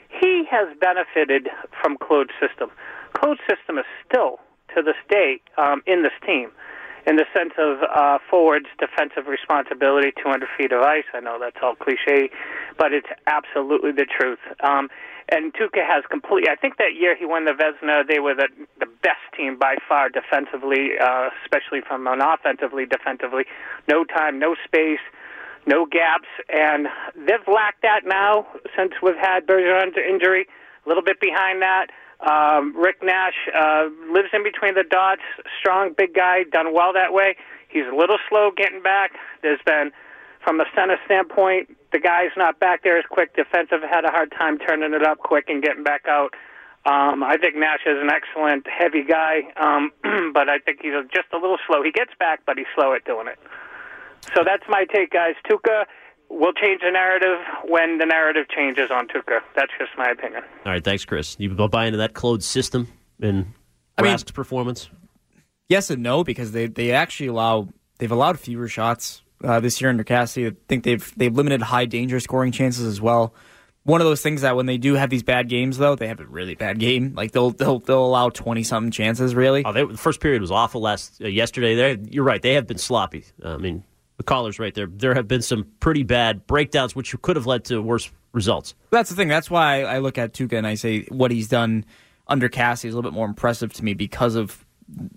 he 0.10 0.44
has 0.50 0.68
benefited 0.82 1.50
from 1.80 1.98
Claude's 2.02 2.32
system. 2.42 2.72
Claude's 3.14 3.42
system 3.48 3.78
is 3.78 3.86
still, 4.08 4.40
to 4.76 4.82
this 4.82 4.98
day, 5.10 5.42
um, 5.58 5.82
in 5.86 6.04
this 6.04 6.14
team, 6.26 6.52
in 7.06 7.18
the 7.18 7.26
sense 7.34 7.54
of 7.58 7.80
uh, 7.84 8.20
forwards' 8.30 8.68
defensive 8.80 9.28
responsibility, 9.28 10.12
200 10.22 10.48
feet 10.58 10.72
of 10.72 10.82
ice. 10.82 11.06
I 11.14 11.20
know 11.20 11.38
that's 11.40 11.58
all 11.62 11.76
cliche, 11.76 12.30
but 12.78 12.94
it's 12.94 13.10
absolutely 13.28 13.92
the 13.92 14.06
truth. 14.06 14.40
Um, 14.64 14.90
and 15.30 15.54
Tuukka 15.54 15.86
has 15.86 16.04
complete. 16.10 16.48
I 16.50 16.56
think 16.56 16.78
that 16.78 16.96
year 17.00 17.16
he 17.16 17.26
won 17.26 17.46
the 17.46 17.52
Vezina, 17.52 18.06
they 18.06 18.20
were 18.20 18.36
the 18.36 18.50
the 18.80 18.88
best 19.02 19.24
team 19.36 19.58
by 19.58 19.78
far 19.88 20.10
defensively, 20.10 21.00
uh, 21.00 21.30
especially 21.44 21.80
from 21.82 22.08
an 22.08 22.22
offensively 22.22 22.86
defensively. 22.86 23.46
No 23.88 24.04
time, 24.04 24.38
no 24.38 24.56
space 24.66 25.00
no 25.66 25.86
gaps, 25.86 26.28
and 26.50 26.88
they've 27.16 27.48
lacked 27.48 27.82
that 27.84 28.02
now 28.06 28.48
since 28.76 28.94
we've 29.02 29.16
had 29.16 29.46
Bergeron's 29.48 29.98
injury. 29.98 30.48
A 30.86 30.90
little 30.90 31.04
bit 31.04 31.20
behind 31.22 31.62
that. 31.62 31.88
Um, 32.20 32.76
Rick 32.76 33.04
Nash 33.04 33.36
uh, 33.54 33.90
lives 34.12 34.30
in 34.34 34.44
between 34.44 34.76
the 34.76 34.84
dots. 34.84 35.22
Strong, 35.60 35.94
big 35.98 36.14
guy, 36.14 36.44
done 36.44 36.74
well 36.74 36.94
that 36.94 37.14
way. 37.14 37.36
He's 37.70 37.86
a 37.92 37.96
little 37.96 38.18
slow 38.30 38.52
getting 38.56 38.82
back. 38.82 39.14
There's 39.42 39.62
been, 39.66 39.92
from 40.44 40.60
a 40.60 40.66
center 40.76 40.98
standpoint, 41.06 41.76
the 41.92 42.00
guy's 42.00 42.32
not 42.38 42.60
back 42.60 42.84
there 42.84 42.98
as 42.98 43.06
quick. 43.10 43.36
Defensive 43.36 43.82
had 43.82 44.06
a 44.06 44.10
hard 44.10 44.32
time 44.32 44.60
turning 44.60 44.94
it 44.94 45.04
up 45.04 45.20
quick 45.20 45.46
and 45.50 45.62
getting 45.62 45.84
back 45.84 46.06
out. 46.08 46.34
Um, 46.86 47.24
I 47.24 47.38
think 47.38 47.56
Nash 47.56 47.80
is 47.86 47.98
an 48.02 48.10
excellent 48.10 48.68
heavy 48.68 49.04
guy, 49.04 49.44
um, 49.56 49.92
but 50.34 50.50
I 50.50 50.60
think 50.60 50.80
he's 50.82 50.94
just 51.14 51.28
a 51.32 51.38
little 51.38 51.58
slow. 51.66 51.82
He 51.82 51.92
gets 51.92 52.12
back, 52.20 52.42
but 52.46 52.58
he's 52.58 52.68
slow 52.76 52.94
at 52.94 53.06
doing 53.06 53.28
it. 53.28 53.40
So 54.36 54.44
that's 54.44 54.64
my 54.68 54.86
take, 54.86 55.12
guys. 55.12 55.36
Tuukka 55.50 55.86
will 56.30 56.54
change 56.54 56.82
the 56.82 56.92
narrative 56.92 57.40
when 57.66 57.98
the 57.98 58.06
narrative 58.06 58.48
changes 58.50 58.90
on 58.92 59.08
Tuukka. 59.08 59.40
That's 59.56 59.72
just 59.80 59.92
my 59.98 60.10
opinion. 60.10 60.44
All 60.66 60.72
right, 60.72 60.84
thanks, 60.84 61.06
Chris. 61.06 61.36
You 61.40 61.50
buy 61.50 61.86
into 61.86 61.98
that 61.98 62.14
closed 62.14 62.44
system 62.44 62.88
and 63.22 63.54
I 63.98 64.02
mean- 64.04 64.18
performance? 64.34 64.90
Yes 65.70 65.90
and 65.90 66.04
no 66.04 66.24
because 66.24 66.52
they 66.52 66.68
they 66.68 66.92
actually 66.92 67.28
allow 67.28 67.70
they've 67.98 68.12
allowed 68.12 68.38
fewer 68.40 68.68
shots 68.68 69.22
uh, 69.44 69.60
this 69.60 69.80
year 69.80 69.90
under 69.90 70.04
Cassidy. 70.04 70.48
I 70.48 70.52
think 70.68 70.84
they've 70.84 71.14
they've 71.16 71.34
limited 71.34 71.62
high 71.62 71.86
danger 71.86 72.20
scoring 72.20 72.52
chances 72.52 72.86
as 72.86 73.02
well. 73.02 73.34
One 73.84 74.00
of 74.00 74.06
those 74.06 74.22
things 74.22 74.42
that 74.42 74.56
when 74.56 74.66
they 74.66 74.78
do 74.78 74.94
have 74.96 75.10
these 75.10 75.24
bad 75.24 75.50
games 75.50 75.78
though, 75.78 75.96
they 75.96 76.08
have 76.08 76.20
a 76.20 76.26
really 76.26 76.56
bad 76.56 76.80
game. 76.80 77.14
Like 77.16 77.32
they'll 77.32 77.52
they'll 77.52 77.80
they'll 77.80 78.06
allow 78.06 78.30
twenty 78.30 78.64
something 78.64 78.92
chances 78.92 79.36
really. 79.36 79.64
Oh, 79.66 79.72
they, 79.74 79.84
the 79.86 79.98
first 79.98 80.20
period 80.20 80.42
was 80.42 80.52
awful 80.52 80.82
last 80.82 81.22
uh, 81.22 81.28
yesterday. 81.28 81.76
They, 81.76 82.10
you're 82.12 82.24
right. 82.24 82.42
They 82.42 82.54
have 82.54 82.68
been 82.68 82.78
sloppy. 82.78 83.26
I 83.44 83.58
mean, 83.58 83.84
the 84.18 84.24
caller's 84.24 84.60
right 84.60 84.74
there. 84.74 84.88
There 84.88 85.14
have 85.14 85.28
been 85.28 85.42
some 85.42 85.66
pretty 85.80 86.04
bad 86.04 86.46
breakdowns, 86.48 86.96
which 86.96 87.16
could 87.22 87.36
have 87.36 87.46
led 87.46 87.66
to 87.66 87.82
worse 87.82 88.12
results. 88.32 88.76
That's 88.90 89.10
the 89.10 89.16
thing. 89.16 89.28
That's 89.28 89.50
why 89.50 89.84
I 89.84 90.00
look 90.00 90.18
at 90.18 90.34
Tuukka 90.34 90.58
and 90.58 90.68
I 90.68 90.76
say 90.76 91.04
what 91.06 91.32
he's 91.32 91.48
done 91.48 91.86
under 92.28 92.50
Cassidy 92.50 92.90
is 92.90 92.94
a 92.94 92.98
little 92.98 93.12
bit 93.12 93.16
more 93.16 93.28
impressive 93.28 93.74
to 93.74 93.84
me 93.84 93.94
because 93.94 94.36
of 94.36 94.66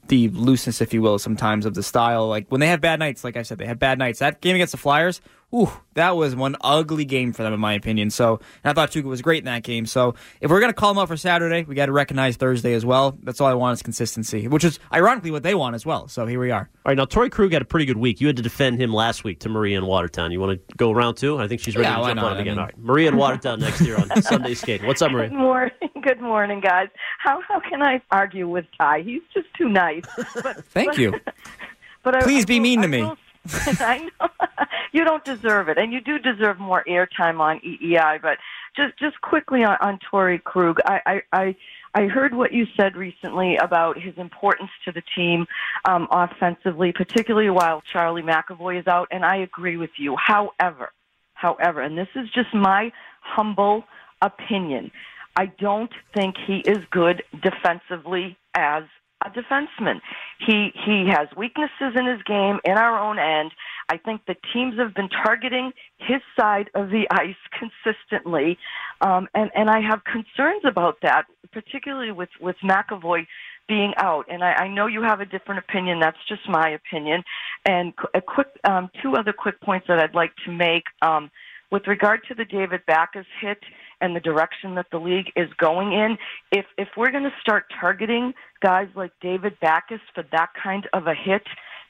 the 0.09 0.29
looseness, 0.29 0.81
if 0.81 0.95
you 0.95 1.03
will, 1.03 1.19
sometimes 1.19 1.67
of 1.67 1.75
the 1.75 1.83
style. 1.83 2.29
Like 2.29 2.47
when 2.49 2.61
they 2.61 2.69
have 2.69 2.81
bad 2.81 2.99
nights, 2.99 3.25
like 3.25 3.37
I 3.37 3.43
said, 3.43 3.59
they 3.59 3.67
had 3.67 3.79
bad 3.79 3.99
nights. 3.99 4.21
That 4.21 4.41
game 4.41 4.55
against 4.55 4.73
the 4.73 4.79
Flyers, 4.79 5.21
ooh, 5.57 5.71
that 5.95 6.17
was 6.17 6.37
one 6.37 6.57
ugly 6.61 7.05
game 7.05 7.33
for 7.33 7.43
them, 7.43 7.53
in 7.55 7.61
my 7.61 7.73
opinion. 7.73 8.11
So, 8.11 8.41
and 8.63 8.71
I 8.71 8.73
thought 8.75 8.91
Tuukka 8.91 9.05
was 9.05 9.23
great 9.23 9.39
in 9.39 9.45
that 9.47 9.63
game. 9.63 9.87
So, 9.87 10.15
if 10.41 10.51
we're 10.51 10.61
gonna 10.61 10.73
call 10.73 10.91
him 10.91 10.99
out 10.99 11.09
for 11.09 11.17
Saturday, 11.17 11.65
we 11.65 11.75
got 11.75 11.87
to 11.87 11.93
recognize 11.93 12.37
Thursday 12.37 12.75
as 12.75 12.85
well. 12.85 13.17
That's 13.23 13.41
all 13.41 13.49
I 13.49 13.55
want 13.55 13.75
is 13.79 13.83
consistency, 13.83 14.49
which 14.49 14.65
is 14.65 14.79
ironically 14.93 15.31
what 15.31 15.43
they 15.43 15.55
want 15.55 15.75
as 15.75 15.87
well. 15.87 16.09
So 16.09 16.27
here 16.27 16.39
we 16.41 16.51
are. 16.51 16.69
All 16.85 16.91
right, 16.91 16.97
now 16.97 17.05
Torey 17.07 17.31
Krug 17.31 17.53
had 17.53 17.63
a 17.63 17.65
pretty 17.65 17.87
good 17.87 17.97
week. 17.97 18.21
You 18.21 18.27
had 18.27 18.37
to 18.37 18.43
defend 18.43 18.81
him 18.81 18.93
last 18.93 19.25
week 19.25 19.41
to 19.41 19.49
Maria 19.49 19.79
in 19.79 19.87
Watertown. 19.87 20.33
You 20.33 20.41
want 20.41 20.61
to 20.69 20.77
go 20.77 20.91
around 20.93 21.15
too? 21.17 21.39
I 21.39 21.49
think 21.49 21.61
she's 21.61 21.75
ready 21.77 21.89
Yeah, 21.89 21.97
to 21.97 22.01
why 22.03 22.09
jump 22.11 22.17
not? 22.21 22.25
on 22.27 22.33
it 22.33 22.37
I 22.37 22.41
again. 22.43 22.53
mean- 22.55 22.59
All 22.61 22.65
right, 22.67 22.79
Maria 22.79 23.09
in 23.09 23.17
Watertown 23.17 23.61
next 23.61 23.81
year 23.81 23.97
on 23.97 24.23
Sunday 24.23 24.55
Skate. 24.55 24.85
What's 24.85 25.01
up, 25.03 25.11
Good 25.13 25.33
morning. 25.33 25.73
Good 26.03 26.21
morning, 26.21 26.61
guys. 26.61 26.89
How 27.19 27.41
how 27.49 27.59
can 27.61 27.83
I 27.83 28.01
argue 28.11 28.49
with 28.49 28.67
Ty? 28.79 29.01
He's 29.03 29.23
just 29.33 29.47
too 29.57 29.69
nice. 29.69 30.05
But, 30.43 30.65
Thank 30.67 30.91
but- 30.91 30.99
you. 30.99 31.15
But 32.03 32.23
Please 32.23 32.45
I 32.45 32.47
be 32.47 32.55
will- 32.61 32.63
mean 32.63 32.81
to 32.83 32.87
I 32.87 32.91
me. 32.91 33.13
I 33.81 34.09
know 34.21 34.29
you 34.93 35.05
don't 35.05 35.25
deserve 35.25 35.69
it, 35.69 35.79
and 35.79 35.93
you 35.93 36.01
do 36.01 36.19
deserve 36.19 36.59
more 36.59 36.85
airtime 36.89 37.41
on 37.41 37.61
EEI. 37.61 38.21
But 38.21 38.39
just 38.77 38.99
just 38.99 39.21
quickly 39.21 39.65
on, 39.65 39.77
on 39.81 39.99
Torey 40.11 40.43
Krug, 40.43 40.81
I, 40.85 41.01
I 41.07 41.23
I 41.33 41.57
I 41.95 42.07
heard 42.07 42.35
what 42.35 42.53
you 42.53 42.67
said 42.77 42.97
recently 42.97 43.57
about 43.57 43.99
his 43.99 44.17
importance 44.19 44.71
to 44.85 44.93
the 44.93 45.03
team 45.15 45.47
um, 45.87 46.09
offensively, 46.11 46.93
particularly 46.93 47.51
while 47.51 47.83
Charlie 47.91 48.23
McAvoy 48.23 48.81
is 48.81 48.87
out, 48.87 49.09
and 49.11 49.25
I 49.25 49.37
agree 49.37 49.77
with 49.77 49.93
you. 49.97 50.17
However, 50.17 50.93
however, 51.35 51.81
and 51.81 51.97
this 51.97 52.09
is 52.15 52.29
just 52.31 52.53
my 52.53 52.93
humble 53.21 53.85
opinion. 54.23 54.91
I 55.37 55.47
don't 55.47 55.93
think 56.15 56.37
he 56.47 56.59
is 56.59 56.79
good 56.91 57.23
defensively 57.43 58.37
as 58.55 58.85
a 59.27 59.31
defenseman. 59.31 60.01
He 60.39 60.73
he 60.85 61.09
has 61.11 61.29
weaknesses 61.37 61.95
in 61.97 62.07
his 62.07 62.23
game 62.23 62.59
in 62.65 62.73
our 62.73 62.99
own 62.99 63.19
end. 63.19 63.53
I 63.89 63.97
think 63.99 64.23
the 64.27 64.37
teams 64.53 64.79
have 64.79 64.95
been 64.95 65.09
targeting 65.09 65.73
his 65.99 66.21
side 66.39 66.71
of 66.75 66.91
the 66.91 67.07
ice 67.11 67.37
consistently, 67.59 68.59
um, 69.01 69.29
and 69.35 69.51
and 69.55 69.71
I 69.71 69.81
have 69.81 70.03
concerns 70.05 70.63
about 70.65 70.99
that, 71.03 71.25
particularly 71.53 72.13
with 72.13 72.31
with 72.41 72.57
McAvoy 72.63 73.27
being 73.69 73.93
out. 73.97 74.27
And 74.29 74.45
I, 74.45 74.53
I 74.53 74.69
know 74.69 74.87
you 74.87 75.03
have 75.03 75.21
a 75.21 75.27
different 75.27 75.59
opinion. 75.59 75.99
That's 76.01 76.19
just 76.29 76.49
my 76.49 76.71
opinion. 76.71 77.25
And 77.65 77.93
a 78.15 78.21
quick 78.21 78.49
um, 78.65 78.91
two 79.03 79.17
other 79.17 79.33
quick 79.33 79.61
points 79.61 79.87
that 79.89 79.99
I'd 79.99 80.15
like 80.15 80.33
to 80.45 80.53
make. 80.53 80.85
Um, 81.03 81.31
with 81.71 81.87
regard 81.87 82.21
to 82.29 82.35
the 82.35 82.45
David 82.45 82.81
Backes 82.87 83.27
hit 83.41 83.59
and 84.01 84.15
the 84.15 84.21
direction 84.21 84.75
that 84.75 84.87
the 84.91 84.99
league 84.99 85.33
is 85.37 85.49
going 85.59 85.93
in, 85.93 86.19
if 86.53 86.67
if 86.79 86.89
we're 86.97 87.11
going 87.11 87.25
to 87.25 87.35
start 87.41 87.65
targeting 87.81 88.35
guys 88.63 88.89
like 88.95 89.13
David 89.21 89.59
Backes 89.61 90.01
for 90.15 90.25
that 90.33 90.51
kind 90.63 90.89
of 90.93 91.07
a 91.07 91.15
hit, 91.15 91.43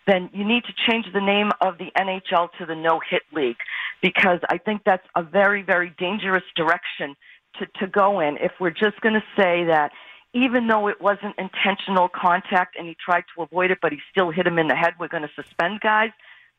then 0.07 0.31
you 0.33 0.45
need 0.45 0.65
to 0.65 0.73
change 0.89 1.07
the 1.13 1.21
name 1.21 1.51
of 1.61 1.79
the 1.79 1.91
NHL 1.99 2.49
to 2.59 2.67
the 2.67 2.75
No 2.75 3.01
Hit 3.09 3.23
League 3.33 3.57
because 4.03 4.41
I 4.49 4.59
think 4.59 4.83
that's 4.85 5.07
a 5.15 5.23
very 5.23 5.63
very 5.63 5.95
dangerous 5.99 6.45
direction 6.55 7.17
to 7.59 7.67
to 7.81 7.87
go 7.87 8.21
in. 8.21 8.37
If 8.39 8.53
we're 8.61 8.71
just 8.71 9.01
going 9.01 9.15
to 9.15 9.25
say 9.37 9.65
that 9.65 9.91
even 10.33 10.67
though 10.67 10.87
it 10.87 11.01
wasn't 11.01 11.35
intentional 11.39 12.09
contact 12.09 12.77
and 12.77 12.87
he 12.87 12.97
tried 13.03 13.25
to 13.35 13.43
avoid 13.43 13.71
it, 13.71 13.79
but 13.81 13.91
he 13.91 13.99
still 14.11 14.31
hit 14.31 14.47
him 14.47 14.59
in 14.59 14.69
the 14.69 14.75
head, 14.75 14.93
we're 15.01 15.09
going 15.09 15.23
to 15.23 15.31
suspend 15.35 15.81
guys 15.81 16.11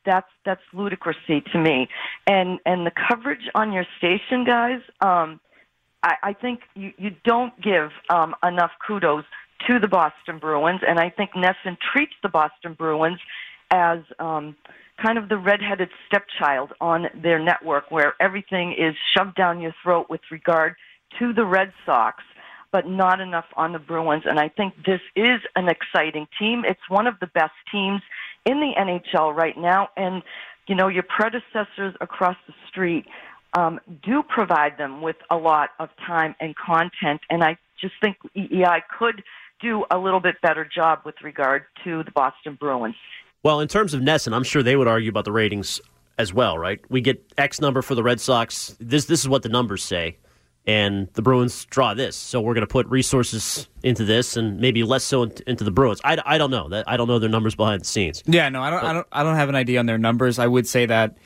that's 0.07 0.29
that's 0.45 0.61
ludicrousy 0.73 1.43
to 1.51 1.59
me. 1.59 1.87
And 2.25 2.59
and 2.65 2.87
the 2.87 2.91
coverage 3.09 3.47
on 3.53 3.71
your 3.71 3.85
station, 3.99 4.45
guys, 4.45 4.81
um, 5.01 5.39
I, 6.01 6.13
I 6.23 6.33
think 6.33 6.61
you, 6.73 6.93
you 6.97 7.11
don't 7.23 7.53
give 7.61 7.91
um, 8.09 8.33
enough 8.41 8.71
kudos 8.87 9.25
to 9.67 9.79
the 9.79 9.87
Boston 9.87 10.39
Bruins, 10.39 10.81
and 10.87 10.99
I 10.99 11.09
think 11.09 11.31
NESN 11.31 11.77
treats 11.91 12.13
the 12.23 12.29
Boston 12.29 12.73
Bruins 12.73 13.19
as 13.69 13.99
um, 14.19 14.55
kind 15.03 15.17
of 15.17 15.29
the 15.29 15.37
redheaded 15.37 15.89
stepchild 16.07 16.71
on 16.79 17.07
their 17.21 17.37
network, 17.37 17.91
where 17.91 18.13
everything 18.19 18.73
is 18.73 18.95
shoved 19.15 19.35
down 19.35 19.59
your 19.59 19.75
throat 19.83 20.07
with 20.09 20.21
regard 20.31 20.75
to 21.19 21.33
the 21.33 21.45
Red 21.45 21.73
Sox. 21.85 22.23
But 22.69 22.85
not 22.85 23.21
enough 23.21 23.45
on 23.55 23.71
the 23.71 23.79
Bruins, 23.79 24.23
and 24.25 24.37
I 24.39 24.49
think 24.49 24.73
this 24.85 24.99
is 25.15 25.39
an 25.55 25.69
exciting 25.69 26.27
team. 26.37 26.63
It's 26.65 26.81
one 26.89 27.07
of 27.07 27.15
the 27.21 27.27
best 27.27 27.53
teams 27.71 28.01
in 28.47 28.59
the 28.61 28.73
NHL 28.77 29.35
right 29.35 29.57
now, 29.57 29.89
and 29.95 30.23
you 30.67 30.75
know 30.75 30.87
your 30.87 31.03
predecessors 31.03 31.93
across 32.01 32.37
the 32.47 32.53
street 32.67 33.05
um, 33.57 33.79
do 34.03 34.23
provide 34.23 34.77
them 34.77 35.01
with 35.01 35.17
a 35.29 35.35
lot 35.35 35.71
of 35.79 35.89
time 36.05 36.35
and 36.39 36.55
content, 36.55 37.21
and 37.29 37.43
I 37.43 37.57
just 37.79 37.93
think 38.01 38.17
EEI 38.35 38.81
could 38.97 39.23
do 39.61 39.85
a 39.91 39.97
little 39.97 40.19
bit 40.19 40.35
better 40.41 40.65
job 40.65 40.99
with 41.05 41.15
regard 41.23 41.65
to 41.83 42.03
the 42.03 42.11
Boston 42.11 42.57
Bruins. 42.59 42.95
Well, 43.43 43.59
in 43.59 43.67
terms 43.67 43.93
of 43.93 44.01
NESN, 44.01 44.33
I'm 44.33 44.43
sure 44.43 44.63
they 44.63 44.75
would 44.75 44.87
argue 44.87 45.09
about 45.09 45.25
the 45.25 45.31
ratings 45.31 45.79
as 46.17 46.33
well, 46.33 46.57
right? 46.57 46.79
We 46.89 47.01
get 47.01 47.23
X 47.37 47.61
number 47.61 47.81
for 47.81 47.95
the 47.95 48.03
Red 48.03 48.19
Sox. 48.19 48.75
This 48.79 49.05
this 49.05 49.19
is 49.19 49.29
what 49.29 49.43
the 49.43 49.49
numbers 49.49 49.83
say, 49.83 50.17
and 50.67 51.07
the 51.13 51.21
Bruins 51.21 51.65
draw 51.65 51.93
this. 51.93 52.15
So 52.15 52.41
we're 52.41 52.53
going 52.53 52.67
to 52.67 52.71
put 52.71 52.85
resources 52.87 53.67
into 53.81 54.03
this, 54.03 54.35
and 54.35 54.59
maybe 54.59 54.83
less 54.83 55.05
so 55.05 55.23
into 55.23 55.63
the 55.63 55.71
Bruins. 55.71 56.01
I, 56.03 56.21
I 56.25 56.37
don't 56.37 56.51
know. 56.51 56.69
That 56.69 56.87
I 56.87 56.97
don't 56.97 57.07
know 57.07 57.17
their 57.17 57.29
numbers 57.29 57.55
behind 57.55 57.81
the 57.81 57.85
scenes. 57.85 58.21
Yeah, 58.25 58.49
no, 58.49 58.61
I 58.61 58.69
don't, 58.69 58.83
I 58.83 58.93
don't, 58.93 59.07
I 59.11 59.23
don't 59.23 59.35
have 59.35 59.49
an 59.49 59.55
idea 59.55 59.79
on 59.79 59.85
their 59.85 59.97
numbers. 59.97 60.37
I 60.37 60.45
would 60.45 60.67
say 60.67 60.85
that 60.85 61.17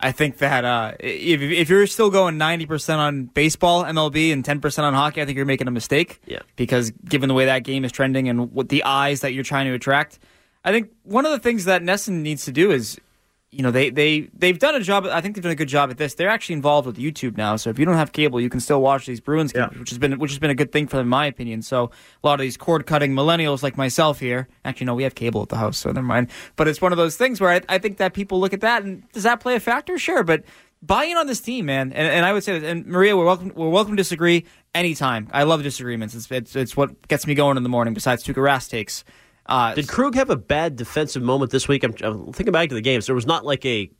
I 0.00 0.12
think 0.12 0.38
that 0.38 0.64
uh, 0.64 0.92
if 1.00 1.40
if 1.40 1.68
you're 1.68 1.86
still 1.86 2.10
going 2.10 2.38
ninety 2.38 2.66
percent 2.66 3.00
on 3.00 3.26
baseball 3.26 3.84
MLB 3.84 4.32
and 4.32 4.44
ten 4.44 4.60
percent 4.60 4.86
on 4.86 4.94
hockey, 4.94 5.20
I 5.20 5.26
think 5.26 5.36
you're 5.36 5.46
making 5.46 5.68
a 5.68 5.72
mistake. 5.72 6.20
Yeah. 6.26 6.40
Because 6.56 6.90
given 6.90 7.28
the 7.28 7.34
way 7.34 7.46
that 7.46 7.64
game 7.64 7.84
is 7.84 7.92
trending 7.92 8.28
and 8.28 8.52
what 8.52 8.68
the 8.70 8.84
eyes 8.84 9.20
that 9.20 9.34
you're 9.34 9.44
trying 9.44 9.66
to 9.66 9.74
attract, 9.74 10.18
I 10.64 10.72
think 10.72 10.90
one 11.02 11.26
of 11.26 11.32
the 11.32 11.38
things 11.38 11.66
that 11.66 11.82
NESN 11.82 12.22
needs 12.22 12.44
to 12.46 12.52
do 12.52 12.70
is, 12.70 12.98
you 13.50 13.62
know, 13.62 13.70
they 13.70 13.88
they 13.88 14.28
they've 14.34 14.58
done 14.58 14.74
a 14.74 14.80
job. 14.80 15.06
I 15.06 15.22
think 15.22 15.34
they've 15.34 15.42
done 15.42 15.52
a 15.52 15.56
good 15.56 15.68
job 15.68 15.90
at 15.90 15.96
this. 15.96 16.14
They're 16.14 16.28
actually 16.28 16.54
involved 16.54 16.86
with 16.86 16.98
YouTube 16.98 17.38
now, 17.38 17.56
so 17.56 17.70
if 17.70 17.78
you 17.78 17.86
don't 17.86 17.96
have 17.96 18.12
cable, 18.12 18.40
you 18.40 18.50
can 18.50 18.60
still 18.60 18.82
watch 18.82 19.06
these 19.06 19.20
Bruins 19.20 19.52
games, 19.52 19.78
which 19.78 19.88
has 19.88 19.98
been 19.98 20.18
which 20.18 20.30
has 20.30 20.38
been 20.38 20.50
a 20.50 20.54
good 20.54 20.70
thing 20.70 20.86
for 20.86 20.96
them, 20.96 21.06
in 21.06 21.10
my 21.10 21.24
opinion. 21.24 21.62
So 21.62 21.90
a 22.22 22.26
lot 22.26 22.34
of 22.34 22.40
these 22.40 22.58
cord 22.58 22.86
cutting 22.86 23.12
millennials 23.12 23.62
like 23.62 23.78
myself 23.78 24.20
here, 24.20 24.48
actually, 24.66 24.86
no, 24.86 24.94
we 24.94 25.02
have 25.02 25.14
cable 25.14 25.40
at 25.40 25.48
the 25.48 25.56
house, 25.56 25.78
so 25.78 25.90
never 25.90 26.06
mind. 26.06 26.30
But 26.56 26.68
it's 26.68 26.82
one 26.82 26.92
of 26.92 26.98
those 26.98 27.16
things 27.16 27.40
where 27.40 27.50
I, 27.50 27.60
I 27.70 27.78
think 27.78 27.96
that 27.96 28.12
people 28.12 28.38
look 28.38 28.52
at 28.52 28.60
that 28.60 28.82
and 28.82 29.10
does 29.12 29.22
that 29.22 29.40
play 29.40 29.54
a 29.54 29.60
factor? 29.60 29.96
Sure, 29.96 30.22
but 30.22 30.44
buy 30.82 31.04
in 31.04 31.16
on 31.16 31.26
this 31.26 31.40
team, 31.40 31.66
man. 31.66 31.92
And, 31.92 32.06
and 32.06 32.26
I 32.26 32.34
would 32.34 32.44
say, 32.44 32.58
that, 32.58 32.68
and 32.68 32.86
Maria, 32.86 33.16
we're 33.16 33.24
welcome. 33.24 33.52
We're 33.54 33.70
welcome 33.70 33.96
to 33.96 34.00
disagree 34.00 34.44
anytime. 34.74 35.28
I 35.32 35.44
love 35.44 35.62
disagreements. 35.62 36.14
It's 36.14 36.30
it's, 36.30 36.54
it's 36.54 36.76
what 36.76 37.08
gets 37.08 37.26
me 37.26 37.34
going 37.34 37.56
in 37.56 37.62
the 37.62 37.70
morning. 37.70 37.94
Besides 37.94 38.24
Tuukka 38.24 38.42
Rask 38.42 38.68
takes. 38.68 39.04
Uh, 39.48 39.74
Did 39.74 39.88
Krug 39.88 40.14
have 40.14 40.30
a 40.30 40.36
bad 40.36 40.76
defensive 40.76 41.22
moment 41.22 41.50
this 41.50 41.66
week? 41.68 41.82
I'm, 41.82 41.94
I'm 42.02 42.32
thinking 42.32 42.52
back 42.52 42.68
to 42.68 42.74
the 42.74 42.80
games. 42.82 43.06
There 43.06 43.14
was 43.14 43.26
not 43.26 43.44
like 43.46 43.64
a. 43.64 43.90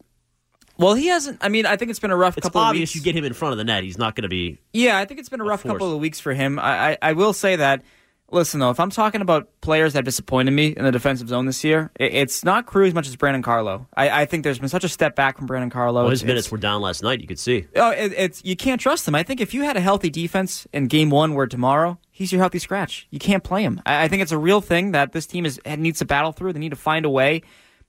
well, 0.77 0.95
he 0.95 1.07
hasn't. 1.07 1.39
I 1.41 1.49
mean, 1.49 1.65
I 1.67 1.77
think 1.77 1.91
it's 1.91 2.01
been 2.01 2.11
a 2.11 2.17
rough 2.17 2.37
It's 2.37 2.45
couple 2.47 2.61
obvious 2.61 2.91
of 2.91 2.95
weeks. 2.95 3.07
you 3.07 3.13
get 3.13 3.19
him 3.19 3.25
in 3.25 3.33
front 3.33 3.53
of 3.53 3.59
the 3.59 3.65
net. 3.65 3.83
He's 3.83 3.97
not 3.99 4.15
going 4.15 4.23
to 4.25 4.29
be. 4.29 4.59
Yeah, 4.73 4.99
I 4.99 5.07
think 5.07 5.21
it's 5.21 5.29
been 5.31 5.41
a 5.41 5.45
rough 5.45 5.63
couple 5.63 5.93
of 5.93 6.01
weeks 6.01 6.21
for 6.21 6.35
him. 6.35 6.59
I, 6.59 6.91
I, 6.93 6.99
I 7.03 7.13
will 7.15 7.33
say 7.33 7.57
that 7.57 7.83
Listen, 8.31 8.61
though, 8.61 8.71
if 8.71 8.79
I'm 8.79 8.91
talking 8.91 9.23
about 9.23 9.49
players 9.63 9.95
that 9.95 10.05
disappointed 10.05 10.51
me 10.51 10.69
in 10.69 10.85
the 10.85 10.93
defensive 10.93 11.29
zone 11.29 11.47
this 11.47 11.65
year, 11.65 11.91
it's 11.99 12.45
not 12.45 12.67
Krug 12.67 12.89
as 12.89 12.95
much 12.95 13.09
as 13.09 13.17
Brandon 13.17 13.43
Carlo. 13.43 13.87
I, 13.95 14.23
I, 14.23 14.25
think 14.27 14.45
there's 14.45 14.59
been 14.59 14.69
such 14.69 14.85
a 14.85 14.89
step 14.89 15.17
back 15.17 15.39
from 15.39 15.47
Brandon 15.47 15.71
Carlo. 15.71 16.03
Well, 16.03 16.11
his 16.11 16.25
minutes 16.25 16.51
were 16.51 16.59
down 16.59 16.83
last 16.83 17.03
night. 17.03 17.21
You 17.21 17.27
could 17.27 17.39
see. 17.39 17.67
Oh, 17.75 17.91
it, 17.91 18.13
it's 18.17 18.45
you 18.45 18.55
can't 18.55 18.81
trust 18.81 19.09
him. 19.09 19.15
I 19.15 19.23
think 19.23 19.41
if 19.41 19.55
you 19.55 19.63
had 19.63 19.79
a 19.79 19.81
healthy 19.81 20.11
defense 20.11 20.67
in 20.75 20.89
Game 20.89 21.09
One, 21.09 21.35
where 21.35 21.47
tomorrow 21.47 21.99
he's 22.11 22.31
your 22.31 22.41
healthy 22.41 22.59
scratch, 22.59 23.07
you 23.11 23.19
can't 23.19 23.43
play 23.43 23.63
him. 23.63 23.81
I, 23.87 24.05
I 24.05 24.09
think 24.09 24.21
it's 24.23 24.33
a 24.33 24.39
real 24.39 24.61
thing 24.61 24.93
that 24.93 25.13
this 25.13 25.27
team 25.27 25.47
is 25.47 25.59
needs 25.65 26.01
to 26.01 26.05
battle 26.05 26.33
through. 26.33 26.53
They 26.53 26.61
need 26.61 26.71
to 26.71 26.77
find 26.77 27.07
a 27.07 27.11
way 27.11 27.43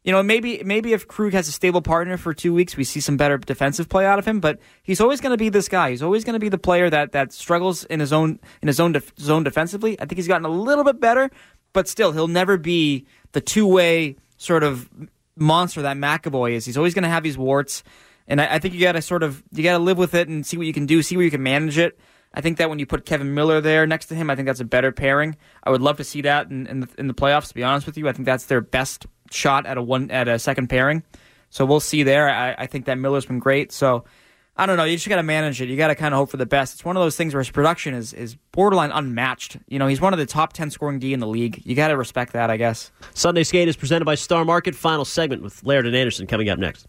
you 0.04 0.14
know, 0.14 0.24
maybe 0.24 0.62
maybe 0.64 0.94
if 0.94 1.08
Krug 1.08 1.34
has 1.34 1.48
a 1.48 1.52
stable 1.52 1.82
partner 1.82 2.16
for 2.16 2.34
two 2.34 2.54
weeks, 2.54 2.78
we 2.78 2.86
see 2.86 3.02
some 3.02 3.18
better 3.18 3.38
defensive 3.38 3.90
play 3.90 4.06
out 4.06 4.18
of 4.18 4.26
him. 4.26 4.40
But 4.40 4.60
he's 4.82 5.02
always 5.02 5.20
going 5.20 5.34
to 5.34 5.38
be 5.38 5.50
this 5.50 5.68
guy. 5.68 5.90
He's 5.90 6.02
always 6.02 6.24
going 6.24 6.36
to 6.36 6.40
be 6.40 6.50
the 6.50 6.58
player 6.58 6.90
that 6.90 7.12
that 7.12 7.34
struggles 7.34 7.84
in 7.86 8.00
his 8.00 8.14
own 8.14 8.40
in 8.62 8.68
his 8.68 8.80
own 8.80 8.96
zone 9.20 9.44
defensively. 9.44 10.00
I 10.00 10.06
think 10.06 10.18
he's 10.18 10.28
gotten 10.28 10.46
a 10.46 10.50
little 10.50 10.86
bit 10.86 11.02
better, 11.02 11.30
but 11.74 11.88
still, 11.88 12.14
he'll 12.14 12.30
never 12.30 12.58
be 12.58 13.08
the 13.34 13.42
two 13.42 13.68
way 13.68 14.16
sort 14.38 14.64
of 14.64 14.90
monster 15.36 15.82
that 15.82 15.98
McAvoy 15.98 16.52
is. 16.52 16.66
He's 16.66 16.78
always 16.78 16.94
going 16.94 17.04
to 17.04 17.10
have 17.10 17.24
these 17.24 17.38
warts, 17.38 17.84
and 18.26 18.40
I, 18.40 18.56
I 18.56 18.60
think 18.60 18.76
you 18.76 18.80
got 18.80 18.94
to 18.94 19.02
sort 19.02 19.22
of 19.22 19.44
you 19.52 19.64
got 19.64 19.78
to 19.78 19.84
live 19.84 19.98
with 19.98 20.14
it 20.16 20.30
and 20.30 20.46
see 20.46 20.56
what 20.56 20.66
you 20.66 20.74
can 20.74 20.86
do, 20.86 21.04
see 21.04 21.18
where 21.18 21.26
you 21.26 21.32
can 21.32 21.44
manage 21.44 21.78
it. 21.78 22.00
I 22.34 22.42
think 22.42 22.58
that 22.60 22.70
when 22.70 22.80
you 22.80 22.86
put 22.86 23.06
Kevan 23.06 23.34
Miller 23.34 23.60
there 23.60 23.88
next 23.88 24.06
to 24.08 24.16
him, 24.16 24.30
I 24.30 24.36
think 24.36 24.46
that's 24.46 24.60
a 24.60 24.66
better 24.66 24.92
pairing. 24.92 25.36
I 25.64 25.72
would 25.72 25.82
love 25.82 25.98
to 25.98 26.04
see 26.04 26.22
that 26.22 26.50
in, 26.50 26.68
in 26.68 26.80
the, 26.82 26.90
in 26.98 27.08
the 27.08 27.14
playoffs. 27.14 27.48
To 27.50 27.56
be 27.56 27.64
honest 27.64 27.88
with 27.88 27.98
you, 27.98 28.08
I 28.08 28.12
think 28.12 28.28
that's 28.28 28.46
their 28.46 28.62
best 28.62 29.08
shot 29.32 29.66
at 29.66 29.78
a 29.78 29.82
one 29.82 30.12
at 30.12 30.28
a 30.28 30.40
second 30.40 30.68
pairing. 30.68 31.04
So 31.50 31.66
we'll 31.66 31.80
see 31.80 32.04
there. 32.04 32.30
I, 32.30 32.56
I 32.58 32.68
think 32.68 32.86
that 32.86 32.98
Miller's 32.98 33.26
been 33.26 33.40
great. 33.40 33.72
So 33.72 34.06
I 34.56 34.66
don't 34.66 34.76
know. 34.76 34.84
You 34.84 34.98
just 34.98 35.08
got 35.08 35.16
to 35.16 35.24
manage 35.24 35.62
it. 35.62 35.70
You 35.70 35.78
got 35.78 35.88
to 35.88 35.96
kind 35.96 36.14
of 36.14 36.18
hope 36.18 36.30
for 36.30 36.38
the 36.38 36.46
best. 36.46 36.74
It's 36.74 36.86
one 36.86 36.98
of 36.98 37.02
those 37.02 37.16
things 37.16 37.34
where 37.34 37.40
his 37.40 37.50
production 37.50 37.94
is 37.94 38.14
is 38.14 38.36
borderline 38.52 38.92
unmatched. 38.92 39.58
You 39.68 39.80
know, 39.80 39.88
he's 39.88 40.02
one 40.02 40.14
of 40.14 40.20
the 40.20 40.26
top 40.26 40.54
ten 40.54 40.70
scoring 40.70 41.00
D 41.00 41.14
in 41.14 41.20
the 41.22 41.28
league. 41.28 41.62
You 41.66 41.76
got 41.76 41.88
to 41.88 41.98
respect 41.98 42.34
that, 42.34 42.50
I 42.50 42.58
guess. 42.58 42.92
Sunday 43.14 43.44
Skate 43.44 43.68
is 43.68 43.78
presented 43.78 44.06
by 44.06 44.16
Star 44.16 44.44
Market. 44.44 44.76
Final 44.76 45.06
segment 45.06 45.42
with 45.42 45.64
Laird 45.64 45.88
and 45.88 45.96
Anderson 45.96 46.28
coming 46.28 46.50
up 46.50 46.60
next. 46.60 46.88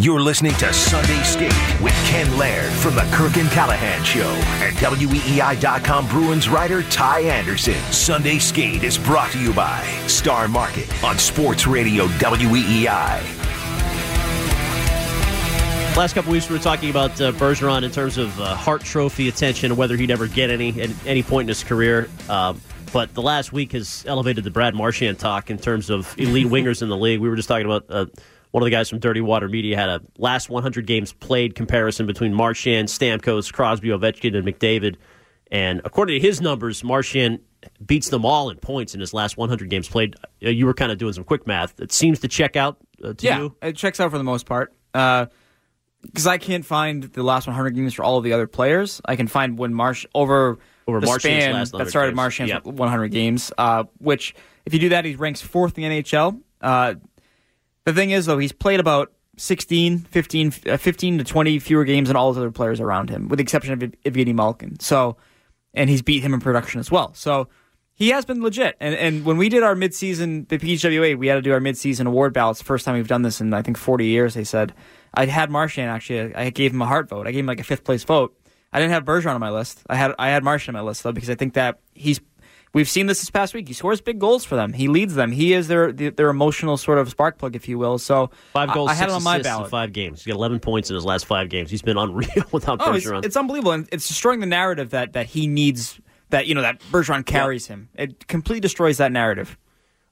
You're 0.00 0.22
listening 0.22 0.54
to 0.54 0.72
Sunday 0.72 1.22
Skate 1.24 1.82
with 1.82 1.92
Ken 2.06 2.38
Laird 2.38 2.72
from 2.72 2.94
the 2.94 3.02
Kirk 3.12 3.36
and 3.36 3.50
Callahan 3.50 4.02
Show 4.02 4.30
and 4.64 4.74
WEEI.com 4.76 6.08
Bruins 6.08 6.48
writer 6.48 6.82
Ty 6.84 7.20
Anderson. 7.20 7.74
Sunday 7.92 8.38
Skate 8.38 8.82
is 8.82 8.96
brought 8.96 9.30
to 9.32 9.38
you 9.38 9.52
by 9.52 9.84
Star 10.06 10.48
Market 10.48 10.88
on 11.04 11.18
Sports 11.18 11.66
Radio 11.66 12.06
WEEI. 12.06 13.20
Last 15.94 16.14
couple 16.14 16.32
weeks, 16.32 16.48
we 16.48 16.56
were 16.56 16.62
talking 16.62 16.88
about 16.88 17.20
uh, 17.20 17.32
Bergeron 17.32 17.82
in 17.82 17.90
terms 17.90 18.16
of 18.16 18.40
uh, 18.40 18.54
Hart 18.54 18.80
Trophy 18.80 19.28
attention 19.28 19.76
whether 19.76 19.98
he'd 19.98 20.10
ever 20.10 20.28
get 20.28 20.48
any 20.48 20.80
at 20.80 20.88
any 21.04 21.22
point 21.22 21.44
in 21.44 21.48
his 21.48 21.62
career. 21.62 22.08
Um, 22.30 22.58
but 22.94 23.12
the 23.12 23.20
last 23.20 23.52
week 23.52 23.72
has 23.72 24.02
elevated 24.08 24.44
the 24.44 24.50
Brad 24.50 24.74
Marchand 24.74 25.18
talk 25.18 25.50
in 25.50 25.58
terms 25.58 25.90
of 25.90 26.18
elite 26.18 26.46
wingers 26.46 26.80
in 26.80 26.88
the 26.88 26.96
league. 26.96 27.20
We 27.20 27.28
were 27.28 27.36
just 27.36 27.48
talking 27.48 27.66
about. 27.66 27.84
Uh, 27.90 28.06
one 28.50 28.62
of 28.62 28.64
the 28.64 28.70
guys 28.70 28.88
from 28.88 28.98
Dirty 28.98 29.20
Water 29.20 29.48
Media 29.48 29.76
had 29.76 29.88
a 29.88 30.00
last 30.18 30.50
100 30.50 30.86
games 30.86 31.12
played 31.12 31.54
comparison 31.54 32.06
between 32.06 32.34
Marchand, 32.34 32.88
Stamkos, 32.88 33.52
Crosby, 33.52 33.88
Ovechkin, 33.88 34.36
and 34.36 34.46
McDavid. 34.46 34.96
And 35.50 35.80
according 35.84 36.20
to 36.20 36.26
his 36.26 36.40
numbers, 36.40 36.82
Marchand 36.84 37.40
beats 37.84 38.08
them 38.08 38.24
all 38.24 38.50
in 38.50 38.56
points 38.56 38.94
in 38.94 39.00
his 39.00 39.12
last 39.12 39.36
100 39.36 39.68
games 39.68 39.88
played. 39.88 40.16
Uh, 40.44 40.48
you 40.48 40.66
were 40.66 40.74
kind 40.74 40.90
of 40.92 40.98
doing 40.98 41.12
some 41.12 41.24
quick 41.24 41.46
math. 41.46 41.78
It 41.80 41.92
seems 41.92 42.20
to 42.20 42.28
check 42.28 42.56
out 42.56 42.78
uh, 43.04 43.14
to 43.14 43.26
yeah, 43.26 43.38
you. 43.38 43.56
it 43.62 43.76
checks 43.76 44.00
out 44.00 44.10
for 44.10 44.18
the 44.18 44.24
most 44.24 44.46
part. 44.46 44.72
Because 44.92 46.26
uh, 46.26 46.30
I 46.30 46.38
can't 46.38 46.64
find 46.64 47.04
the 47.04 47.22
last 47.22 47.46
100 47.46 47.70
games 47.74 47.94
for 47.94 48.02
all 48.04 48.18
of 48.18 48.24
the 48.24 48.32
other 48.32 48.46
players. 48.46 49.00
I 49.04 49.16
can 49.16 49.28
find 49.28 49.58
when 49.58 49.74
Marsh 49.74 50.06
over 50.14 50.58
over 50.86 51.00
the 51.00 51.06
Marchand's 51.06 51.44
span 51.44 51.52
last 51.52 51.72
that 51.72 51.88
started. 51.88 52.16
Marchand's 52.16 52.52
Yep. 52.52 52.64
100 52.66 53.08
games. 53.08 53.52
Uh, 53.56 53.84
which, 53.98 54.34
if 54.66 54.74
you 54.74 54.80
do 54.80 54.88
that, 54.90 55.04
he 55.04 55.14
ranks 55.14 55.40
fourth 55.40 55.78
in 55.78 55.88
the 55.88 56.02
NHL. 56.02 56.40
The 57.84 57.92
thing 57.92 58.10
is, 58.10 58.26
though, 58.26 58.38
he's 58.38 58.52
played 58.52 58.80
about 58.80 59.12
16, 59.36 60.00
15, 60.00 60.52
uh, 60.66 60.76
15 60.76 61.18
to 61.18 61.24
20 61.24 61.58
fewer 61.58 61.84
games 61.84 62.08
than 62.08 62.16
all 62.16 62.32
the 62.32 62.40
other 62.40 62.50
players 62.50 62.80
around 62.80 63.10
him, 63.10 63.28
with 63.28 63.38
the 63.38 63.42
exception 63.42 63.72
of 63.72 63.82
Ev- 63.82 63.94
Evgeny 64.04 64.34
Malkin. 64.34 64.78
So, 64.80 65.16
and 65.74 65.88
he's 65.88 66.02
beat 66.02 66.22
him 66.22 66.34
in 66.34 66.40
production 66.40 66.80
as 66.80 66.90
well. 66.90 67.14
So, 67.14 67.48
he 68.00 68.08
has 68.08 68.24
been 68.24 68.42
legit. 68.42 68.76
And 68.80 68.94
and 68.94 69.26
when 69.26 69.36
we 69.36 69.50
did 69.50 69.62
our 69.62 69.74
midseason, 69.74 70.48
the 70.48 70.58
PHWA, 70.58 71.18
we 71.18 71.26
had 71.26 71.34
to 71.34 71.42
do 71.42 71.52
our 71.52 71.60
midseason 71.60 72.06
award 72.06 72.32
ballots. 72.32 72.62
First 72.62 72.86
time 72.86 72.94
we've 72.94 73.06
done 73.06 73.20
this 73.20 73.42
in 73.42 73.52
I 73.52 73.60
think 73.60 73.76
40 73.76 74.06
years. 74.06 74.32
They 74.32 74.42
said 74.42 74.72
I 75.12 75.26
had 75.26 75.50
Marchand 75.50 75.90
actually. 75.90 76.34
I 76.34 76.48
gave 76.48 76.72
him 76.72 76.80
a 76.80 76.86
Hart 76.86 77.10
vote. 77.10 77.26
I 77.26 77.30
gave 77.30 77.40
him 77.40 77.46
like 77.46 77.60
a 77.60 77.64
fifth 77.64 77.84
place 77.84 78.02
vote. 78.02 78.34
I 78.72 78.80
didn't 78.80 78.92
have 78.92 79.04
Bergeron 79.04 79.34
on 79.34 79.40
my 79.40 79.50
list. 79.50 79.82
I 79.86 79.96
had 79.96 80.14
I 80.18 80.30
had 80.30 80.42
Marchand 80.42 80.78
on 80.78 80.82
my 80.82 80.88
list 80.88 81.02
though 81.02 81.12
because 81.12 81.28
I 81.28 81.34
think 81.34 81.54
that 81.54 81.80
he's. 81.92 82.20
We've 82.72 82.88
seen 82.88 83.06
this 83.06 83.18
this 83.20 83.30
past 83.30 83.52
week. 83.52 83.66
He 83.66 83.74
scores 83.74 84.00
big 84.00 84.20
goals 84.20 84.44
for 84.44 84.54
them. 84.54 84.72
He 84.72 84.86
leads 84.86 85.14
them. 85.16 85.32
He 85.32 85.52
is 85.54 85.66
their 85.68 85.90
their 85.92 86.28
emotional 86.28 86.76
sort 86.76 86.98
of 86.98 87.08
spark 87.10 87.36
plug, 87.36 87.56
if 87.56 87.68
you 87.68 87.78
will. 87.78 87.98
So 87.98 88.30
Five 88.52 88.72
goals, 88.72 88.88
I, 88.90 88.92
I 88.92 88.94
had 88.94 89.04
six 89.06 89.12
him 89.12 89.16
on 89.16 89.22
my 89.24 89.36
assists 89.36 89.48
in 89.48 89.56
ballot. 89.58 89.70
five 89.70 89.92
games. 89.92 90.20
He's 90.22 90.32
got 90.32 90.36
11 90.36 90.60
points 90.60 90.88
in 90.88 90.94
his 90.94 91.04
last 91.04 91.26
five 91.26 91.48
games. 91.48 91.70
He's 91.70 91.82
been 91.82 91.98
unreal 91.98 92.28
without 92.52 92.78
Oh, 92.80 92.92
it's, 92.92 93.04
Bergeron. 93.06 93.24
it's 93.24 93.36
unbelievable, 93.36 93.72
and 93.72 93.88
it's 93.90 94.06
destroying 94.06 94.38
the 94.40 94.46
narrative 94.46 94.90
that 94.90 95.14
that 95.14 95.26
he 95.26 95.46
needs. 95.48 96.00
That 96.28 96.46
you 96.46 96.54
know 96.54 96.62
that 96.62 96.78
Bergeron 96.92 97.26
carries 97.26 97.66
him. 97.66 97.88
It 97.96 98.28
completely 98.28 98.60
destroys 98.60 98.98
that 98.98 99.10
narrative. 99.10 99.58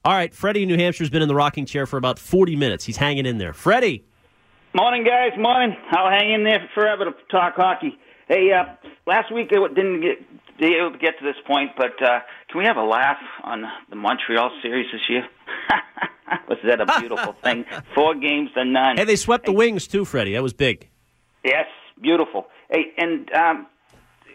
All 0.03 0.11
right, 0.13 0.33
Freddie 0.33 0.63
in 0.63 0.67
New 0.67 0.77
Hampshire 0.77 1.03
has 1.05 1.09
been 1.09 1.21
in 1.21 1.27
the 1.29 1.35
rocking 1.35 1.65
chair 1.65 1.85
for 1.85 1.95
about 1.97 2.19
40 2.19 2.55
minutes. 2.57 2.83
He's 2.85 2.97
hanging 2.97 3.25
in 3.25 3.37
there. 3.37 3.53
Freddie. 3.53 4.03
Morning, 4.73 5.03
guys. 5.05 5.31
Morning. 5.37 5.75
I'll 5.91 6.09
hang 6.11 6.31
in 6.33 6.43
there 6.43 6.69
forever 6.75 7.05
to 7.05 7.11
talk 7.31 7.55
hockey. 7.55 7.97
Hey, 8.27 8.51
uh, 8.51 8.65
last 9.07 9.33
week 9.33 9.49
I 9.51 9.67
didn't 9.69 10.01
get 10.01 10.28
be 10.59 10.75
able 10.75 10.91
to 10.91 10.97
get 10.97 11.17
to 11.19 11.25
this 11.25 11.35
point, 11.47 11.71
but 11.77 12.01
uh, 12.03 12.19
can 12.49 12.59
we 12.59 12.65
have 12.65 12.77
a 12.77 12.83
laugh 12.83 13.17
on 13.43 13.63
the 13.89 13.95
Montreal 13.95 14.51
series 14.61 14.87
this 14.91 15.01
year? 15.09 15.27
Was 16.47 16.57
that 16.63 16.81
a 16.81 16.99
beautiful 16.99 17.33
thing? 17.43 17.65
Four 17.95 18.15
games 18.15 18.51
to 18.55 18.65
none. 18.65 18.97
Hey, 18.97 19.05
they 19.05 19.15
swept 19.15 19.45
the 19.45 19.53
Wings 19.53 19.87
too, 19.87 20.05
Freddie. 20.05 20.33
That 20.33 20.43
was 20.43 20.53
big. 20.53 20.89
Yes, 21.43 21.65
beautiful. 22.01 22.47
Hey, 22.69 22.93
and 22.97 23.31
um, 23.33 23.67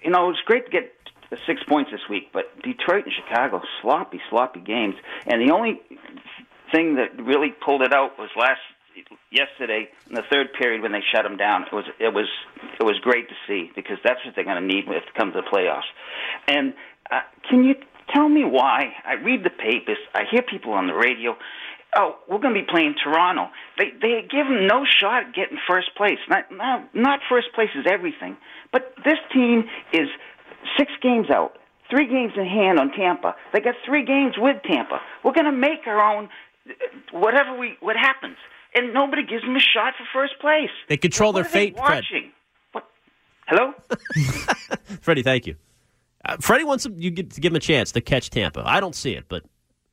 you 0.03 0.11
know 0.11 0.25
it 0.25 0.29
was 0.29 0.43
great 0.45 0.65
to 0.67 0.71
get 0.71 0.93
six 1.47 1.63
points 1.69 1.91
this 1.91 2.01
week, 2.09 2.31
but 2.33 2.45
Detroit 2.63 3.05
and 3.05 3.13
Chicago 3.13 3.61
sloppy, 3.83 4.21
sloppy 4.31 4.61
games, 4.61 4.95
and 5.27 5.47
the 5.47 5.53
only 5.53 5.81
thing 6.73 6.97
that 6.97 7.21
really 7.23 7.53
pulled 7.65 7.83
it 7.83 7.93
out 7.93 8.19
was 8.19 8.31
last 8.37 8.61
yesterday 9.31 9.89
in 10.09 10.15
the 10.15 10.23
third 10.31 10.53
period 10.59 10.83
when 10.83 10.93
they 10.93 11.03
shut 11.15 11.25
them 11.25 11.37
down. 11.37 11.65
It 11.65 11.73
was 11.73 11.85
it 11.99 12.15
was 12.15 12.29
it 12.81 12.85
was 12.85 12.99
great 13.03 13.29
to 13.29 13.35
see 13.47 13.71
because 13.75 13.99
that's 14.05 14.25
what 14.25 14.35
they're 14.35 14.45
going 14.45 14.61
to 14.61 14.67
need 14.67 14.87
when 14.87 14.97
it 14.97 15.05
comes 15.17 15.35
to 15.35 15.43
the 15.43 15.49
playoffs. 15.49 15.89
And 16.49 16.75
uh, 17.11 17.21
can 17.49 17.65
you 17.65 17.75
tell 18.15 18.29
me 18.29 18.45
why? 18.45 18.93
I 19.05 19.15
read 19.15 19.45
the 19.45 19.51
papers, 19.51 19.99
I 20.15 20.23
hear 20.31 20.43
people 20.43 20.73
on 20.73 20.87
the 20.87 20.95
radio. 20.95 21.37
Oh, 21.97 22.17
we're 22.29 22.41
going 22.41 22.55
to 22.55 22.61
be 22.61 22.67
playing 22.69 22.97
Toronto. 23.03 23.51
They 23.79 23.91
they 24.01 24.23
give 24.23 24.47
them 24.47 24.67
no 24.67 24.85
shot 24.85 25.29
at 25.29 25.35
getting 25.35 25.59
first 25.69 25.95
place. 25.97 26.19
Not 26.29 26.51
not, 26.51 26.95
not 26.95 27.21
first 27.29 27.49
place 27.55 27.71
is 27.77 27.87
everything, 27.91 28.37
but 28.73 28.95
this 29.05 29.19
team 29.33 29.65
is 29.93 30.09
six 30.77 30.91
games 31.03 31.31
out, 31.31 31.57
three 31.91 32.09
games 32.09 32.33
in 32.37 32.47
hand 32.47 32.81
on 32.81 32.91
Tampa. 32.91 33.37
They 33.53 33.61
got 33.61 33.77
three 33.87 34.05
games 34.05 34.35
with 34.37 34.57
Tampa. 34.65 35.01
We're 35.23 35.35
going 35.35 35.47
to 35.47 35.53
make 35.53 35.87
our 35.87 36.01
own 36.01 36.29
whatever 37.13 37.57
we 37.57 37.77
what 37.81 37.97
happens, 37.97 38.37
and 38.75 38.93
nobody 38.95 39.23
gives 39.25 39.43
them 39.43 39.57
a 39.57 39.61
shot 39.61 39.95
for 39.99 40.05
first 40.13 40.39
place. 40.41 40.71
They 40.89 40.97
control 40.97 41.33
What 41.33 41.43
their 41.43 41.51
are 41.51 41.53
they 41.53 41.71
fate, 41.71 41.77
Fred. 41.77 42.05
watching? 42.05 42.33
What? 42.73 42.85
Hello? 43.47 43.73
Freddie, 45.01 45.23
thank 45.23 45.47
you. 45.47 45.57
Uh, 46.25 46.37
Freddie 46.41 46.65
wants 46.65 46.87
him, 46.87 46.95
you 46.99 47.11
get 47.11 47.31
to 47.33 47.41
give 47.41 47.53
him 47.53 47.57
a 47.57 47.61
chance 47.61 47.93
to 47.93 48.01
catch 48.01 48.31
Tampa. 48.31 48.63
I 48.65 48.81
don't 48.81 48.95
see 48.95 49.13
it, 49.13 49.25
but 49.29 49.45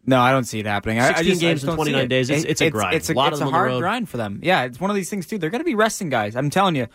No, 0.06 0.20
I 0.20 0.32
don't 0.32 0.46
see 0.46 0.60
it 0.60 0.66
happening. 0.66 1.00
I- 1.00 1.10
I 1.10 1.22
16 1.22 1.26
just- 1.28 1.44
I 1.44 1.46
games 1.48 1.62
just 1.62 1.70
in 1.70 1.76
29 1.76 2.02
it. 2.04 2.08
days. 2.08 2.30
It's- 2.30 2.46
it's 2.46 2.62
a 2.62 2.70
grind. 2.70 2.96
It's 2.96 3.10
a, 3.10 3.14
A 3.14 3.16
lot 3.16 3.28
of 3.28 3.34
it's 3.34 3.40
them 3.40 3.50
a 3.50 3.52
hard 3.52 3.68
road. 3.72 3.80
grind 3.82 4.10
for 4.10 4.18
them. 4.18 4.40
Yeah, 4.42 4.64
it's 4.64 4.80
one 4.80 4.90
of 4.90 4.96
these 4.96 5.10
things 5.10 5.28
too. 5.28 5.38
They're 5.38 5.50
going 5.50 5.60
to 5.62 5.66
be 5.66 5.76
resting 5.76 6.10
guys. 6.10 6.36
I'm 6.36 6.50
telling 6.50 6.76
you, 6.76 6.88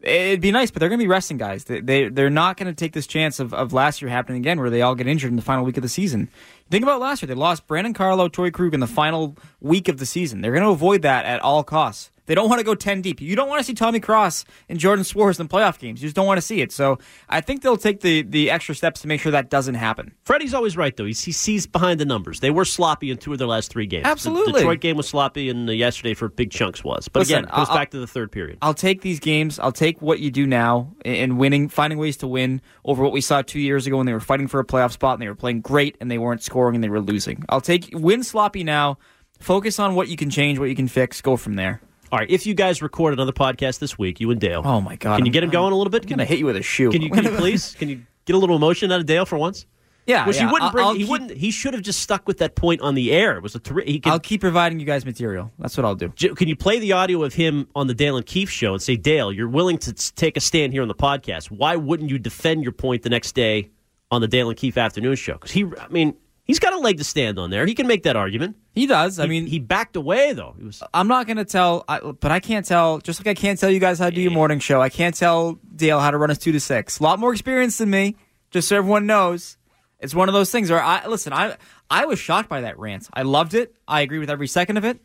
it'd 0.00 0.40
be 0.40 0.52
nice, 0.52 0.70
but 0.70 0.80
they're 0.80 0.88
going 0.88 0.98
to 1.00 1.04
be 1.04 1.08
resting 1.08 1.38
guys. 1.38 1.64
They, 1.64 1.80
they 1.80 2.08
they're 2.08 2.30
not 2.30 2.56
going 2.56 2.66
to 2.66 2.74
take 2.74 2.92
this 2.92 3.06
chance 3.06 3.40
of, 3.40 3.52
of 3.54 3.72
last 3.72 4.00
year 4.02 4.10
happening 4.10 4.38
again, 4.42 4.60
where 4.60 4.70
they 4.70 4.82
all 4.82 4.94
get 4.94 5.06
injured 5.08 5.30
in 5.30 5.36
the 5.36 5.42
final 5.42 5.64
week 5.64 5.76
of 5.76 5.82
the 5.82 5.88
season. 5.88 6.28
Think 6.72 6.84
about 6.84 7.00
last 7.00 7.20
year; 7.20 7.26
they 7.26 7.34
lost 7.34 7.66
Brandon 7.66 7.92
Carlo, 7.92 8.30
Torey 8.30 8.50
Krug 8.50 8.72
in 8.72 8.80
the 8.80 8.86
final 8.86 9.36
week 9.60 9.88
of 9.88 9.98
the 9.98 10.06
season. 10.06 10.40
They're 10.40 10.52
going 10.52 10.62
to 10.62 10.70
avoid 10.70 11.02
that 11.02 11.26
at 11.26 11.38
all 11.42 11.62
costs. 11.62 12.10
They 12.26 12.34
don't 12.34 12.48
want 12.48 12.60
to 12.60 12.64
go 12.64 12.74
10 12.74 13.02
deep. 13.02 13.20
You 13.20 13.34
don't 13.34 13.48
want 13.48 13.60
to 13.60 13.64
see 13.64 13.74
Tommy 13.74 13.98
Cross 14.00 14.44
and 14.68 14.78
Jordan 14.78 15.04
Szwarz 15.04 15.40
in 15.40 15.48
playoff 15.48 15.78
games. 15.78 16.00
You 16.00 16.06
just 16.06 16.14
don't 16.16 16.26
want 16.26 16.38
to 16.38 16.42
see 16.42 16.60
it. 16.60 16.70
So 16.70 16.98
I 17.28 17.40
think 17.40 17.62
they'll 17.62 17.76
take 17.76 18.00
the, 18.00 18.22
the 18.22 18.50
extra 18.50 18.74
steps 18.74 19.00
to 19.02 19.08
make 19.08 19.20
sure 19.20 19.32
that 19.32 19.50
doesn't 19.50 19.74
happen. 19.74 20.12
Freddie's 20.24 20.54
always 20.54 20.76
right, 20.76 20.96
though. 20.96 21.04
He, 21.04 21.12
he 21.14 21.32
sees 21.32 21.66
behind 21.66 21.98
the 21.98 22.04
numbers. 22.04 22.40
They 22.40 22.50
were 22.50 22.64
sloppy 22.64 23.10
in 23.10 23.18
two 23.18 23.32
of 23.32 23.38
their 23.38 23.48
last 23.48 23.70
three 23.70 23.86
games. 23.86 24.06
Absolutely. 24.06 24.52
The 24.52 24.58
Detroit 24.60 24.80
game 24.80 24.96
was 24.96 25.08
sloppy, 25.08 25.48
and 25.48 25.68
yesterday 25.68 26.14
for 26.14 26.28
big 26.28 26.50
chunks 26.52 26.84
was. 26.84 27.08
But 27.08 27.20
Listen, 27.20 27.38
again, 27.38 27.44
it 27.48 27.56
goes 27.56 27.68
I'll- 27.68 27.76
back 27.76 27.90
to 27.90 27.98
the 27.98 28.06
third 28.06 28.30
period. 28.30 28.58
I'll 28.62 28.74
take 28.74 29.00
these 29.00 29.18
games. 29.18 29.58
I'll 29.58 29.72
take 29.72 30.00
what 30.00 30.20
you 30.20 30.30
do 30.30 30.46
now 30.46 30.94
in 31.04 31.38
winning, 31.38 31.68
finding 31.68 31.98
ways 31.98 32.16
to 32.18 32.28
win 32.28 32.60
over 32.84 33.02
what 33.02 33.12
we 33.12 33.20
saw 33.20 33.42
two 33.42 33.60
years 33.60 33.86
ago 33.86 33.96
when 33.96 34.06
they 34.06 34.12
were 34.12 34.20
fighting 34.20 34.46
for 34.46 34.60
a 34.60 34.64
playoff 34.64 34.92
spot 34.92 35.14
and 35.14 35.22
they 35.22 35.28
were 35.28 35.34
playing 35.34 35.60
great 35.60 35.96
and 36.00 36.10
they 36.10 36.18
weren't 36.18 36.42
scoring 36.42 36.76
and 36.76 36.84
they 36.84 36.88
were 36.88 37.00
losing. 37.00 37.44
I'll 37.48 37.60
take 37.60 37.90
win 37.92 38.22
sloppy 38.22 38.62
now. 38.62 38.98
Focus 39.40 39.80
on 39.80 39.96
what 39.96 40.06
you 40.06 40.16
can 40.16 40.30
change, 40.30 40.60
what 40.60 40.68
you 40.68 40.76
can 40.76 40.86
fix. 40.86 41.20
Go 41.20 41.36
from 41.36 41.56
there. 41.56 41.80
All 42.12 42.18
right, 42.18 42.30
if 42.30 42.44
you 42.44 42.52
guys 42.52 42.82
record 42.82 43.14
another 43.14 43.32
podcast 43.32 43.78
this 43.78 43.98
week, 43.98 44.20
you 44.20 44.30
and 44.30 44.38
Dale. 44.38 44.60
Oh 44.64 44.82
my 44.82 44.96
god! 44.96 45.16
Can 45.16 45.24
you 45.26 45.32
get 45.32 45.42
him 45.42 45.48
I'm- 45.48 45.52
going 45.52 45.72
a 45.72 45.76
little 45.76 45.90
bit? 45.90 46.02
I'm 46.02 46.08
Can 46.08 46.18
gonna 46.18 46.26
hit 46.26 46.38
you 46.38 46.44
with 46.44 46.56
a 46.56 46.62
shoe. 46.62 46.90
Can 46.90 47.00
you, 47.00 47.10
can 47.10 47.24
you 47.24 47.30
please? 47.30 47.74
Can 47.74 47.88
you 47.88 48.02
get 48.26 48.36
a 48.36 48.38
little 48.38 48.54
emotion 48.54 48.92
out 48.92 49.00
of 49.00 49.06
Dale 49.06 49.24
for 49.24 49.38
once? 49.38 49.64
Yeah, 50.04 50.26
Which 50.26 50.36
yeah. 50.36 50.46
he 50.46 50.52
wouldn't 50.52 50.72
bring. 50.72 50.84
I'll 50.86 50.92
he 50.92 50.98
keep- 51.00 51.08
wouldn't. 51.08 51.30
He 51.30 51.50
should 51.50 51.72
have 51.72 51.82
just 51.82 52.00
stuck 52.00 52.26
with 52.28 52.36
that 52.38 52.54
point 52.54 52.82
on 52.82 52.94
the 52.94 53.12
air. 53.12 53.36
It 53.36 53.42
was 53.42 53.54
a 53.54 53.60
terri- 53.60 53.86
he 53.88 53.98
could, 54.00 54.12
I'll 54.12 54.20
keep 54.20 54.40
providing 54.42 54.78
you 54.78 54.84
guys 54.84 55.06
material. 55.06 55.52
That's 55.58 55.74
what 55.76 55.86
I'll 55.86 55.94
do. 55.94 56.10
Can 56.10 56.48
you 56.48 56.56
play 56.56 56.78
the 56.80 56.92
audio 56.92 57.22
of 57.22 57.32
him 57.34 57.68
on 57.74 57.86
the 57.86 57.94
Dale 57.94 58.16
and 58.18 58.26
Keefe 58.26 58.50
show 58.50 58.72
and 58.74 58.82
say, 58.82 58.96
Dale, 58.96 59.32
you're 59.32 59.48
willing 59.48 59.78
to 59.78 59.92
take 59.94 60.36
a 60.36 60.40
stand 60.40 60.72
here 60.74 60.82
on 60.82 60.88
the 60.88 60.94
podcast. 60.94 61.50
Why 61.52 61.76
wouldn't 61.76 62.10
you 62.10 62.18
defend 62.18 62.62
your 62.64 62.72
point 62.72 63.02
the 63.04 63.10
next 63.10 63.32
day 63.36 63.70
on 64.10 64.20
the 64.20 64.28
Dale 64.28 64.48
and 64.50 64.58
Keefe 64.58 64.76
afternoon 64.76 65.14
show? 65.16 65.34
Because 65.34 65.52
he, 65.52 65.64
I 65.80 65.88
mean, 65.88 66.14
he's 66.44 66.58
got 66.58 66.72
a 66.72 66.78
leg 66.78 66.98
to 66.98 67.04
stand 67.04 67.38
on 67.38 67.50
there. 67.50 67.66
He 67.66 67.74
can 67.74 67.86
make 67.86 68.02
that 68.04 68.16
argument. 68.16 68.56
He 68.74 68.86
does. 68.86 69.18
I 69.18 69.24
He- 69.24 69.28
mean, 69.30 69.46
he 69.46 69.58
backed 69.58 69.96
away 69.96 70.32
though. 70.32 70.54
He 70.58 70.64
was. 70.64 70.82
I'm 70.94 71.08
not 71.08 71.26
going 71.26 71.36
to 71.36 71.44
tell, 71.44 71.84
I, 71.88 72.00
but 72.00 72.30
I 72.32 72.40
can't 72.40 72.64
tell. 72.66 72.98
Just 72.98 73.20
like 73.20 73.26
I 73.26 73.34
can't 73.40 73.58
tell 73.58 73.70
you 73.70 73.78
guys 73.80 73.98
how 73.98 74.08
to 74.10 74.14
do 74.14 74.20
your 74.22 74.30
morning 74.32 74.58
show, 74.58 74.80
I 74.80 74.88
can't 74.88 75.14
tell 75.14 75.58
Dale 75.74 76.00
how 76.00 76.10
to 76.10 76.18
run 76.18 76.28
his 76.30 76.38
two 76.38 76.52
to 76.52 76.60
six. 76.60 76.98
A 76.98 77.02
lot 77.02 77.18
more 77.18 77.32
experience 77.32 77.78
than 77.78 77.90
me. 77.90 78.16
Just 78.50 78.68
so 78.68 78.76
everyone 78.76 79.06
knows, 79.06 79.56
it's 79.98 80.14
one 80.14 80.28
of 80.28 80.34
those 80.34 80.50
things 80.50 80.70
where 80.70 80.82
I 80.82 81.06
listen. 81.06 81.32
I 81.32 81.56
I 81.90 82.04
was 82.06 82.18
shocked 82.18 82.48
by 82.48 82.62
that 82.62 82.78
rant. 82.78 83.08
I 83.12 83.22
loved 83.22 83.54
it. 83.54 83.74
I 83.88 84.00
agree 84.02 84.18
with 84.18 84.30
every 84.30 84.48
second 84.48 84.76
of 84.78 84.84
it. 84.84 84.98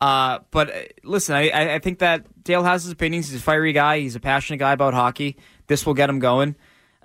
Uh, 0.00 0.40
but 0.50 0.68
uh, 0.70 0.80
listen, 1.04 1.34
I, 1.34 1.48
I 1.48 1.74
I 1.74 1.78
think 1.78 2.00
that 2.00 2.26
Dale 2.44 2.62
has 2.62 2.82
his 2.84 2.92
opinions. 2.92 3.28
He's 3.30 3.40
a 3.40 3.42
fiery 3.42 3.72
guy. 3.72 4.00
He's 4.00 4.14
a 4.14 4.20
passionate 4.20 4.58
guy 4.58 4.72
about 4.72 4.94
hockey. 4.94 5.36
This 5.68 5.86
will 5.86 5.94
get 5.94 6.10
him 6.10 6.18
going. 6.18 6.54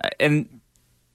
Uh, 0.02 0.10
and 0.20 0.60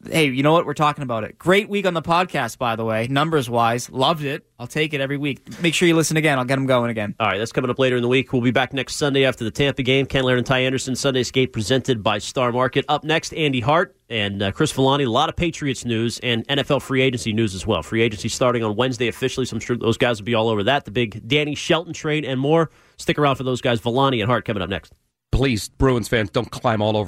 hey, 0.09 0.25
you 0.25 0.43
know 0.43 0.53
what? 0.53 0.65
We're 0.65 0.73
talking 0.73 1.03
about 1.03 1.23
it. 1.23 1.37
Great 1.37 1.69
week 1.69 1.85
on 1.85 1.93
the 1.93 2.01
podcast, 2.01 2.57
by 2.57 2.75
the 2.75 2.85
way, 2.85 3.07
numbers 3.07 3.49
wise. 3.49 3.89
Loved 3.89 4.23
it. 4.23 4.45
I'll 4.59 4.67
take 4.67 4.93
it 4.93 5.01
every 5.01 5.17
week. 5.17 5.61
Make 5.61 5.73
sure 5.73 5.87
you 5.87 5.95
listen 5.95 6.17
again. 6.17 6.39
I'll 6.39 6.45
get 6.45 6.55
them 6.55 6.65
going 6.65 6.89
again. 6.89 7.15
All 7.19 7.27
right, 7.27 7.37
that's 7.37 7.51
coming 7.51 7.69
up 7.69 7.77
later 7.77 7.95
in 7.95 8.01
the 8.01 8.07
week. 8.07 8.33
We'll 8.33 8.41
be 8.41 8.51
back 8.51 8.73
next 8.73 8.95
Sunday 8.95 9.25
after 9.25 9.43
the 9.43 9.51
Tampa 9.51 9.83
game. 9.83 10.05
Ken 10.05 10.23
Laird 10.23 10.39
and 10.39 10.47
Ty 10.47 10.59
Anderson, 10.59 10.95
Sunday 10.95 11.23
Skate 11.23 11.53
presented 11.53 12.01
by 12.01 12.17
Star 12.17 12.51
Market. 12.51 12.85
Up 12.89 13.03
next, 13.03 13.33
Andy 13.33 13.59
Hart 13.59 13.95
and 14.09 14.41
uh, 14.41 14.51
Chris 14.51 14.71
Villani. 14.71 15.03
A 15.03 15.09
lot 15.09 15.29
of 15.29 15.35
Patriots 15.35 15.85
news 15.85 16.19
and 16.19 16.47
NFL 16.47 16.81
free 16.81 17.01
agency 17.01 17.33
news 17.33 17.53
as 17.53 17.67
well. 17.67 17.83
Free 17.83 18.01
agency 18.01 18.29
starting 18.29 18.63
on 18.63 18.75
Wednesday 18.75 19.07
officially, 19.07 19.45
so 19.45 19.55
I'm 19.55 19.59
sure 19.59 19.77
those 19.77 19.97
guys 19.97 20.19
will 20.19 20.25
be 20.25 20.33
all 20.35 20.49
over 20.49 20.63
that. 20.63 20.85
The 20.85 20.91
big 20.91 21.27
Danny 21.27 21.53
Shelton 21.53 21.93
trade 21.93 22.25
and 22.25 22.39
more. 22.39 22.71
Stick 22.97 23.19
around 23.19 23.35
for 23.35 23.43
those 23.43 23.61
guys. 23.61 23.79
Villani 23.79 24.21
and 24.21 24.29
Hart 24.29 24.45
coming 24.45 24.63
up 24.63 24.69
next. 24.69 24.93
Please, 25.31 25.69
Bruins 25.69 26.07
fans, 26.07 26.31
don't 26.31 26.49
climb 26.49 26.81
all 26.81 26.97
over 26.97 27.05